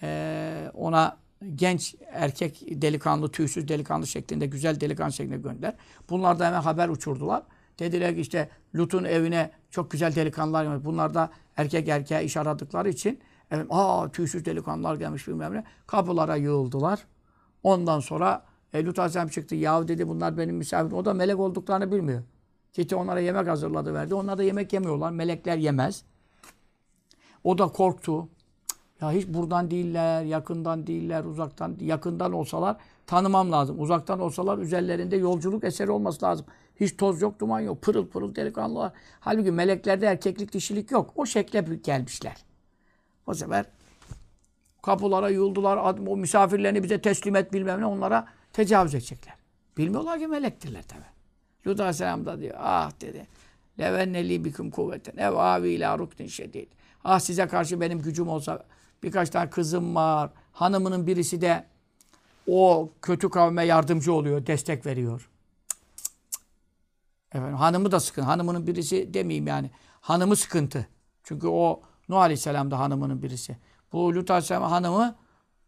[0.02, 1.18] Ee, ona
[1.54, 5.74] genç erkek delikanlı, tüysüz delikanlı şeklinde, güzel delikanlı şeklinde gönder.
[6.10, 7.42] Bunlar da hemen haber uçurdular.
[7.78, 10.84] Dediler ki işte Lut'un evine çok güzel delikanlılar gelmiş.
[10.84, 13.20] Bunlar da erkek erkeğe iş aradıkları için
[13.50, 15.64] evet, aa tüysüz delikanlılar gelmiş bilmem ne.
[15.86, 17.06] Kapılara yığıldılar.
[17.62, 19.54] Ondan sonra e, Lut Aleyhisselam çıktı.
[19.54, 20.96] Yahu dedi bunlar benim misafirim.
[20.96, 22.22] O da melek olduklarını bilmiyor.
[22.72, 24.14] Gitti onlara yemek hazırladı verdi.
[24.14, 25.10] Onlar da yemek yemiyorlar.
[25.10, 26.04] Melekler yemez.
[27.44, 28.28] O da korktu.
[29.00, 32.76] Ya hiç buradan değiller, yakından değiller, uzaktan, yakından olsalar
[33.06, 33.80] tanımam lazım.
[33.80, 36.46] Uzaktan olsalar üzerlerinde yolculuk eseri olması lazım.
[36.80, 37.82] Hiç toz yok, duman yok.
[37.82, 38.92] Pırıl pırıl delikanlılar.
[39.20, 41.12] Halbuki meleklerde erkeklik, dişilik yok.
[41.16, 42.36] O şekle gelmişler.
[43.26, 43.66] O sefer
[44.82, 45.96] kapılara yuldular.
[46.06, 49.34] O misafirlerini bize teslim et bilmem ne onlara tecavüz edecekler.
[49.76, 51.04] Bilmiyorlar ki melektirler tabi.
[51.66, 53.26] Lut Aleyhisselam da diyor ah dedi.
[53.80, 56.68] Levenneli bikum kuvveten ev avi ila ruknin şedid.
[57.04, 58.66] Ah size karşı benim gücüm olsa
[59.02, 60.30] birkaç tane kızım var.
[60.52, 61.64] Hanımının birisi de
[62.46, 65.30] o kötü kavme yardımcı oluyor, destek veriyor.
[67.32, 68.26] Efendim, hanımı da sıkıntı.
[68.26, 69.70] Hanımının birisi demeyeyim yani.
[70.00, 70.86] Hanımı sıkıntı.
[71.24, 73.56] Çünkü o Nuh Aleyhisselam da hanımının birisi.
[73.92, 75.14] Bu Lut Aleyhisselam hanımı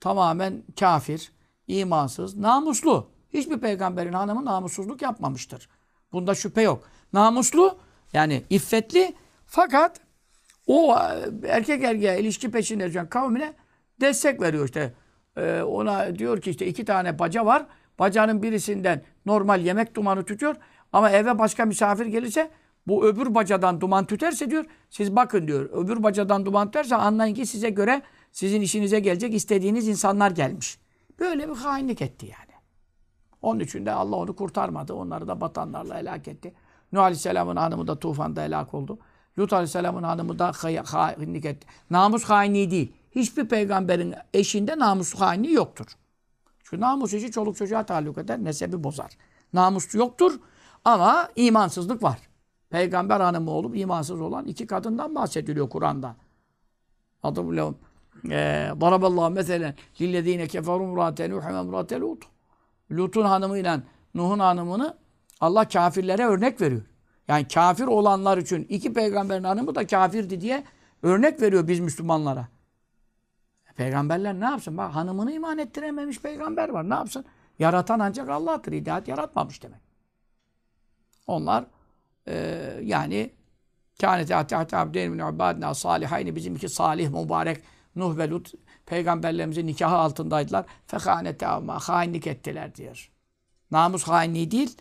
[0.01, 1.33] tamamen kafir,
[1.67, 3.11] imansız, namuslu.
[3.33, 5.69] Hiçbir peygamberin hanımı namussuzluk yapmamıştır.
[6.13, 6.85] Bunda şüphe yok.
[7.13, 7.79] Namuslu
[8.13, 9.15] yani iffetli
[9.47, 10.01] fakat
[10.67, 10.97] o
[11.49, 13.55] erkek erkeğe ilişki peşinde düşen kavmine
[14.01, 14.95] destek veriyor işte.
[15.37, 17.67] Ee, ona diyor ki işte iki tane baca var.
[17.99, 20.57] Bacanın birisinden normal yemek dumanı tutuyor.
[20.93, 22.51] Ama eve başka misafir gelirse
[22.87, 24.65] bu öbür bacadan duman tüterse diyor.
[24.91, 25.71] Siz bakın diyor.
[25.73, 28.03] Öbür bacadan duman tüterse anlayın ki size göre
[28.33, 30.79] sizin işinize gelecek istediğiniz insanlar gelmiş.
[31.21, 32.59] Böyle bir hainlik etti yani.
[33.43, 34.95] Onun için de Allah onu kurtarmadı.
[34.95, 36.55] Onları da batanlarla helak etti.
[36.93, 38.99] Nuh Aleyhisselam'ın hanımı da tufanda helak oldu.
[39.39, 40.53] Lut Aleyhisselam'ın hanımı da
[40.85, 41.67] hainlik etti.
[41.91, 42.93] Namus hainliği değil.
[43.11, 45.87] Hiçbir peygamberin eşinde namus hainliği yoktur.
[46.63, 49.11] Çünkü namus işi çoluk çocuğa taalluk eder, nesebi bozar.
[49.53, 50.41] Namus yoktur
[50.85, 52.19] ama imansızlık var.
[52.71, 56.17] Peygamber hanımı olup imansız olan iki kadından bahsediliyor Kur'an'da.
[57.23, 57.63] Adı bile
[58.81, 62.25] Daraballahu meselen lillezine keferu murate Nuh ve murate Lut.
[62.91, 63.81] Lut'un hanımıyla
[64.15, 64.97] Nuh'un hanımını
[65.41, 66.83] Allah kafirlere örnek veriyor.
[67.29, 70.65] Yani kafir olanlar için iki peygamberin hanımı da kafirdi diye
[71.03, 72.49] örnek veriyor biz Müslümanlara.
[73.77, 74.77] Peygamberler ne yapsın?
[74.77, 76.91] Bak hanımını iman ettirememiş peygamber var.
[76.91, 77.25] Ne yapsın?
[77.59, 78.73] Yaratan ancak Allah'tır.
[78.73, 79.88] İdaat yaratmamış demek.
[81.29, 81.65] Onlar
[82.29, 82.35] e,
[82.83, 83.31] yani
[84.01, 87.63] kânete atihate abdeyni min ibadina salihayni bizim salih mübarek
[87.97, 88.53] Nuh ve Lut
[88.87, 90.67] peygamberlerimizin nikahı altındaydılar.
[90.87, 93.11] Fehanete ama hainlik ettiler diyor.
[93.71, 94.77] Namus hainliği değil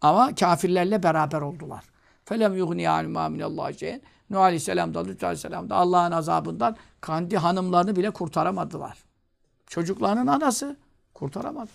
[0.00, 1.84] ama kafirlerle beraber oldular.
[2.24, 4.00] Felem yughni alima minallahi şeyen.
[4.30, 6.76] Nuh Aleyhisselam da Lut Aleyhisselam da Allah'ın azabından
[7.06, 8.98] kendi hanımlarını bile kurtaramadılar.
[9.66, 10.76] Çocuklarının anası
[11.14, 11.70] kurtaramadı.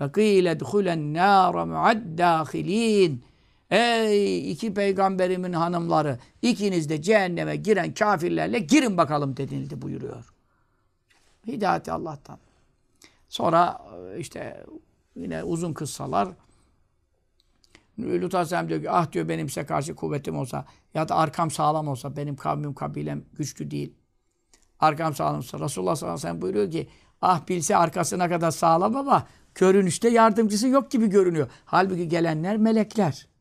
[0.00, 3.24] Ve kıyle dhulen nâre muaddâhilîn.
[3.72, 10.32] Ey iki peygamberimin hanımları ikiniz de cehenneme giren kafirlerle girin bakalım denildi buyuruyor.
[11.46, 12.38] Hidayeti Allah'tan.
[13.28, 13.82] Sonra
[14.18, 14.64] işte
[15.16, 16.28] yine uzun kıssalar
[17.98, 21.88] Lut Aleyhisselam diyor ki ah diyor benim size karşı kuvvetim olsa ya da arkam sağlam
[21.88, 23.94] olsa benim kavmim kabilem güçlü değil.
[24.80, 25.60] Arkam sağlam olsa.
[25.60, 26.88] Resulullah sallallahu aleyhi ve sellem buyuruyor ki
[27.22, 31.50] ah bilse arkasına kadar sağlam ama görünüşte yardımcısı yok gibi görünüyor.
[31.64, 33.31] Halbuki gelenler melekler.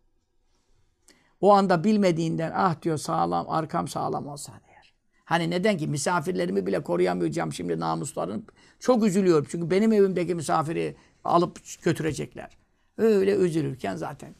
[1.41, 4.93] O anda bilmediğinden ah diyor sağlam arkam sağlam olsa der.
[5.26, 8.43] Hani neden ki misafirlerimi bile koruyamayacağım şimdi namuslarını.
[8.80, 12.57] Çok üzülüyorum çünkü benim evimdeki misafiri alıp götürecekler.
[12.97, 14.35] Öyle üzülürken zaten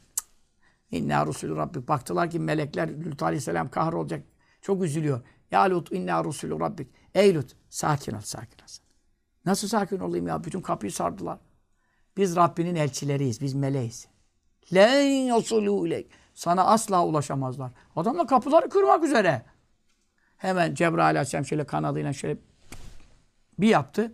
[0.90, 1.88] İnna Resulü Rabbik.
[1.88, 4.24] Baktılar ki melekler Lut Aleyhisselam kahrolacak.
[4.60, 5.20] Çok üzülüyor.
[5.50, 6.88] Ya Lut inna Resulü Rabbik.
[7.14, 8.68] Ey Lut sakin ol sakin ol.
[9.44, 10.44] Nasıl sakin olayım ya?
[10.44, 11.38] Bütün kapıyı sardılar.
[12.16, 13.40] Biz Rabbinin elçileriyiz.
[13.40, 14.08] Biz meleğiz.
[14.74, 16.10] Len yasulû ileyk.
[16.34, 17.70] Sana asla ulaşamazlar.
[17.96, 19.42] Adamlar kapıları kırmak üzere.
[20.36, 22.38] Hemen Cebrail Aleyhisselam şöyle kanadıyla şöyle
[23.58, 24.12] bir yaptı.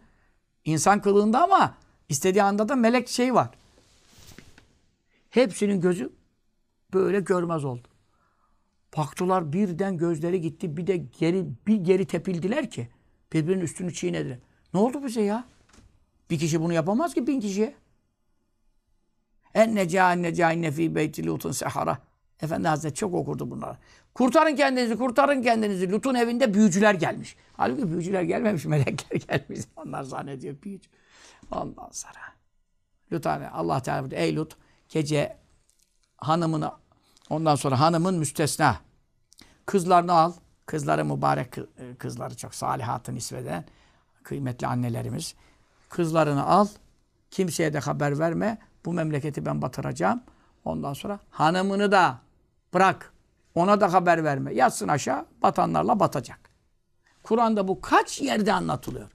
[0.64, 1.74] İnsan kılığında ama
[2.08, 3.50] istediği anda da melek şey var.
[5.30, 6.12] Hepsinin gözü
[6.94, 7.88] böyle görmez oldu.
[8.96, 10.76] Baktılar birden gözleri gitti.
[10.76, 12.88] Bir de geri bir geri tepildiler ki
[13.32, 14.38] birbirinin üstünü çiğnediler.
[14.74, 15.44] Ne oldu bize ya?
[16.30, 17.74] Bir kişi bunu yapamaz ki bin kişiye.
[19.54, 22.07] En neca en neca inne fî beyti lutun sehara.
[22.42, 23.76] Efendi Hazretleri çok okurdu bunları.
[24.14, 25.92] Kurtarın kendinizi, kurtarın kendinizi.
[25.92, 27.36] Lut'un evinde büyücüler gelmiş.
[27.56, 29.60] Halbuki büyücüler gelmemiş, melekler gelmiş.
[29.76, 30.88] Onlar zannediyor büyücü.
[31.50, 32.38] Ondan sonra.
[33.12, 34.08] Lut Allah Teala.
[34.10, 34.56] Ey Lut,
[34.88, 35.36] gece
[36.16, 36.72] hanımını,
[37.30, 38.76] ondan sonra hanımın müstesna.
[39.66, 40.32] Kızlarını al.
[40.66, 41.54] Kızları mübarek
[41.98, 43.64] kızları çok salihatın nisveden
[44.22, 45.34] kıymetli annelerimiz.
[45.88, 46.68] Kızlarını al.
[47.30, 48.58] Kimseye de haber verme.
[48.84, 50.22] Bu memleketi ben batıracağım.
[50.64, 52.18] Ondan sonra hanımını da
[52.74, 53.12] bırak.
[53.54, 54.54] Ona da haber verme.
[54.54, 55.26] Yatsın aşağı.
[55.42, 56.38] Batanlarla batacak.
[57.22, 59.08] Kur'an'da bu kaç yerde anlatılıyor.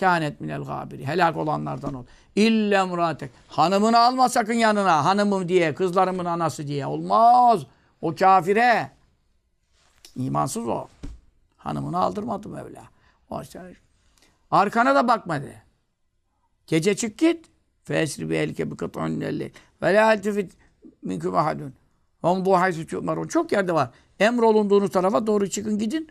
[0.00, 1.06] Kânet minel gâbiri.
[1.06, 2.04] Helak olanlardan ol.
[2.36, 3.30] İlle muratek.
[3.48, 5.04] Hanımını alma sakın yanına.
[5.04, 5.74] Hanımım diye.
[5.74, 6.86] Kızlarımın anası diye.
[6.86, 7.66] Olmaz.
[8.02, 8.90] O kafire.
[10.16, 10.86] İmansız o.
[11.56, 12.82] Hanımını aldırmadı Mevla.
[13.30, 13.42] O.
[14.50, 15.62] Arkana da bakma de.
[16.66, 17.46] Gece çık git.
[17.84, 19.52] Fesri bi elke bi kıt'un lelli.
[19.82, 20.08] Ve la
[21.38, 21.74] ahadun.
[22.22, 23.28] Omdu haysu tu'marun.
[23.28, 23.90] Çok yerde var.
[24.20, 26.10] Emrolunduğunuz tarafa doğru çıkın gidin.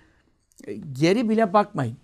[0.92, 1.98] Geri bile bakmayın.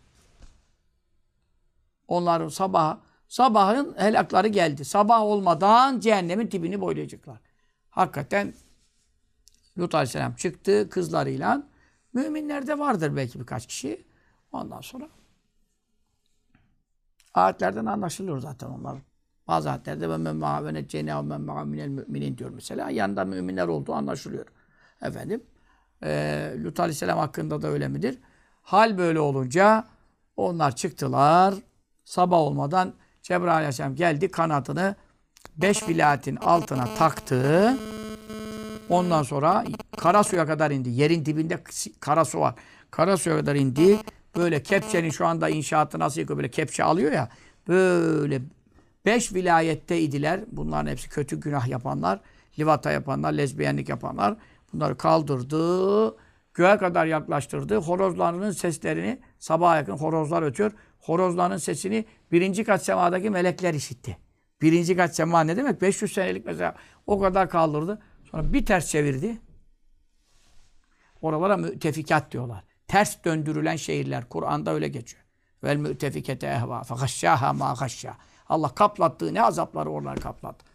[2.08, 4.86] Onların sabah sabahın helakları geldi.
[4.86, 7.40] Sabah olmadan cehennemin dibini boylayacaklar.
[7.90, 8.54] Hakikaten
[9.78, 11.68] Lut Aleyhisselam çıktı kızlarıyla.
[12.14, 14.06] Müminlerde vardır belki birkaç kişi.
[14.52, 15.10] Ondan sonra
[17.34, 18.98] ayetlerden anlaşılıyor zaten onlar.
[19.48, 22.90] Bazı ayetlerde ve men ma'a ve necceyne ve men müminin diyor mesela.
[22.90, 24.46] Yanında müminler olduğu anlaşılıyor.
[25.02, 25.44] Efendim.
[26.04, 28.20] E, Lut Aleyhisselam hakkında da öyle midir?
[28.62, 29.86] Hal böyle olunca
[30.38, 31.54] onlar çıktılar.
[32.04, 34.96] Sabah olmadan Cebrail Aleyhisselam geldi kanadını
[35.58, 37.78] beş vilayetin altına taktı.
[38.90, 39.66] Ondan sonra
[39.98, 40.90] kara suya kadar indi.
[40.90, 41.64] Yerin dibinde
[42.00, 42.56] kara su var.
[42.92, 44.00] Kara suya kadar indi.
[44.36, 46.38] Böyle kepçenin şu anda inşaatı nasıl yıkıyor?
[46.38, 47.30] Böyle kepçe alıyor ya.
[47.68, 48.42] Böyle
[49.06, 50.42] beş vilayette idiler.
[50.52, 52.20] Bunların hepsi kötü günah yapanlar.
[52.60, 54.38] Livata yapanlar, lezbiyenlik yapanlar.
[54.74, 56.16] Bunları kaldırdı.
[56.54, 57.76] Göğe kadar yaklaştırdı.
[57.76, 60.72] Horozlarının seslerini sabaha yakın horozlar ötüyor.
[61.00, 64.18] Horozların sesini birinci kat semadaki melekler işitti.
[64.62, 65.82] Birinci kat sema ne demek?
[65.82, 66.76] 500 senelik mesela
[67.08, 68.02] o kadar kaldırdı.
[68.32, 69.38] Sonra bir ters çevirdi.
[71.22, 72.64] Oralara mütefikat diyorlar.
[72.88, 74.30] Ters döndürülen şehirler.
[74.30, 75.24] Kur'an'da öyle geçiyor.
[75.64, 76.84] Vel mütefikete ehva.
[76.84, 78.18] Fekaşşâhâ mâ kaşşâ.
[78.50, 80.66] Allah kaplattığı ne azapları oraları kaplattı.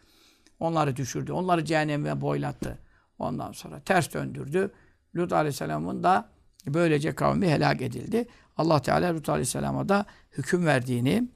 [0.60, 1.32] Onları düşürdü.
[1.32, 2.78] Onları cehenneme boylattı.
[3.18, 4.72] Ondan sonra ters döndürdü.
[5.16, 6.28] Lut Aleyhisselam'ın da
[6.66, 8.28] böylece kavmi helak edildi.
[8.56, 10.06] Allah Teala Lut Aleyhisselam'a da
[10.38, 11.28] hüküm verdiğini,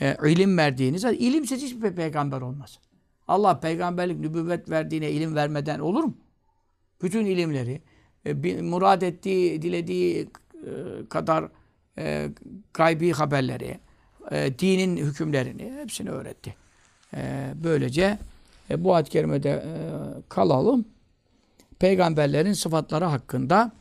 [0.00, 2.78] e, ilim verdiğini, zaten ilimsiz hiçbir peygamber olmaz.
[3.28, 6.16] Allah peygamberlik, nübüvvet verdiğine ilim vermeden olur mu?
[7.02, 7.82] Bütün ilimleri,
[8.24, 11.48] e, murad ettiği, dilediği e, kadar
[11.98, 12.30] e,
[12.74, 13.80] gaybi haberleri,
[14.30, 16.54] e, dinin hükümlerini hepsini öğretti.
[17.14, 18.18] E, böylece
[18.70, 19.62] e, bu ayet-i kerimede e,
[20.28, 20.84] kalalım.
[21.78, 23.72] Peygamberlerin sıfatları hakkında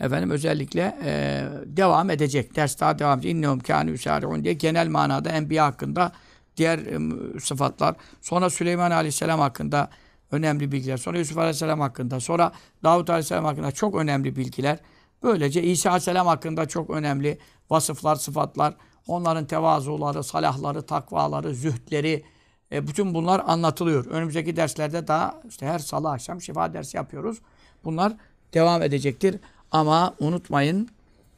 [0.00, 2.56] efendim özellikle e, devam edecek.
[2.56, 3.34] Ders daha devam edecek.
[3.36, 6.12] İnnehum kânü yusâri'un diye genel manada enbiya hakkında
[6.56, 6.98] diğer e,
[7.40, 7.94] sıfatlar.
[8.22, 9.90] Sonra Süleyman Aleyhisselam hakkında
[10.30, 10.96] önemli bilgiler.
[10.96, 12.20] Sonra Yusuf Aleyhisselam hakkında.
[12.20, 12.52] Sonra
[12.84, 14.78] Davut Aleyhisselam hakkında çok önemli bilgiler.
[15.22, 17.38] Böylece İsa Aleyhisselam hakkında çok önemli
[17.70, 18.74] vasıflar, sıfatlar.
[19.06, 22.24] Onların tevazuları, salahları, takvaları, zühdleri,
[22.72, 24.06] e, bütün bunlar anlatılıyor.
[24.06, 27.38] Önümüzdeki derslerde daha işte her salı akşam şifa dersi yapıyoruz.
[27.84, 28.12] Bunlar
[28.54, 29.36] devam edecektir.
[29.70, 30.88] Ama unutmayın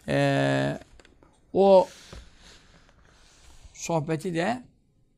[0.08, 0.78] e,
[1.52, 1.88] o
[3.74, 4.62] sohbeti de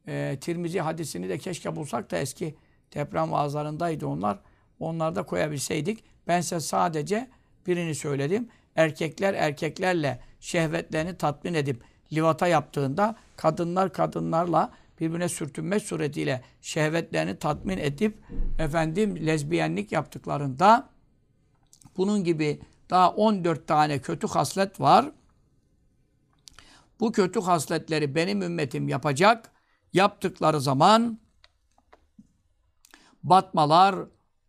[0.08, 2.54] e, Tirmizi hadisini de keşke bulsak da eski
[2.94, 4.38] deprem vaazlarındaydı onlar.
[4.80, 6.04] Onları da koyabilseydik.
[6.28, 7.28] Ben size sadece
[7.66, 8.48] birini söyledim.
[8.76, 11.82] Erkekler erkeklerle şehvetlerini tatmin edip
[12.12, 18.18] livata yaptığında kadınlar kadınlarla birbirine sürtünme suretiyle şehvetlerini tatmin edip
[18.58, 20.88] efendim lezbiyenlik yaptıklarında
[21.96, 22.60] bunun gibi
[22.90, 25.10] daha 14 tane kötü haslet var.
[27.00, 29.52] Bu kötü hasletleri benim ümmetim yapacak.
[29.92, 31.18] Yaptıkları zaman
[33.22, 33.94] batmalar,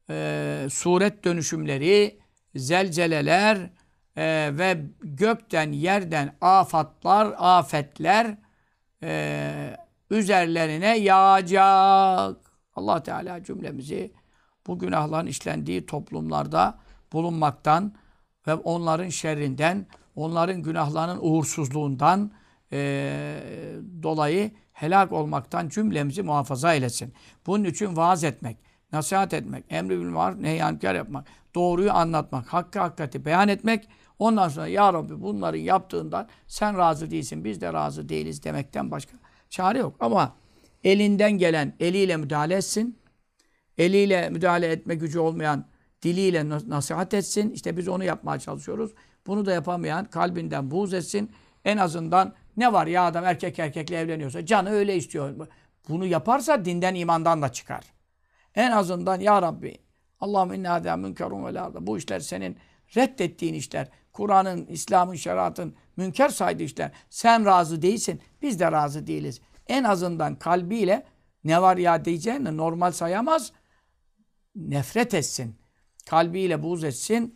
[0.10, 2.20] e, suret dönüşümleri,
[2.56, 3.70] zelzeleler
[4.18, 8.38] e, ve gökten yerden afatlar, afetler
[9.04, 9.78] e,
[10.10, 12.38] üzerlerine yağacak.
[12.76, 14.14] Allah Teala cümlemizi
[14.68, 16.80] bu günahların işlendiği toplumlarda
[17.14, 17.94] bulunmaktan
[18.48, 19.86] ve onların şerrinden,
[20.16, 22.32] onların günahlarının uğursuzluğundan
[22.72, 23.44] e,
[24.04, 27.14] dolayı helak olmaktan cümlemizi muhafaza eylesin.
[27.46, 28.58] Bunun için vaaz etmek,
[28.94, 33.90] nasihat etmek, emri bil maruf, nehyankar yapmak, doğruyu anlatmak, hakkı hakikati beyan etmek,
[34.20, 39.18] ondan sonra ya Rabbi bunların yaptığından sen razı değilsin, biz de razı değiliz demekten başka
[39.50, 39.96] çare yok.
[40.00, 40.36] Ama
[40.84, 42.98] elinden gelen eliyle müdahale etsin,
[43.78, 45.66] eliyle müdahale etme gücü olmayan
[46.02, 47.52] diliyle nasihat etsin.
[47.52, 48.92] İşte biz onu yapmaya çalışıyoruz.
[49.28, 51.32] Bunu da yapamayan kalbinden buğz etsin.
[51.66, 55.48] En azından ne var ya adam erkek erkekle evleniyorsa canı öyle istiyor.
[55.90, 57.93] Bunu yaparsa dinden imandan da çıkar.
[58.56, 59.78] En azından ya Rabbi
[60.20, 61.88] Allahümme inna hadâ münkerun ve lâda.
[61.88, 62.58] Bu işler senin
[62.96, 63.88] reddettiğin işler.
[64.14, 66.92] Kur'an'ın, İslam'ın, şeriatın münker saydığı işler.
[67.10, 68.22] Sen razı değilsin.
[68.42, 69.42] Biz de razı değiliz.
[69.68, 71.06] En azından kalbiyle
[71.44, 73.52] ne var ya diyeceğini normal sayamaz.
[74.56, 75.56] Nefret etsin.
[76.06, 77.36] Kalbiyle buğz etsin.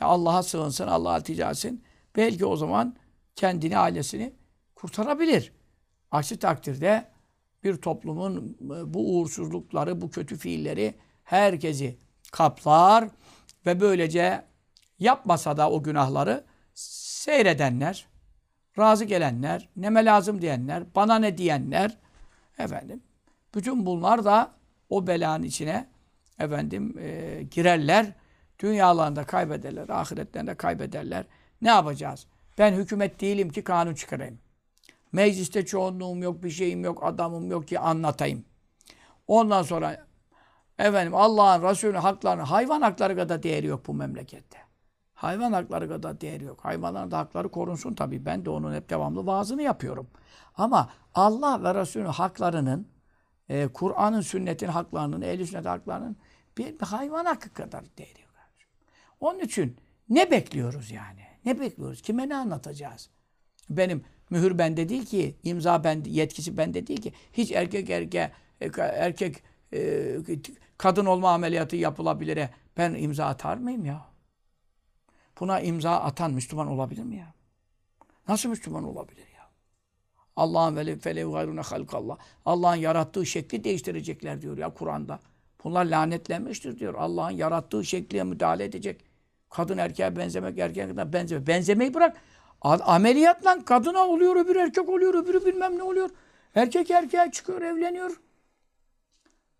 [0.00, 1.84] Allah'a sığınsın, Allah'a iltica etsin.
[2.16, 2.96] Belki o zaman
[3.36, 4.32] kendini, ailesini
[4.74, 5.52] kurtarabilir.
[6.10, 7.08] Aksi takdirde
[7.64, 8.56] bir toplumun
[8.94, 10.94] bu uğursuzlukları, bu kötü fiilleri
[11.24, 11.98] herkesi
[12.32, 13.08] kaplar
[13.66, 14.44] ve böylece
[14.98, 16.44] yapmasa da o günahları
[16.74, 18.06] seyredenler,
[18.78, 21.98] razı gelenler, neme lazım diyenler, bana ne diyenler
[22.58, 23.02] efendim
[23.54, 24.54] bütün bunlar da
[24.90, 25.88] o belanın içine
[26.38, 28.12] efendim e, girerler.
[28.60, 31.24] Dünyalarında kaybederler, ahiretlerinde kaybederler.
[31.62, 32.26] Ne yapacağız?
[32.58, 34.38] Ben hükümet değilim ki kanun çıkarayım.
[35.12, 38.44] Mecliste çoğunluğum yok, bir şeyim yok, adamım yok ki anlatayım.
[39.26, 40.06] Ondan sonra
[40.78, 44.58] efendim Allah'ın, Resulü'nün haklarını, hayvan hakları kadar değeri yok bu memlekette.
[45.14, 46.64] Hayvan hakları kadar değeri yok.
[46.64, 48.24] Hayvanların da hakları korunsun tabii.
[48.26, 50.10] Ben de onun hep devamlı vaazını yapıyorum.
[50.54, 52.88] Ama Allah ve Resulü'nün haklarının,
[53.48, 56.16] e, Kur'an'ın, sünnetin haklarının, ehl sünnet haklarının
[56.58, 58.28] bir, bir hayvan hakkı kadar değeri yok.
[59.20, 59.76] Onun için
[60.08, 61.20] ne bekliyoruz yani?
[61.44, 62.02] Ne bekliyoruz?
[62.02, 63.10] Kime ne anlatacağız?
[63.70, 67.12] Benim mühür bende değil ki, imza bende, yetkisi bende değil ki.
[67.32, 68.30] Hiç erkek erkek
[68.78, 69.42] erkek
[69.72, 70.16] e,
[70.78, 72.48] kadın olma ameliyatı yapılabilir.
[72.76, 74.06] Ben imza atar mıyım ya?
[75.40, 77.34] Buna imza atan Müslüman olabilir mi ya?
[78.28, 79.50] Nasıl Müslüman olabilir ya?
[80.36, 82.18] Allah'ın veli felev gayrune halkallah.
[82.44, 85.20] Allah'ın yarattığı şekli değiştirecekler diyor ya Kur'an'da.
[85.64, 86.94] Bunlar lanetlenmiştir diyor.
[86.94, 89.04] Allah'ın yarattığı şekliye müdahale edecek.
[89.50, 91.46] Kadın erkeğe benzemek, erkeğe kadar benzemek.
[91.46, 92.16] Benzemeyi bırak.
[92.62, 96.10] Ameliyatla kadına oluyor, öbür erkek oluyor, öbürü bilmem ne oluyor.
[96.54, 98.20] Erkek erkeğe çıkıyor, evleniyor.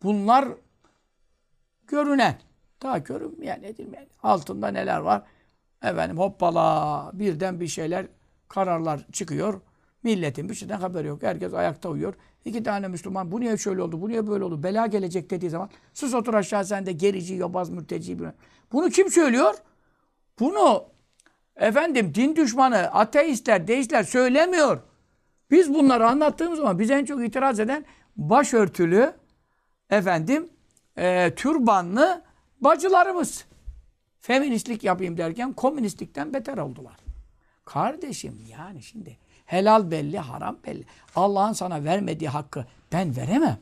[0.03, 0.49] Bunlar
[1.87, 2.39] görünen.
[2.83, 4.07] Daha görünmeyen, edilmeyen.
[4.23, 5.23] Altında neler var?
[5.83, 8.07] Efendim hoppala birden bir şeyler,
[8.49, 9.61] kararlar çıkıyor.
[10.03, 11.23] Milletin bir şeyden haberi yok.
[11.23, 12.15] Herkes ayakta uyuyor.
[12.45, 15.71] İki tane Müslüman bu niye şöyle oldu, bu niye böyle oldu, bela gelecek dediği zaman
[15.95, 18.19] sus otur aşağı sen de gerici, yobaz, mürteci.
[18.73, 19.55] Bunu kim söylüyor?
[20.41, 20.85] Bunu
[21.59, 24.81] efendim din düşmanı, ateistler, deistler söylemiyor.
[25.51, 27.85] Biz bunları anlattığımız zaman biz en çok itiraz eden
[28.17, 29.13] başörtülü
[29.91, 30.49] efendim
[30.97, 32.23] e, türbanlı
[32.61, 33.45] bacılarımız.
[34.21, 36.97] Feministlik yapayım derken komünistlikten beter oldular.
[37.65, 40.85] Kardeşim yani şimdi helal belli, haram belli.
[41.17, 43.59] Allah'ın sana vermediği hakkı ben veremem.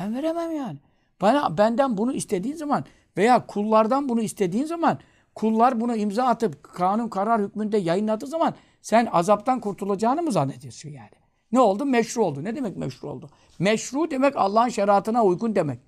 [0.00, 0.78] Ben veremem yani.
[1.20, 2.84] Bana benden bunu istediğin zaman
[3.16, 4.98] veya kullardan bunu istediğin zaman
[5.36, 11.10] kullar bunu imza atıp kanun karar hükmünde yayınladığı zaman sen azaptan kurtulacağını mı zannediyorsun yani?
[11.52, 11.84] Ne oldu?
[11.84, 12.44] Meşru oldu.
[12.44, 13.30] Ne demek meşru oldu?
[13.58, 15.80] Meşru demek Allah'ın şeriatına uygun demek.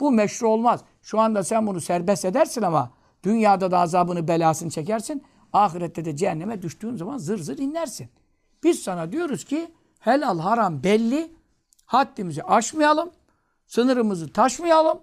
[0.00, 0.80] Bu meşru olmaz.
[1.02, 2.90] Şu anda sen bunu serbest edersin ama
[3.22, 5.22] dünyada da azabını belasını çekersin.
[5.52, 8.08] Ahirette de cehenneme düştüğün zaman zır zır inlersin.
[8.64, 11.32] Biz sana diyoruz ki helal haram belli.
[11.86, 13.10] Haddimizi aşmayalım.
[13.66, 14.98] Sınırımızı taşmayalım.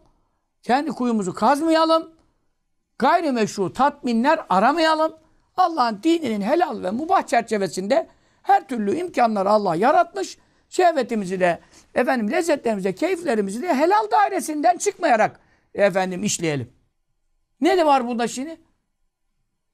[0.63, 2.09] Kendi kuyumuzu kazmayalım.
[3.03, 5.13] Gayrimeşru tatminler aramayalım.
[5.57, 8.07] Allah'ın dininin helal ve mubah çerçevesinde
[8.43, 10.38] her türlü imkanları Allah yaratmış.
[10.69, 11.59] Şehvetimizi de,
[11.95, 15.39] efendim lezzetlerimizi keyiflerimizi de helal dairesinden çıkmayarak
[15.73, 16.73] efendim işleyelim.
[17.61, 18.61] Ne de var bunda şimdi?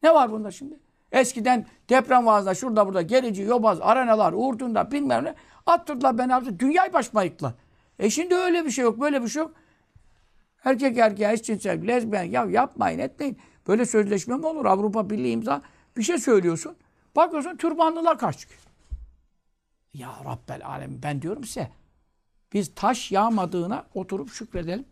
[0.04, 0.80] Ne var bunda şimdi?
[1.12, 5.36] Eskiden deprem vaazında şurada burada gerici, yobaz, arenalar, uğurtunda bilmem ne
[5.66, 6.60] attırdılar beni abi.
[6.60, 7.54] Dünyayı başmayıklar.
[8.00, 9.54] E şimdi öyle bir şey yok, böyle bir şey yok.
[10.64, 13.38] Erkek erkeğe eşcinsel, lezbiyen ya yapmayın etmeyin.
[13.68, 14.66] Böyle sözleşme mi olur?
[14.66, 15.62] Avrupa Birliği imza
[15.98, 16.76] bir şey söylüyorsun.
[17.16, 18.48] Bakıyorsun türbanlılar karşı.
[19.94, 21.70] Ya Rabbel Alem ben diyorum size.
[22.54, 24.86] Biz taş yağmadığına oturup şükredelim.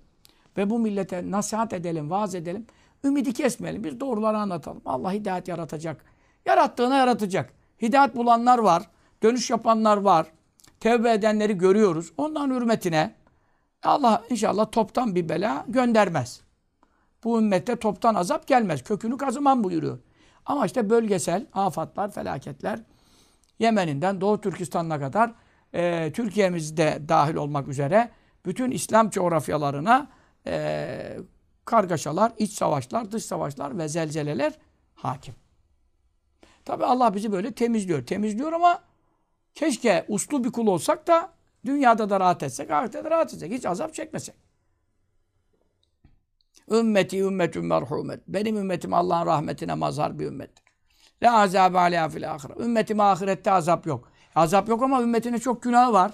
[0.57, 2.65] Ve bu millete nasihat edelim, vaaz edelim.
[3.03, 3.83] Ümidi kesmeyelim.
[3.83, 4.81] Biz doğruları anlatalım.
[4.85, 6.05] Allah hidayet yaratacak.
[6.45, 7.53] Yarattığına yaratacak.
[7.81, 8.83] Hidayet bulanlar var.
[9.23, 10.27] Dönüş yapanlar var.
[10.79, 12.11] Tevbe edenleri görüyoruz.
[12.17, 13.15] Onların hürmetine
[13.83, 16.41] Allah inşallah toptan bir bela göndermez.
[17.23, 18.83] Bu ümmette toptan azap gelmez.
[18.83, 19.99] Kökünü kazıman buyuruyor.
[20.45, 22.79] Ama işte bölgesel afatlar, felaketler
[23.59, 25.33] Yemen'inden Doğu Türkistan'ına kadar
[25.73, 28.11] e, Türkiye'mizde dahil olmak üzere
[28.45, 30.07] bütün İslam coğrafyalarına
[30.47, 31.17] e,
[31.65, 34.53] kargaşalar, iç savaşlar, dış savaşlar ve zelzeleler
[34.95, 35.35] hakim.
[36.65, 38.05] Tabi Allah bizi böyle temizliyor.
[38.05, 38.81] Temizliyor ama
[39.55, 43.51] keşke uslu bir kul olsak da dünyada da rahat etsek, ahirette de rahat etsek.
[43.51, 44.35] Hiç azap çekmesek.
[46.71, 48.27] Ümmeti ümmetün merhumet.
[48.27, 50.65] Benim ümmetim Allah'ın rahmetine mazhar bir ümmettir.
[51.23, 52.63] La azabe aleyha fil ahire.
[52.63, 54.11] Ümmetime ahirette azap yok.
[54.35, 56.11] Azap yok ama ümmetine çok günahı var.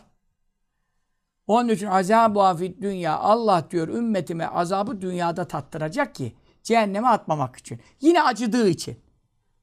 [1.48, 3.18] Onun için azab-ı afid dünya.
[3.18, 7.82] Allah diyor ümmetime azabı dünyada tattıracak ki cehenneme atmamak için.
[8.02, 9.00] Yine acıdığı için.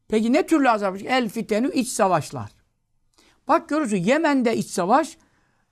[0.09, 0.97] Peki ne türlü azap?
[1.05, 2.51] El fitenü iç savaşlar.
[3.48, 5.19] Bak görürsün Yemen'de iç savaş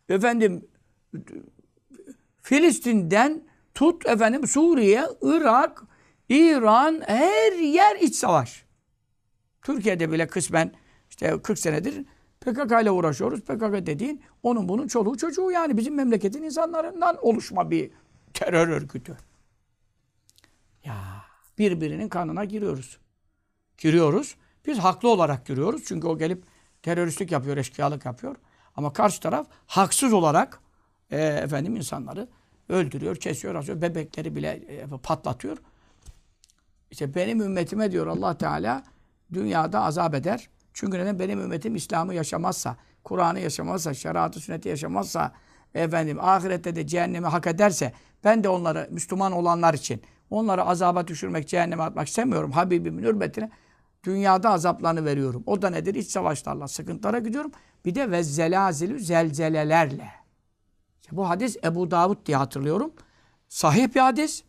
[0.09, 0.69] efendim
[2.43, 3.45] Filistin'den
[3.75, 5.83] tut efendim Suriye, Irak,
[6.29, 8.65] İran her yer iç savaş.
[9.63, 10.73] Türkiye'de bile kısmen
[11.11, 12.05] işte 40 senedir
[12.41, 13.41] PKK ile uğraşıyoruz.
[13.41, 17.91] PKK dediğin onun bunun çoluğu çocuğu yani bizim memleketin insanlarından oluşma bir
[18.35, 19.17] terör örgütü.
[20.85, 20.97] Ya
[21.59, 22.99] birbirinin kanına giriyoruz.
[23.79, 24.37] Giriyoruz.
[24.67, 25.85] Biz haklı olarak giriyoruz.
[25.85, 26.45] Çünkü o gelip
[26.83, 28.37] teröristlik yapıyor, eşkıyalık yapıyor.
[28.79, 30.61] Ama karşı taraf haksız olarak
[31.11, 32.29] e, efendim insanları
[32.69, 33.83] öldürüyor, kesiyor, asıyor.
[33.83, 35.59] Bebekleri bile e, patlatıyor.
[36.91, 38.83] İşte benim ümmetime diyor Allah Teala
[39.33, 40.49] dünyada azap eder.
[40.73, 41.19] Çünkü neden?
[41.19, 45.33] Benim ümmetim İslam'ı yaşamazsa, Kur'an'ı yaşamazsa, şeriatı sünneti yaşamazsa,
[45.75, 47.93] efendim ahirette de cehennemi hak ederse,
[48.25, 52.53] ben de onları Müslüman olanlar için onları azaba düşürmek, cehenneme atmak istemiyorum.
[52.53, 53.51] Habibimin hürmetine
[54.09, 55.43] dünyada azaplarını veriyorum.
[55.47, 55.95] O da nedir?
[55.95, 57.53] İç savaşlarla sıkıntılara gidiyorum.
[57.85, 60.11] Bir de ve zelazilü zelzelelerle.
[61.01, 62.93] İşte bu hadis Ebu Davud diye hatırlıyorum.
[63.49, 64.45] Sahih bir hadis.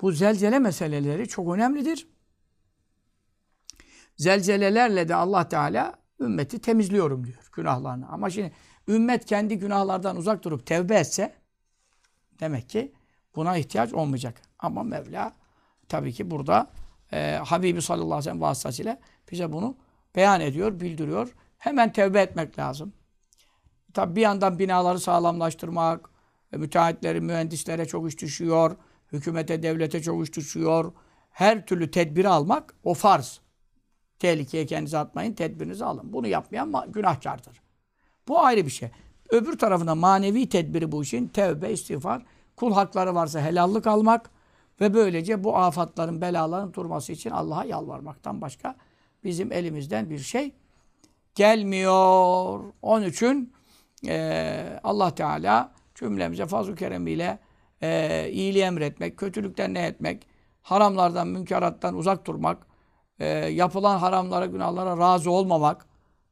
[0.00, 2.06] Bu zelzele meseleleri çok önemlidir.
[4.16, 8.08] Zelzelelerle de Allah Teala ümmeti temizliyorum diyor günahlarını.
[8.08, 8.52] Ama şimdi
[8.88, 11.34] ümmet kendi günahlardan uzak durup tevbe etse
[12.40, 12.92] demek ki
[13.36, 14.42] buna ihtiyaç olmayacak.
[14.58, 15.32] Ama Mevla
[15.88, 16.70] tabii ki burada
[17.12, 18.98] e, Habibi sallallahu aleyhi ve sellem vasıtasıyla
[19.30, 19.76] bize bunu
[20.16, 21.34] beyan ediyor, bildiriyor.
[21.58, 22.92] Hemen tevbe etmek lazım.
[23.94, 26.10] Tabii bir yandan binaları sağlamlaştırmak,
[26.52, 28.76] e, müteahhitlere, mühendislere çok iş düşüyor,
[29.12, 30.92] hükümete, devlete çok iş düşüyor.
[31.30, 33.40] Her türlü tedbiri almak o farz.
[34.18, 36.12] Tehlikeye kendinizi atmayın, tedbirinizi alın.
[36.12, 37.60] Bunu yapmayan günahkardır.
[38.28, 38.90] Bu ayrı bir şey.
[39.30, 42.22] Öbür tarafında manevi tedbiri bu işin tevbe, istiğfar,
[42.56, 44.30] kul hakları varsa helallik almak
[44.80, 48.76] ve böylece bu afatların, belaların durması için Allah'a yalvarmaktan başka
[49.24, 50.52] bizim elimizden bir şey
[51.34, 52.60] gelmiyor.
[52.82, 53.52] Onun için
[54.08, 57.38] e, Allah Teala cümlemize fazl-ı keremiyle
[57.82, 60.26] e, iyiliği emretmek, kötülükten ne etmek,
[60.62, 62.66] haramlardan, münkerattan uzak durmak,
[63.18, 65.86] e, yapılan haramlara, günahlara razı olmamak,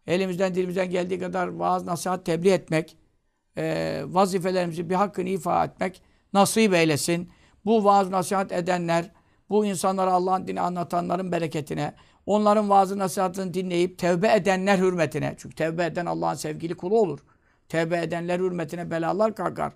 [0.06, 2.96] elimizden dilimizden geldiği kadar vaaz, nasihat, tebliğ etmek,
[3.58, 6.02] e, vazifelerimizi bir hakkını ifa etmek
[6.32, 7.30] nasip eylesin.
[7.64, 9.10] Bu vaaz, nasihat edenler,
[9.50, 11.94] bu insanlara Allah'ın dini anlatanların bereketine,
[12.26, 15.34] onların vaazı nasihatını dinleyip tevbe edenler hürmetine.
[15.38, 17.18] Çünkü tevbe eden Allah'ın sevgili kulu olur.
[17.68, 19.72] Tevbe edenler hürmetine belalar kalkar.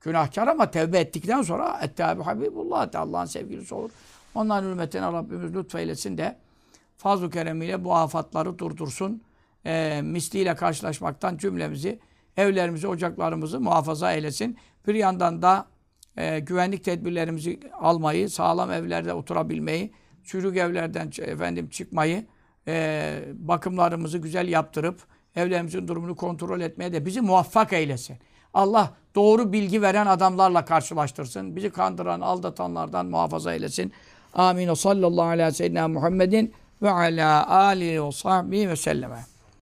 [0.00, 3.90] Günahkar ama tevbe ettikten sonra Ettâbi Habibullah Allah'ın sevgilisi olur.
[4.34, 6.36] Onların hürmetine Rabbimiz lütfeylesin de
[6.96, 9.22] fazl-ı keremiyle bu afatları durdursun.
[9.66, 11.98] E, misliyle karşılaşmaktan cümlemizi,
[12.36, 14.58] evlerimizi, ocaklarımızı muhafaza eylesin.
[14.86, 15.66] Bir yandan da
[16.16, 19.92] e, güvenlik tedbirlerimizi almayı, sağlam evlerde oturabilmeyi,
[20.24, 22.26] çürük evlerden efendim çıkmayı,
[22.68, 25.00] e, bakımlarımızı güzel yaptırıp
[25.36, 28.16] evlerimizin durumunu kontrol etmeye de bizi muvaffak eylesin.
[28.54, 31.56] Allah doğru bilgi veren adamlarla karşılaştırsın.
[31.56, 33.92] Bizi kandıran, aldatanlardan muhafaza eylesin.
[34.34, 34.74] Amin.
[34.74, 39.29] Sallallahu aleyhi ve sellem Muhammedin ve ala alihi ve sahbihi ve selleme.